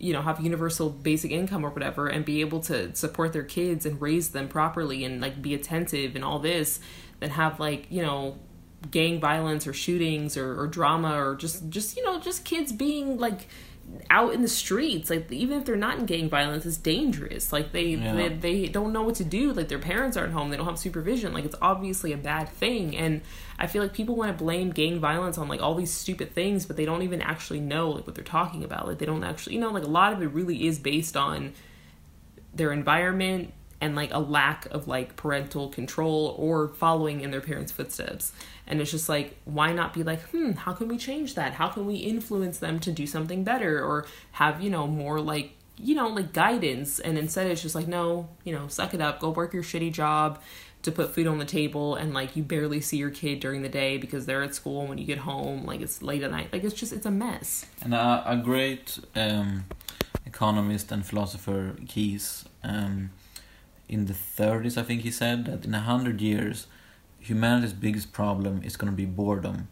you 0.05 0.13
know 0.13 0.21
have 0.21 0.39
universal 0.39 0.89
basic 0.89 1.31
income 1.31 1.65
or 1.65 1.69
whatever 1.69 2.07
and 2.07 2.23
be 2.23 2.41
able 2.41 2.59
to 2.59 2.95
support 2.95 3.33
their 3.33 3.43
kids 3.43 3.85
and 3.85 3.99
raise 3.99 4.29
them 4.29 4.47
properly 4.47 5.03
and 5.03 5.19
like 5.19 5.41
be 5.41 5.53
attentive 5.53 6.15
and 6.15 6.23
all 6.23 6.39
this 6.39 6.79
than 7.19 7.31
have 7.31 7.59
like 7.59 7.87
you 7.89 8.01
know 8.01 8.37
gang 8.91 9.19
violence 9.19 9.65
or 9.65 9.73
shootings 9.73 10.37
or, 10.37 10.59
or 10.61 10.67
drama 10.67 11.19
or 11.19 11.35
just 11.35 11.69
just 11.69 11.97
you 11.97 12.03
know 12.03 12.19
just 12.19 12.45
kids 12.45 12.71
being 12.71 13.17
like 13.17 13.47
out 14.09 14.33
in 14.33 14.41
the 14.41 14.47
streets 14.47 15.09
like 15.09 15.31
even 15.31 15.59
if 15.59 15.65
they're 15.65 15.75
not 15.75 15.97
in 15.99 16.05
gang 16.05 16.29
violence 16.29 16.65
it's 16.65 16.77
dangerous. 16.77 17.53
Like 17.53 17.71
they, 17.71 17.85
Yeah. 17.89 18.13
they 18.13 18.29
they 18.29 18.67
don't 18.67 18.91
know 18.91 19.03
what 19.03 19.15
to 19.15 19.23
do. 19.23 19.53
Like 19.53 19.67
their 19.67 19.79
parents 19.79 20.17
aren't 20.17 20.33
home. 20.33 20.49
They 20.49 20.57
don't 20.57 20.65
have 20.65 20.79
supervision. 20.79 21.33
Like 21.33 21.45
it's 21.45 21.55
obviously 21.61 22.11
a 22.11 22.17
bad 22.17 22.49
thing. 22.49 22.95
And 22.97 23.21
i 23.57 23.67
feel 23.67 23.81
like 23.81 23.93
people 23.93 24.15
want 24.15 24.37
to 24.37 24.43
blame 24.43 24.71
gang 24.71 24.99
violence 24.99 25.37
on 25.37 25.47
like 25.47 25.61
all 25.61 25.75
these 25.75 25.91
stupid 25.91 26.33
things 26.33 26.65
but 26.65 26.75
they 26.75 26.83
don't 26.85 27.03
even 27.03 27.21
actually 27.21 27.61
know 27.61 27.89
like 27.91 28.05
what 28.05 28.15
they're 28.15 28.23
talking 28.23 28.63
about. 28.63 28.87
Like 28.87 28.97
they 28.97 29.05
don't 29.05 29.23
actually 29.23 29.55
you 29.55 29.61
know 29.61 29.71
like 29.71 29.83
a 29.83 29.87
lot 29.87 30.13
of 30.13 30.21
it 30.21 30.27
really 30.27 30.67
is 30.67 30.79
based 30.79 31.15
on 31.15 31.53
their 32.53 32.71
environment 32.71 33.53
and 33.81 33.95
like 33.95 34.13
a 34.13 34.19
lack 34.19 34.65
of 34.67 34.87
like 34.87 35.15
parental 35.15 35.69
control 35.69 36.35
or 36.37 36.69
following 36.69 37.21
in 37.21 37.31
their 37.31 37.41
parents' 37.41 37.71
footsteps. 37.71 38.33
And 38.67 38.81
it's 38.81 38.91
just 38.91 39.09
like, 39.09 39.37
why 39.45 39.73
not 39.73 39.93
be 39.93 40.03
like, 40.03 40.21
hmm, 40.29 40.51
how 40.51 40.73
can 40.73 40.87
we 40.87 40.97
change 40.97 41.35
that? 41.35 41.53
How 41.53 41.67
can 41.67 41.85
we 41.85 41.95
influence 41.95 42.59
them 42.59 42.79
to 42.81 42.91
do 42.91 43.05
something 43.05 43.43
better 43.43 43.83
or 43.83 44.07
have, 44.33 44.61
you 44.61 44.69
know, 44.69 44.87
more 44.87 45.19
like, 45.19 45.51
you 45.77 45.93
know, 45.93 46.07
like 46.07 46.33
guidance? 46.33 46.99
And 46.99 47.17
instead 47.17 47.47
it's 47.47 47.61
just 47.61 47.75
like, 47.75 47.87
no, 47.87 48.29
you 48.43 48.53
know, 48.53 48.67
suck 48.67 48.93
it 48.93 49.01
up, 49.01 49.19
go 49.19 49.29
work 49.29 49.53
your 49.53 49.63
shitty 49.63 49.91
job 49.91 50.41
to 50.81 50.91
put 50.91 51.13
food 51.15 51.25
on 51.25 51.39
the 51.39 51.45
table 51.45 51.95
and 51.95 52.13
like 52.13 52.35
you 52.35 52.43
barely 52.43 52.79
see 52.79 52.97
your 52.97 53.09
kid 53.09 53.39
during 53.39 53.63
the 53.63 53.69
day 53.69 53.97
because 53.97 54.27
they're 54.27 54.43
at 54.43 54.53
school 54.53 54.81
and 54.81 54.89
when 54.89 54.99
you 54.99 55.05
get 55.05 55.17
home 55.17 55.65
like 55.65 55.81
it's 55.81 56.03
late 56.03 56.21
at 56.21 56.29
night 56.29 56.47
like 56.53 56.63
it's 56.63 56.75
just 56.75 56.93
it's 56.93 57.07
a 57.07 57.11
mess 57.11 57.65
And 57.81 57.95
a, 57.95 58.23
a 58.23 58.37
great 58.37 58.99
um, 59.15 59.65
economist 60.35 60.91
and 60.91 61.05
philosopher, 61.05 61.75
Keynes, 61.87 62.45
um, 62.63 63.11
in 63.87 64.05
the 64.05 64.13
30s, 64.13 64.77
I 64.77 64.83
think 64.83 65.01
he 65.01 65.11
said 65.11 65.45
that 65.45 65.65
in 65.65 65.73
a 65.73 65.81
hundred 65.81 66.21
years, 66.21 66.67
humanity's 67.19 67.73
biggest 67.73 68.11
problem 68.13 68.61
is 68.63 68.77
going 68.77 68.91
to 68.91 68.95
be 68.95 69.05
boredom, 69.05 69.67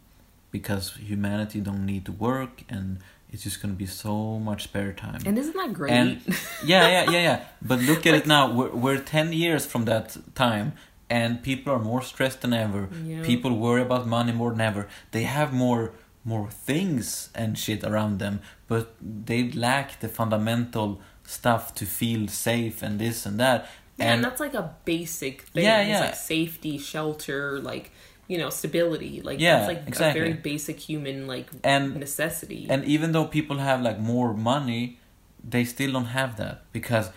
because 0.51 0.95
humanity 0.95 1.59
don't 1.59 1.85
need 1.85 2.05
to 2.05 2.11
work, 2.11 2.63
and 2.69 2.99
it's 3.31 3.43
just 3.43 3.61
going 3.61 3.73
to 3.73 3.77
be 3.77 3.87
so 3.87 4.39
much 4.39 4.63
spare 4.65 4.93
time. 4.93 5.21
and 5.25 5.37
isn't 5.37 5.55
that 5.55 5.73
great 5.73 5.91
And 5.91 6.21
yeah, 6.63 6.87
yeah, 6.87 7.11
yeah, 7.11 7.21
yeah. 7.29 7.43
But 7.61 7.79
look 7.81 8.05
at 8.05 8.13
it 8.13 8.27
now. 8.27 8.51
We're, 8.53 8.69
we're 8.69 8.99
10 8.99 9.33
years 9.33 9.65
from 9.65 9.85
that 9.85 10.15
time, 10.35 10.73
and 11.09 11.41
people 11.41 11.73
are 11.73 11.79
more 11.79 12.01
stressed 12.01 12.41
than 12.41 12.53
ever. 12.53 12.89
Yeah. 13.03 13.23
People 13.23 13.57
worry 13.57 13.81
about 13.81 14.07
money 14.07 14.31
more 14.31 14.51
than 14.51 14.61
ever. 14.61 14.87
They 15.11 15.23
have 15.23 15.51
more 15.53 15.93
more 16.25 16.49
things 16.49 17.29
and 17.35 17.57
shit 17.57 17.83
around 17.83 18.19
them, 18.19 18.39
but 18.69 18.95
they 19.01 19.51
lack 19.51 19.99
the 19.99 20.07
fundamental 20.07 21.01
stuff 21.25 21.73
to 21.75 21.85
feel 21.85 22.27
safe 22.29 22.81
and 22.81 22.97
this 22.97 23.25
and 23.25 23.37
that. 23.39 23.69
Yeah, 24.03 24.13
and, 24.13 24.23
that's 24.23 24.39
like 24.39 24.53
a 24.53 24.75
basic 24.85 25.41
thing. 25.43 25.63
Yeah, 25.63 25.81
It's 25.81 25.89
yeah. 25.89 25.99
like 26.01 26.15
safety, 26.15 26.77
shelter, 26.77 27.59
like 27.59 27.91
you 28.27 28.37
know, 28.37 28.49
stability. 28.49 29.21
Like 29.21 29.39
Yeah, 29.39 29.57
that's 29.59 29.67
like 29.73 29.87
exactly. 29.87 30.21
a 30.21 30.23
very 30.23 30.35
basic 30.51 30.79
human 30.79 31.27
like 31.27 31.47
And- 31.63 31.95
necessity. 31.95 32.67
And 32.69 32.83
even 32.85 33.11
though 33.11 33.25
people 33.25 33.57
have 33.57 33.81
like 33.81 33.99
more 33.99 34.33
money, 34.33 34.99
they 35.43 35.65
still 35.65 35.91
don't 35.91 36.11
have 36.19 36.37
that 36.37 36.63
because 36.71 37.09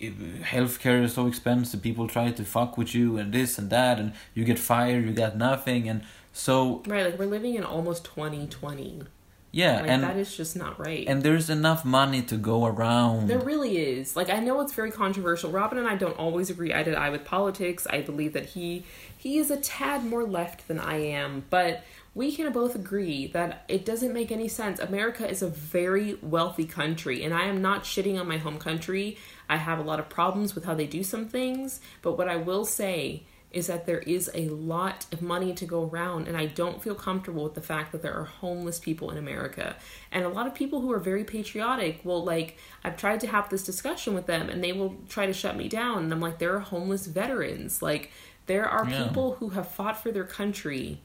healthcare 0.00 1.02
is 1.04 1.14
so 1.14 1.26
expensive. 1.26 1.82
People 1.82 2.06
try 2.08 2.30
to 2.30 2.44
fuck 2.44 2.78
with 2.78 2.94
you 2.94 3.18
and 3.18 3.32
this 3.32 3.58
and 3.58 3.70
that, 3.70 3.98
and 3.98 4.12
you 4.34 4.44
get 4.44 4.58
fired. 4.58 5.04
You 5.04 5.12
got 5.12 5.36
nothing, 5.36 5.88
and 5.88 6.02
so 6.32 6.82
right, 6.86 7.04
like 7.06 7.18
we're 7.18 7.26
living 7.26 7.54
in 7.54 7.64
almost 7.64 8.04
twenty 8.04 8.46
twenty. 8.46 9.02
Yeah, 9.50 9.80
Like 9.80 9.90
and 9.90 10.02
that 10.02 10.16
is 10.16 10.36
just 10.36 10.56
not 10.56 10.78
right. 10.78 11.06
and 11.08 11.22
there's 11.22 11.48
enough 11.48 11.84
money 11.84 12.22
to 12.22 12.36
go 12.36 12.66
around. 12.66 13.28
There 13.28 13.38
really 13.38 13.78
is. 13.78 14.14
Like 14.14 14.28
I 14.30 14.40
know 14.40 14.60
it's 14.60 14.74
very 14.74 14.90
controversial. 14.90 15.50
Robin 15.50 15.78
and 15.78 15.88
I 15.88 15.96
don't 15.96 16.18
always 16.18 16.50
agree 16.50 16.74
eye 16.74 16.82
to 16.82 16.94
eye 16.94 17.10
with 17.10 17.24
politics. 17.24 17.86
I 17.88 18.02
believe 18.02 18.34
that 18.34 18.46
he 18.46 18.84
he 19.16 19.38
is 19.38 19.50
a 19.50 19.56
tad 19.56 20.04
more 20.04 20.24
left 20.24 20.68
than 20.68 20.78
I 20.78 20.96
am, 20.96 21.44
but 21.50 21.82
we 22.14 22.32
can 22.32 22.52
both 22.52 22.74
agree 22.74 23.28
that 23.28 23.64
it 23.68 23.84
doesn't 23.86 24.12
make 24.12 24.30
any 24.32 24.48
sense. 24.48 24.80
America 24.80 25.28
is 25.28 25.40
a 25.40 25.48
very 25.48 26.14
wealthy 26.20 26.64
country, 26.64 27.22
and 27.22 27.32
I 27.32 27.44
am 27.44 27.62
not 27.62 27.84
shitting 27.84 28.18
on 28.20 28.26
my 28.28 28.38
home 28.38 28.58
country. 28.58 29.16
I 29.48 29.56
have 29.56 29.78
a 29.78 29.82
lot 29.82 29.98
of 29.98 30.08
problems 30.08 30.54
with 30.54 30.64
how 30.64 30.74
they 30.74 30.86
do 30.86 31.02
some 31.02 31.26
things, 31.28 31.80
but 32.02 32.18
what 32.18 32.28
I 32.28 32.36
will 32.36 32.64
say 32.64 33.22
is 33.50 33.66
that 33.68 33.86
there 33.86 34.00
is 34.00 34.30
a 34.34 34.46
lot 34.48 35.06
of 35.10 35.22
money 35.22 35.54
to 35.54 35.64
go 35.64 35.88
around 35.88 36.28
and 36.28 36.36
I 36.36 36.44
don't 36.46 36.82
feel 36.82 36.94
comfortable 36.94 37.44
with 37.44 37.54
the 37.54 37.62
fact 37.62 37.92
that 37.92 38.02
there 38.02 38.12
are 38.12 38.24
homeless 38.24 38.78
people 38.78 39.10
in 39.10 39.16
America. 39.16 39.76
And 40.12 40.24
a 40.24 40.28
lot 40.28 40.46
of 40.46 40.54
people 40.54 40.80
who 40.80 40.92
are 40.92 40.98
very 40.98 41.24
patriotic 41.24 42.04
will 42.04 42.22
like 42.22 42.58
I've 42.84 42.98
tried 42.98 43.20
to 43.20 43.26
have 43.26 43.48
this 43.48 43.64
discussion 43.64 44.12
with 44.12 44.26
them 44.26 44.50
and 44.50 44.62
they 44.62 44.72
will 44.72 44.96
try 45.08 45.24
to 45.24 45.32
shut 45.32 45.56
me 45.56 45.66
down 45.68 46.04
and 46.04 46.12
I'm 46.12 46.20
like 46.20 46.38
there 46.38 46.54
are 46.56 46.60
homeless 46.60 47.06
veterans. 47.06 47.80
Like 47.80 48.10
there 48.46 48.68
are 48.68 48.86
Yeah. 48.86 49.04
people 49.04 49.36
who 49.36 49.50
have 49.50 49.68
fought 49.68 49.96
for 50.02 50.12
their 50.12 50.24
country 50.24 51.00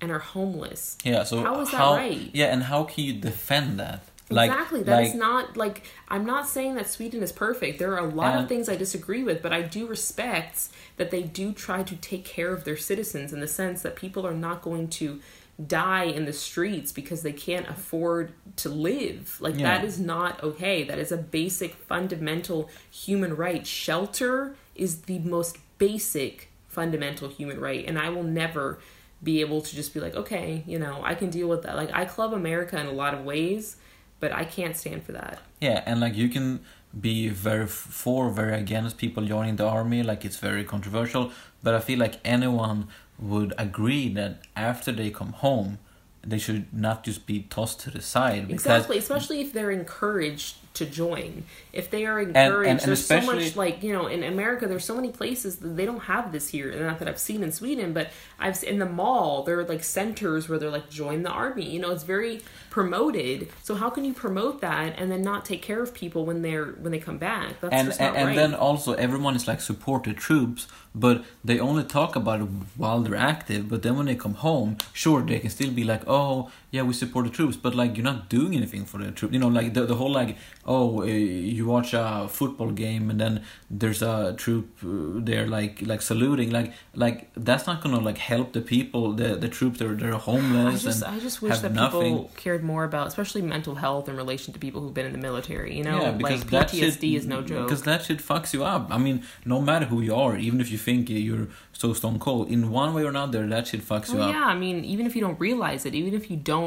and 0.00 0.10
are 0.12 0.18
homeless. 0.20 0.98
Yeah, 1.04 1.24
so 1.24 1.42
How 1.42 1.60
is 1.60 1.70
that 1.72 1.80
right? 1.80 2.30
Yeah, 2.32 2.46
and 2.46 2.64
how 2.64 2.84
can 2.84 3.04
you 3.04 3.12
defend 3.12 3.78
that? 3.80 4.04
Exactly. 4.30 4.82
That 4.82 5.02
is 5.02 5.10
like, 5.10 5.18
not 5.18 5.56
like 5.56 5.82
I'm 6.08 6.24
not 6.24 6.48
saying 6.48 6.74
that 6.76 6.88
Sweden 6.88 7.22
is 7.22 7.32
perfect. 7.32 7.78
There 7.78 7.92
are 7.92 7.98
a 8.06 8.08
lot 8.08 8.34
And- 8.34 8.42
of 8.44 8.48
things 8.48 8.68
I 8.68 8.76
disagree 8.76 9.22
with, 9.22 9.42
but 9.42 9.52
I 9.52 9.62
do 9.62 9.86
respect 9.86 10.68
that 10.96 11.10
they 11.10 11.22
do 11.22 11.52
try 11.52 11.82
to 11.82 11.96
take 11.96 12.24
care 12.24 12.52
of 12.52 12.64
their 12.64 12.76
citizens 12.76 13.32
in 13.32 13.40
the 13.40 13.48
sense 13.48 13.82
that 13.82 13.96
people 13.96 14.26
are 14.26 14.34
not 14.34 14.62
going 14.62 14.88
to 14.88 15.20
die 15.66 16.04
in 16.04 16.24
the 16.24 16.32
streets 16.32 16.92
because 16.92 17.22
they 17.22 17.32
can't 17.32 17.68
afford 17.68 18.32
to 18.56 18.68
live. 18.68 19.36
Like 19.40 19.58
Yeah. 19.58 19.76
that 19.76 19.84
is 19.84 20.00
not 20.00 20.42
okay. 20.42 20.82
That 20.82 20.98
is 20.98 21.12
a 21.12 21.16
basic 21.18 21.74
fundamental 21.74 22.70
human 22.90 23.36
right. 23.36 23.66
Shelter 23.66 24.56
is 24.74 25.02
the 25.02 25.18
most 25.18 25.58
basic 25.78 26.48
fundamental 26.68 27.28
human 27.28 27.60
right 27.60 27.84
and 27.86 27.98
I 27.98 28.08
will 28.08 28.22
never 28.22 28.78
be 29.22 29.40
able 29.42 29.60
to 29.60 29.76
just 29.76 29.92
be 29.94 30.00
like, 30.00 30.14
okay, 30.16 30.64
you 30.66 30.78
know, 30.78 31.00
I 31.04 31.14
can 31.14 31.28
deal 31.30 31.48
with 31.48 31.62
that. 31.62 31.76
Like 31.76 31.90
I 31.92 32.06
club 32.06 32.32
America 32.32 32.78
in 32.80 32.86
a 32.86 32.92
lot 32.92 33.12
of 33.14 33.24
ways, 33.24 33.76
but 34.22 34.32
I 34.32 34.44
can't 34.44 34.76
stand 34.76 35.02
for 35.02 35.10
that. 35.12 35.40
Yeah, 35.60 35.82
and 35.84 36.00
like 36.00 36.14
you 36.14 36.28
can 36.28 36.60
be 36.98 37.28
very 37.28 37.66
for, 37.66 38.30
very 38.30 38.56
against 38.56 38.96
people 38.96 39.26
joining 39.26 39.56
the 39.56 39.66
army, 39.66 40.04
like 40.04 40.24
it's 40.24 40.36
very 40.36 40.62
controversial. 40.62 41.32
But 41.60 41.74
I 41.74 41.80
feel 41.80 41.98
like 41.98 42.20
anyone 42.24 42.86
would 43.18 43.52
agree 43.58 44.08
that 44.14 44.42
after 44.54 44.92
they 44.92 45.10
come 45.10 45.32
home, 45.32 45.78
they 46.24 46.38
should 46.38 46.72
not 46.72 47.02
just 47.02 47.26
be 47.26 47.40
tossed 47.50 47.80
to 47.80 47.90
the 47.90 48.00
side 48.00 48.46
because 48.46 48.64
Exactly, 48.64 48.98
especially 48.98 49.40
if 49.40 49.52
they're 49.52 49.72
encouraged 49.72 50.54
to 50.74 50.86
join. 50.86 51.44
If 51.72 51.90
they 51.90 52.06
are 52.06 52.20
encouraged, 52.20 52.68
and- 52.68 52.80
and 52.80 52.88
there's 52.88 53.06
so 53.06 53.20
much 53.20 53.56
like 53.56 53.82
you 53.82 53.92
know 53.92 54.06
in 54.06 54.22
America. 54.22 54.66
There's 54.66 54.84
so 54.84 54.94
many 54.96 55.10
places 55.10 55.56
that 55.56 55.76
they 55.76 55.84
don't 55.84 56.04
have 56.04 56.32
this 56.32 56.48
here. 56.48 56.72
Not 56.80 56.98
that 56.98 57.08
I've 57.08 57.18
seen 57.18 57.42
in 57.42 57.52
Sweden, 57.52 57.92
but 57.92 58.10
I've 58.38 58.62
in 58.64 58.78
the 58.78 58.86
mall 58.86 59.42
there 59.42 59.58
are 59.60 59.64
like 59.64 59.84
centers 59.84 60.48
where 60.48 60.58
they're 60.58 60.70
like 60.70 60.88
join 60.90 61.22
the 61.22 61.30
army. 61.30 61.68
You 61.68 61.80
know, 61.80 61.90
it's 61.90 62.04
very 62.04 62.42
promoted. 62.70 63.48
So 63.62 63.74
how 63.74 63.90
can 63.90 64.04
you 64.04 64.14
promote 64.14 64.60
that 64.62 64.94
and 64.98 65.10
then 65.10 65.22
not 65.22 65.44
take 65.44 65.62
care 65.62 65.82
of 65.82 65.92
people 65.94 66.24
when 66.24 66.42
they're 66.42 66.66
when 66.66 66.92
they 66.92 66.98
come 66.98 67.18
back? 67.18 67.60
That's 67.60 67.72
and 67.74 67.88
and, 68.00 68.16
and 68.16 68.26
right. 68.28 68.36
then 68.36 68.54
also 68.54 68.94
everyone 68.94 69.36
is 69.36 69.46
like 69.46 69.60
support 69.60 70.04
the 70.04 70.14
troops 70.14 70.66
but 70.94 71.24
they 71.44 71.58
only 71.58 71.84
talk 71.84 72.16
about 72.16 72.40
it 72.40 72.48
while 72.76 73.00
they're 73.00 73.16
active 73.16 73.68
but 73.68 73.82
then 73.82 73.96
when 73.96 74.06
they 74.06 74.14
come 74.14 74.34
home 74.34 74.76
sure 74.92 75.22
they 75.22 75.38
can 75.38 75.50
still 75.50 75.70
be 75.70 75.84
like 75.84 76.02
oh 76.06 76.50
yeah 76.72 76.82
we 76.82 76.92
support 76.92 77.24
the 77.26 77.30
troops 77.30 77.56
but 77.56 77.74
like 77.74 77.96
you're 77.96 78.10
not 78.12 78.28
doing 78.28 78.52
anything 78.60 78.84
for 78.84 78.98
the 78.98 79.10
troops 79.12 79.32
you 79.32 79.38
know 79.38 79.48
like 79.48 79.72
the, 79.74 79.82
the 79.86 79.94
whole 79.94 80.10
like 80.10 80.36
oh 80.66 81.02
uh, 81.02 81.04
you 81.04 81.64
watch 81.66 81.94
a 81.94 82.26
football 82.28 82.70
game 82.70 83.10
and 83.10 83.20
then 83.20 83.34
there's 83.70 84.02
a 84.02 84.34
troop 84.36 84.66
uh, 84.84 85.20
there 85.28 85.46
like 85.46 85.80
like 85.82 86.02
saluting 86.02 86.50
like 86.50 86.72
like 86.94 87.18
that's 87.36 87.66
not 87.66 87.82
gonna 87.82 88.00
like 88.00 88.18
help 88.18 88.52
the 88.52 88.60
people 88.60 89.12
the 89.12 89.36
the 89.36 89.48
troops 89.48 89.78
they're 89.78 90.14
I 90.14 90.18
homeless 90.18 90.82
just, 90.82 91.02
and 91.02 91.14
I 91.14 91.18
just 91.20 91.42
wish 91.42 91.58
that 91.58 91.72
nothing 91.72 92.16
people 92.16 92.30
cared 92.36 92.62
more 92.64 92.84
about, 92.84 93.06
especially 93.06 93.42
mental 93.42 93.74
health 93.74 94.08
in 94.08 94.16
relation 94.16 94.52
to 94.54 94.58
people 94.58 94.80
who've 94.80 94.94
been 94.94 95.06
in 95.06 95.12
the 95.12 95.18
military. 95.18 95.76
You 95.76 95.84
know, 95.84 96.00
yeah, 96.00 96.10
like 96.10 96.18
because 96.18 96.44
that 96.44 96.68
PTSD 96.68 97.00
shit, 97.00 97.04
is 97.20 97.26
no 97.26 97.42
joke. 97.42 97.64
Because 97.66 97.82
that 97.82 98.04
shit 98.04 98.18
fucks 98.18 98.52
you 98.54 98.64
up. 98.64 98.88
I 98.90 98.98
mean, 98.98 99.24
no 99.44 99.60
matter 99.60 99.86
who 99.86 100.00
you 100.00 100.14
are, 100.14 100.36
even 100.36 100.60
if 100.60 100.70
you 100.70 100.78
think 100.78 101.10
you're 101.10 101.48
so 101.72 101.92
stone 101.92 102.18
cold, 102.18 102.50
in 102.50 102.70
one 102.70 102.94
way 102.94 103.04
or 103.04 103.08
another, 103.08 103.46
that 103.48 103.66
shit 103.68 103.80
fucks 103.80 104.10
you 104.12 104.18
Well, 104.18 104.28
up. 104.28 104.34
yeah, 104.34 104.44
I 104.44 104.54
mean, 104.54 104.84
even 104.84 105.06
if 105.06 105.14
you 105.16 105.20
don't 105.20 105.38
realize 105.40 105.84
it, 105.86 105.94
even 105.94 106.14
if 106.14 106.30
you 106.30 106.36
don't 106.36 106.61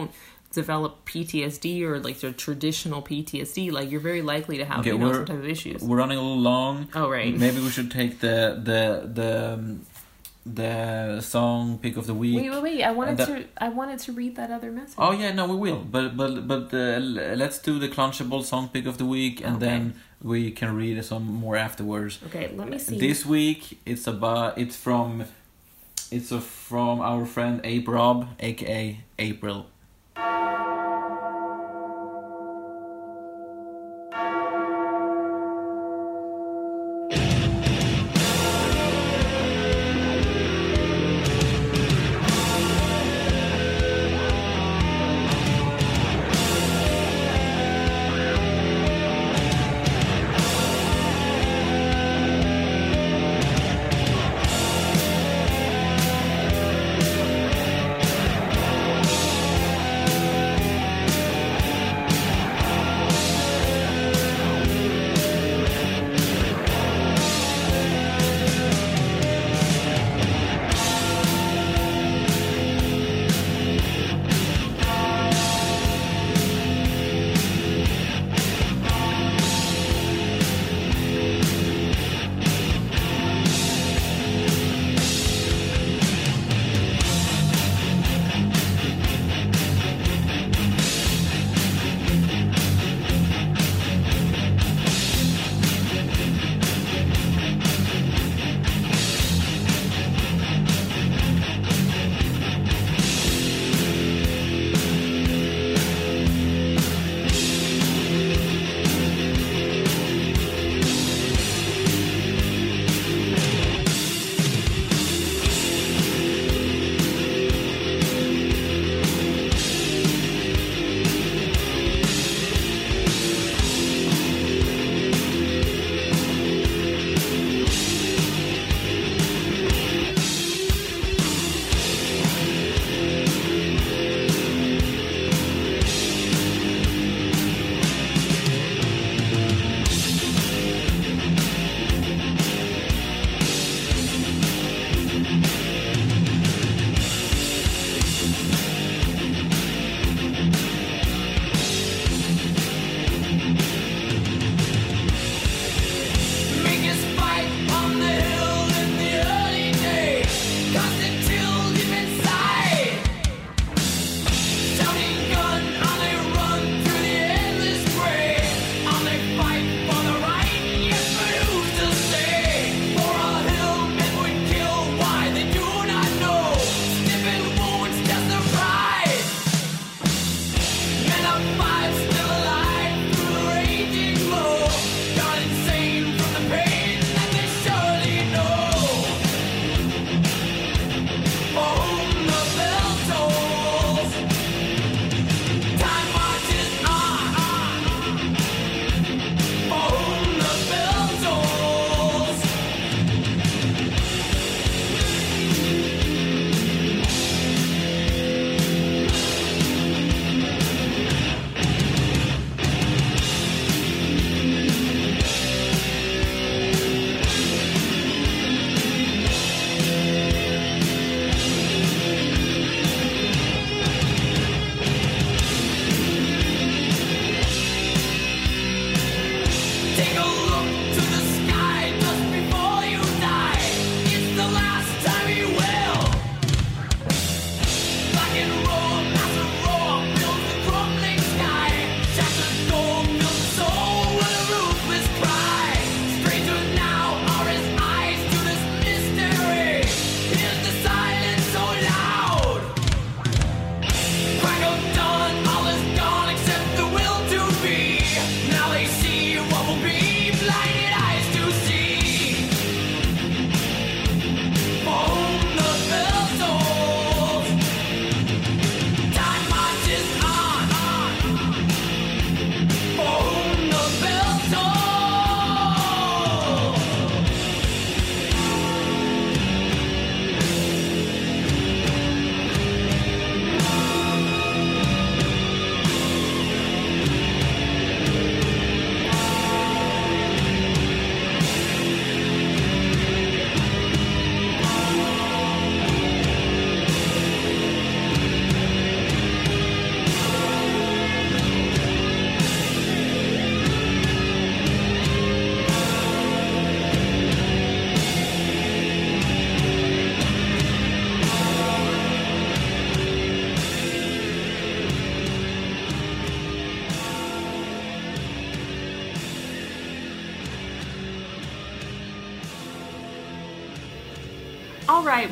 develop 0.62 0.92
PTSD 1.10 1.82
or 1.90 2.00
like 2.08 2.18
the 2.26 2.32
traditional 2.32 3.02
PTSD, 3.10 3.72
like 3.78 3.88
you're 3.92 4.06
very 4.12 4.22
likely 4.34 4.58
to 4.62 4.66
have 4.72 4.80
Okay, 4.80 4.92
you 4.92 4.98
know 4.98 5.12
some 5.14 5.26
type 5.32 5.38
of 5.46 5.50
issues. 5.56 5.80
We're 5.88 5.98
running 6.04 6.18
a 6.18 6.22
little 6.28 6.46
long. 6.54 6.88
Oh, 7.00 7.08
right. 7.18 7.34
Maybe 7.46 7.60
we 7.68 7.70
should 7.76 7.92
take 8.00 8.14
the 8.26 8.38
the 8.70 8.82
the 9.20 9.32
um, 9.54 9.64
the 10.62 11.20
song 11.22 11.80
pick 11.84 11.98
of 11.98 12.06
the 12.06 12.14
week. 12.14 12.36
Wait, 12.40 12.50
wait, 12.54 12.64
wait! 12.68 12.84
I 12.84 12.92
wanted 13.00 13.18
that- 13.18 13.28
to, 13.28 13.46
I 13.58 13.70
wanted 13.70 14.00
to 14.06 14.10
read 14.22 14.34
that 14.40 14.50
other 14.58 14.72
message. 14.72 14.96
Oh 15.06 15.12
yeah, 15.22 15.32
no, 15.40 15.44
we 15.54 15.58
will. 15.66 15.82
But 15.96 16.16
but 16.16 16.48
but 16.52 16.66
uh, 16.74 17.00
let's 17.42 17.58
do 17.68 17.74
the 17.80 17.90
Clunchable 17.96 18.44
song 18.44 18.70
pick 18.74 18.86
of 18.86 18.96
the 19.02 19.06
week, 19.18 19.36
and 19.46 19.56
Okay. 19.58 19.66
then 19.66 19.82
we 20.32 20.52
can 20.60 20.70
read 20.76 21.04
some 21.12 21.26
more 21.46 21.56
afterwards. 21.68 22.20
Okay, 22.28 22.46
let 22.60 22.68
me 22.70 22.78
see. 22.86 22.98
This 23.08 23.26
week 23.26 23.80
it's 23.92 24.06
about 24.16 24.58
it's 24.58 24.76
from 24.86 25.26
it's 26.12 26.32
a, 26.32 26.40
from 26.40 26.96
our 27.02 27.26
friend 27.26 27.62
Ape 27.64 27.88
Rob, 27.88 28.18
aka 28.40 29.00
April. 29.18 29.66
Thank 30.16 30.65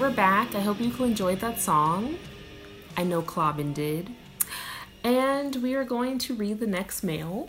we're 0.04 0.12
back. 0.12 0.54
I 0.54 0.60
hope 0.60 0.82
you 0.82 0.92
enjoyed 1.06 1.40
that 1.40 1.62
song. 1.62 2.18
I 2.98 3.06
know 3.06 3.22
Clobbin 3.22 3.74
did. 3.74 4.10
And 5.02 5.56
we 5.56 5.76
are 5.76 5.86
going 5.86 6.18
to 6.18 6.34
read 6.34 6.60
the 6.60 6.68
next 6.68 7.04
mail. 7.04 7.48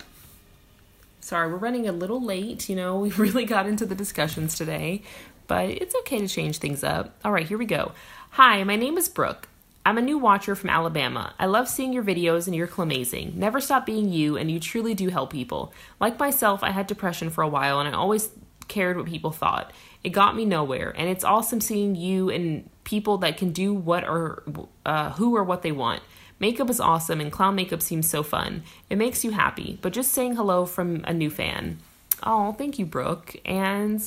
Sorry, 1.18 1.50
we're 1.50 1.57
running 1.57 1.88
a 1.88 1.92
little 1.92 2.22
late. 2.22 2.68
You 2.68 2.76
know, 2.76 2.96
we 3.00 3.11
really 3.11 3.44
got 3.44 3.66
into 3.66 3.84
the 3.84 3.96
discussions 3.96 4.57
today, 4.57 5.02
but 5.48 5.68
it's 5.68 5.96
okay 5.96 6.20
to 6.20 6.28
change 6.28 6.59
things 6.59 6.84
up. 6.84 7.16
All 7.24 7.32
right, 7.32 7.48
here 7.48 7.59
we 7.59 7.66
go. 7.66 7.90
Hi, 8.30 8.62
my 8.62 8.76
name 8.76 8.98
is 8.98 9.09
Brooke. 9.09 9.48
I'm 9.84 9.98
a 9.98 10.02
new 10.02 10.16
watcher 10.16 10.55
from 10.55 10.70
Alabama. 10.70 11.34
I 11.40 11.46
love 11.46 11.68
seeing 11.68 11.92
your 11.92 12.05
videos 12.05 12.46
and 12.46 12.55
you're 12.55 12.70
amazing. 12.78 13.32
Never 13.34 13.61
stop 13.61 13.84
being 13.84 14.12
you, 14.12 14.36
and 14.36 14.48
you 14.48 14.61
truly 14.61 14.94
do 14.94 15.09
help 15.09 15.32
people. 15.32 15.72
Like 15.98 16.20
myself, 16.20 16.62
I 16.62 16.70
had 16.70 16.86
depression 16.86 17.30
for 17.30 17.42
a 17.42 17.48
while, 17.48 17.80
and 17.80 17.88
I 17.88 17.98
always 17.98 18.30
cared 18.68 18.96
what 18.96 19.07
people 19.07 19.32
thought. 19.32 19.72
It 20.05 20.11
got 20.11 20.36
me 20.36 20.44
nowhere, 20.44 20.92
and 20.96 21.09
it's 21.09 21.24
awesome 21.24 21.61
seeing 21.61 21.96
you 21.96 22.30
and 22.30 22.68
people 22.84 23.18
that 23.18 23.38
can 23.38 23.52
do 23.52 23.72
what 23.72 24.05
or 24.05 24.44
uh, 24.84 25.11
who 25.12 25.34
or 25.34 25.42
what 25.42 25.62
they 25.62 25.72
want. 25.72 26.02
Makeup 26.38 26.68
is 26.68 26.78
awesome, 26.78 27.20
and 27.20 27.32
clown 27.32 27.55
makeup 27.55 27.80
seems 27.80 28.09
so 28.09 28.22
fun. 28.22 28.62
It 28.90 28.98
makes 28.98 29.24
you 29.24 29.30
happy. 29.30 29.78
But 29.80 29.92
just 29.92 30.12
saying 30.12 30.36
hello 30.36 30.66
from 30.66 31.05
a 31.05 31.14
new 31.14 31.30
fan. 31.30 31.78
Oh, 32.22 32.52
thank 32.52 32.78
you, 32.78 32.84
Brooke. 32.84 33.34
And 33.44 34.02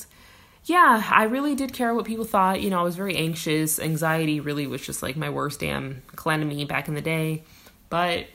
yeah, 0.66 1.04
I 1.10 1.24
really 1.24 1.56
did 1.56 1.74
care 1.74 1.96
what 1.96 2.06
people 2.06 2.26
thought. 2.26 2.62
You 2.62 2.70
know, 2.70 2.80
I 2.80 2.84
was 2.84 2.96
very 2.96 3.16
anxious. 3.16 3.80
Anxiety 3.80 4.40
really 4.40 4.68
was 4.68 4.86
just 4.86 5.02
like 5.02 5.16
my 5.16 5.30
worst 5.30 5.62
damn 5.62 6.04
calamity 6.16 6.66
back 6.66 6.88
in 6.88 6.94
the 6.94 7.02
day. 7.02 7.44
But 7.90 8.28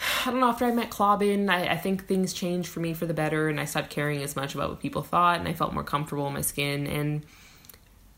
I 0.26 0.30
don't 0.30 0.40
know, 0.40 0.48
after 0.48 0.64
I 0.64 0.72
met 0.72 0.90
Clobbin, 0.90 1.50
I, 1.50 1.68
I 1.68 1.76
think 1.76 2.06
things 2.06 2.32
changed 2.32 2.68
for 2.68 2.80
me 2.80 2.94
for 2.94 3.06
the 3.06 3.14
better, 3.14 3.48
and 3.48 3.60
I 3.60 3.64
stopped 3.64 3.90
caring 3.90 4.22
as 4.22 4.36
much 4.36 4.54
about 4.54 4.70
what 4.70 4.80
people 4.80 5.02
thought, 5.02 5.38
and 5.38 5.48
I 5.48 5.52
felt 5.52 5.72
more 5.72 5.84
comfortable 5.84 6.26
in 6.26 6.34
my 6.34 6.40
skin. 6.40 6.86
And 6.86 7.24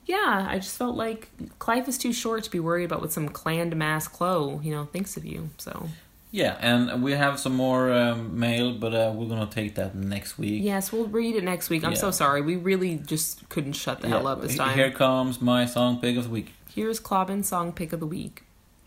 yeah, 0.07 0.47
I 0.49 0.59
just 0.59 0.76
felt 0.76 0.97
like 0.97 1.30
life 1.66 1.89
is 1.89 1.99
too 1.99 2.12
short 2.12 2.45
to 2.45 2.51
be 2.51 2.61
worried 2.61 2.85
about 2.85 3.01
what 3.01 3.12
some 3.12 3.28
clan 3.28 3.76
mass 3.76 4.09
Chloe, 4.09 4.61
you 4.62 4.72
know, 4.72 4.85
thinks 4.87 5.16
of 5.16 5.24
you. 5.24 5.51
So 5.59 5.89
Yeah, 6.30 6.57
and 6.61 7.03
we 7.03 7.12
have 7.12 7.39
some 7.39 7.55
more 7.55 7.93
um, 7.93 8.39
mail, 8.39 8.72
but 8.74 8.95
uh, 8.95 9.12
we're 9.14 9.28
gonna 9.28 9.47
take 9.47 9.76
that 9.76 9.95
next 9.95 10.39
week. 10.39 10.62
yes, 10.62 10.93
we'll 10.93 11.07
read 11.07 11.37
it 11.37 11.45
next 11.45 11.70
week. 11.70 11.85
I'm 11.85 11.97
so 11.97 12.11
sorry. 12.11 12.41
We 12.43 12.57
really 12.57 12.97
just 12.97 13.49
couldn't 13.49 13.74
shut 13.74 14.01
the 14.01 14.09
hell 14.09 14.26
up 14.26 14.41
this 14.41 14.57
time. 14.57 14.76
Here 14.76 14.91
comes 14.91 15.41
my 15.41 15.66
song 15.66 16.01
pick 16.01 16.16
of 16.16 16.24
the 16.24 16.30
week. 16.30 16.53
Here's 16.74 17.01
Clobbin's 17.01 17.49
song 17.49 17.72
pick 17.72 17.93
of 17.93 18.01
the 18.01 18.07
week. 18.07 18.45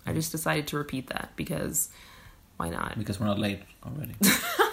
I 0.08 0.14
just 0.14 0.32
decided 0.32 0.68
to 0.68 0.78
repeat 0.78 1.08
that 1.08 1.32
because 1.36 1.90
why 2.58 2.70
not? 2.70 2.98
Because 2.98 3.20
we're 3.20 3.26
not 3.28 3.40
late 3.40 3.62
already. 3.86 4.16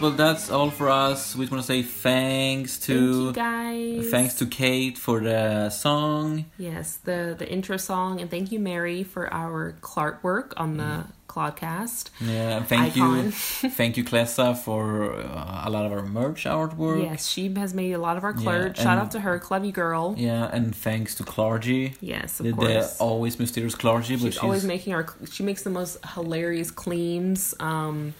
right, 0.00 0.02
well 0.02 0.10
that's 0.12 0.50
all 0.50 0.70
for 0.70 0.88
us. 0.90 1.34
We 1.36 1.44
just 1.44 1.52
want 1.52 1.62
to 1.64 1.66
say 1.66 1.82
thanks 1.82 2.76
Thank 2.78 2.98
you 3.00 3.32
to 3.32 3.32
guys. 3.32 4.10
thanks 4.10 4.34
to 4.34 4.46
Kate 4.46 4.98
for 4.98 5.20
the 5.20 5.70
song. 5.70 6.46
Yes, 6.58 6.96
the 6.96 7.34
the 7.38 7.48
intro 7.50 7.76
song, 7.76 8.20
and 8.20 8.30
thank 8.30 8.52
you, 8.52 8.58
Mary, 8.60 9.02
for 9.02 9.32
our 9.32 9.74
Clark 9.80 10.22
work 10.24 10.54
on 10.56 10.76
the 10.76 11.04
Clodcast. 11.28 12.10
Yeah, 12.20 12.60
thank 12.64 12.96
Icon. 12.96 13.24
you, 13.26 13.30
thank 13.30 13.96
you, 13.96 14.02
Klessa, 14.10 14.56
for 14.56 15.14
uh, 15.14 15.62
a 15.64 15.70
lot 15.70 15.86
of 15.86 15.92
our 15.92 16.02
merch 16.02 16.44
artwork. 16.44 17.04
Yes, 17.04 17.28
she 17.28 17.52
has 17.54 17.72
made 17.72 17.92
a 17.92 17.98
lot 17.98 18.16
of 18.16 18.24
our 18.24 18.34
Yeah. 18.36 18.72
Shout 18.72 18.98
out 18.98 19.10
to 19.12 19.20
her, 19.20 19.38
clever 19.38 19.70
girl. 19.70 20.14
Yeah, 20.18 20.50
and 20.52 20.74
thanks 20.74 21.14
to 21.16 21.22
Clargy, 21.22 21.94
Yes, 22.00 22.40
of 22.40 22.46
the, 22.46 22.52
the 22.52 22.96
always 22.98 23.38
mysterious 23.38 23.76
Clargy. 23.76 24.16
But 24.20 24.32
she's 24.32 24.38
always 24.38 24.64
making 24.64 24.92
our. 24.94 25.06
She 25.30 25.42
makes 25.44 25.62
the 25.62 25.70
most 25.70 26.04
hilarious 26.14 26.70
claims. 26.72 27.54
Um, 27.60 28.14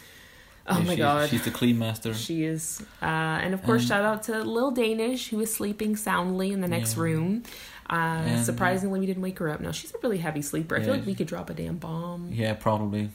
oh 0.71 0.79
yeah, 0.79 0.85
my 0.85 0.95
she- 0.95 0.99
god, 0.99 1.29
she's 1.31 1.45
the 1.45 1.51
clean 1.51 1.79
master. 1.79 2.15
She 2.15 2.45
is. 2.45 2.83
Uh, 3.03 3.07
and 3.45 3.55
of 3.55 3.63
course, 3.63 3.83
And- 3.83 3.89
shout 3.89 4.05
out 4.05 4.23
to 4.25 4.43
Lil 4.45 4.71
Danish, 4.71 5.29
who 5.31 5.41
is 5.41 5.53
sleeping 5.55 5.97
soundly 5.97 6.53
in 6.53 6.61
the 6.61 6.69
next 6.69 6.97
Yeah. 6.97 7.03
room. 7.03 7.43
Uh, 7.89 7.95
And- 7.95 8.45
surprisingly, 8.45 9.01
we 9.01 9.07
didn't 9.07 9.23
wake 9.23 9.39
her 9.41 9.49
up. 9.51 9.61
No, 9.61 9.73
she's 9.73 9.91
a 9.93 9.99
really 10.03 10.19
heavy 10.19 10.43
sleeper. 10.43 10.77
I 10.77 10.81
feel 10.83 10.95
like 10.95 11.07
we 11.07 11.15
could 11.15 11.27
drop 11.27 11.51
a 11.51 11.55
damn 11.55 11.77
bomb. 11.79 12.29
Yeah, 12.33 12.55
probably. 12.55 13.11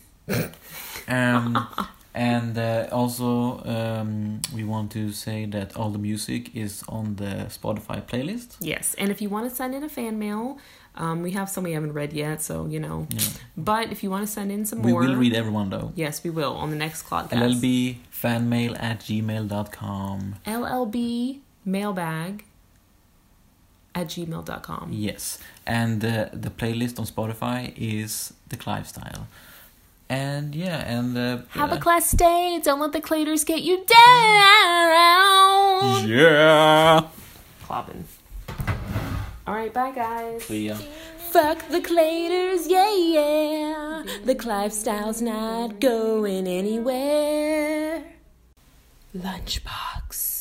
um, 1.08 1.68
and 2.14 2.58
uh, 2.58 2.88
also, 2.92 3.64
um, 3.66 4.42
we 4.54 4.64
want 4.64 4.92
to 4.92 5.12
say 5.12 5.46
that 5.46 5.76
all 5.76 5.90
the 5.90 6.00
music 6.00 6.56
is 6.56 6.84
on 6.90 7.16
the 7.16 7.48
Spotify 7.50 8.02
playlist. 8.06 8.58
Yes, 8.60 8.96
and 8.98 9.12
if 9.12 9.22
you 9.22 9.30
want 9.30 9.50
to 9.50 9.56
send 9.56 9.74
in 9.76 9.84
a 9.84 9.90
fan 9.90 10.18
mail, 10.20 10.58
um, 10.96 11.22
we 11.22 11.32
have 11.32 11.50
some 11.50 11.64
we 11.64 11.74
haven't 11.74 11.94
read 11.94 12.14
yet, 12.14 12.42
so 12.42 12.66
you 12.68 12.80
know. 12.80 13.08
Yeah. 13.10 13.20
But 13.58 13.92
if 13.92 14.04
you 14.04 14.10
want 14.10 14.26
to 14.26 14.32
send 14.32 14.52
in 14.52 14.66
some 14.66 14.82
We 14.82 14.92
more, 14.92 15.02
we 15.02 15.08
will 15.08 15.16
read 15.16 15.34
everyone 15.34 15.70
though. 15.70 15.92
Yes, 15.96 16.24
we 16.24 16.30
will 16.30 16.54
on 16.54 16.70
the 16.70 16.76
next 16.76 17.04
Clodcast. 17.04 17.30
LLB 17.32 17.98
fanmail 18.12 18.82
at 18.82 19.00
gmail.com. 19.02 20.36
LLB 20.46 21.40
mailbag 21.66 22.46
at 23.94 24.08
gmail.com. 24.08 24.90
Yes, 24.92 25.40
and 25.66 26.04
uh, 26.04 26.30
the 26.34 26.50
playlist 26.50 27.00
on 27.00 27.06
Spotify 27.06 27.74
is 27.78 28.34
the 28.48 28.58
Clive 28.58 28.88
style. 28.88 29.28
And 30.08 30.54
yeah, 30.54 30.84
and 30.86 31.18
uh, 31.18 31.40
Have 31.50 31.72
uh, 31.72 31.78
a 31.78 31.80
class 31.80 32.12
day. 32.12 32.60
Don't 32.64 32.80
let 32.80 32.92
the 32.92 33.02
claters 33.02 33.44
get 33.44 33.64
you 33.64 33.78
down. 33.86 33.88
yeah. 36.08 37.08
Clobbin. 37.64 38.04
All 39.48 39.54
right, 39.54 39.72
bye 39.74 39.92
guys. 39.92 40.50
Yeah. 40.50 40.78
Fuck 41.30 41.68
the 41.68 41.82
claters, 41.82 42.68
yeah, 42.68 42.96
yeah. 42.96 44.04
The 44.24 44.36
Clive 44.36 44.74
style's 44.74 45.22
not 45.22 45.80
going 45.80 46.48
anywhere. 46.48 48.04
Lunchbox. 49.16 50.35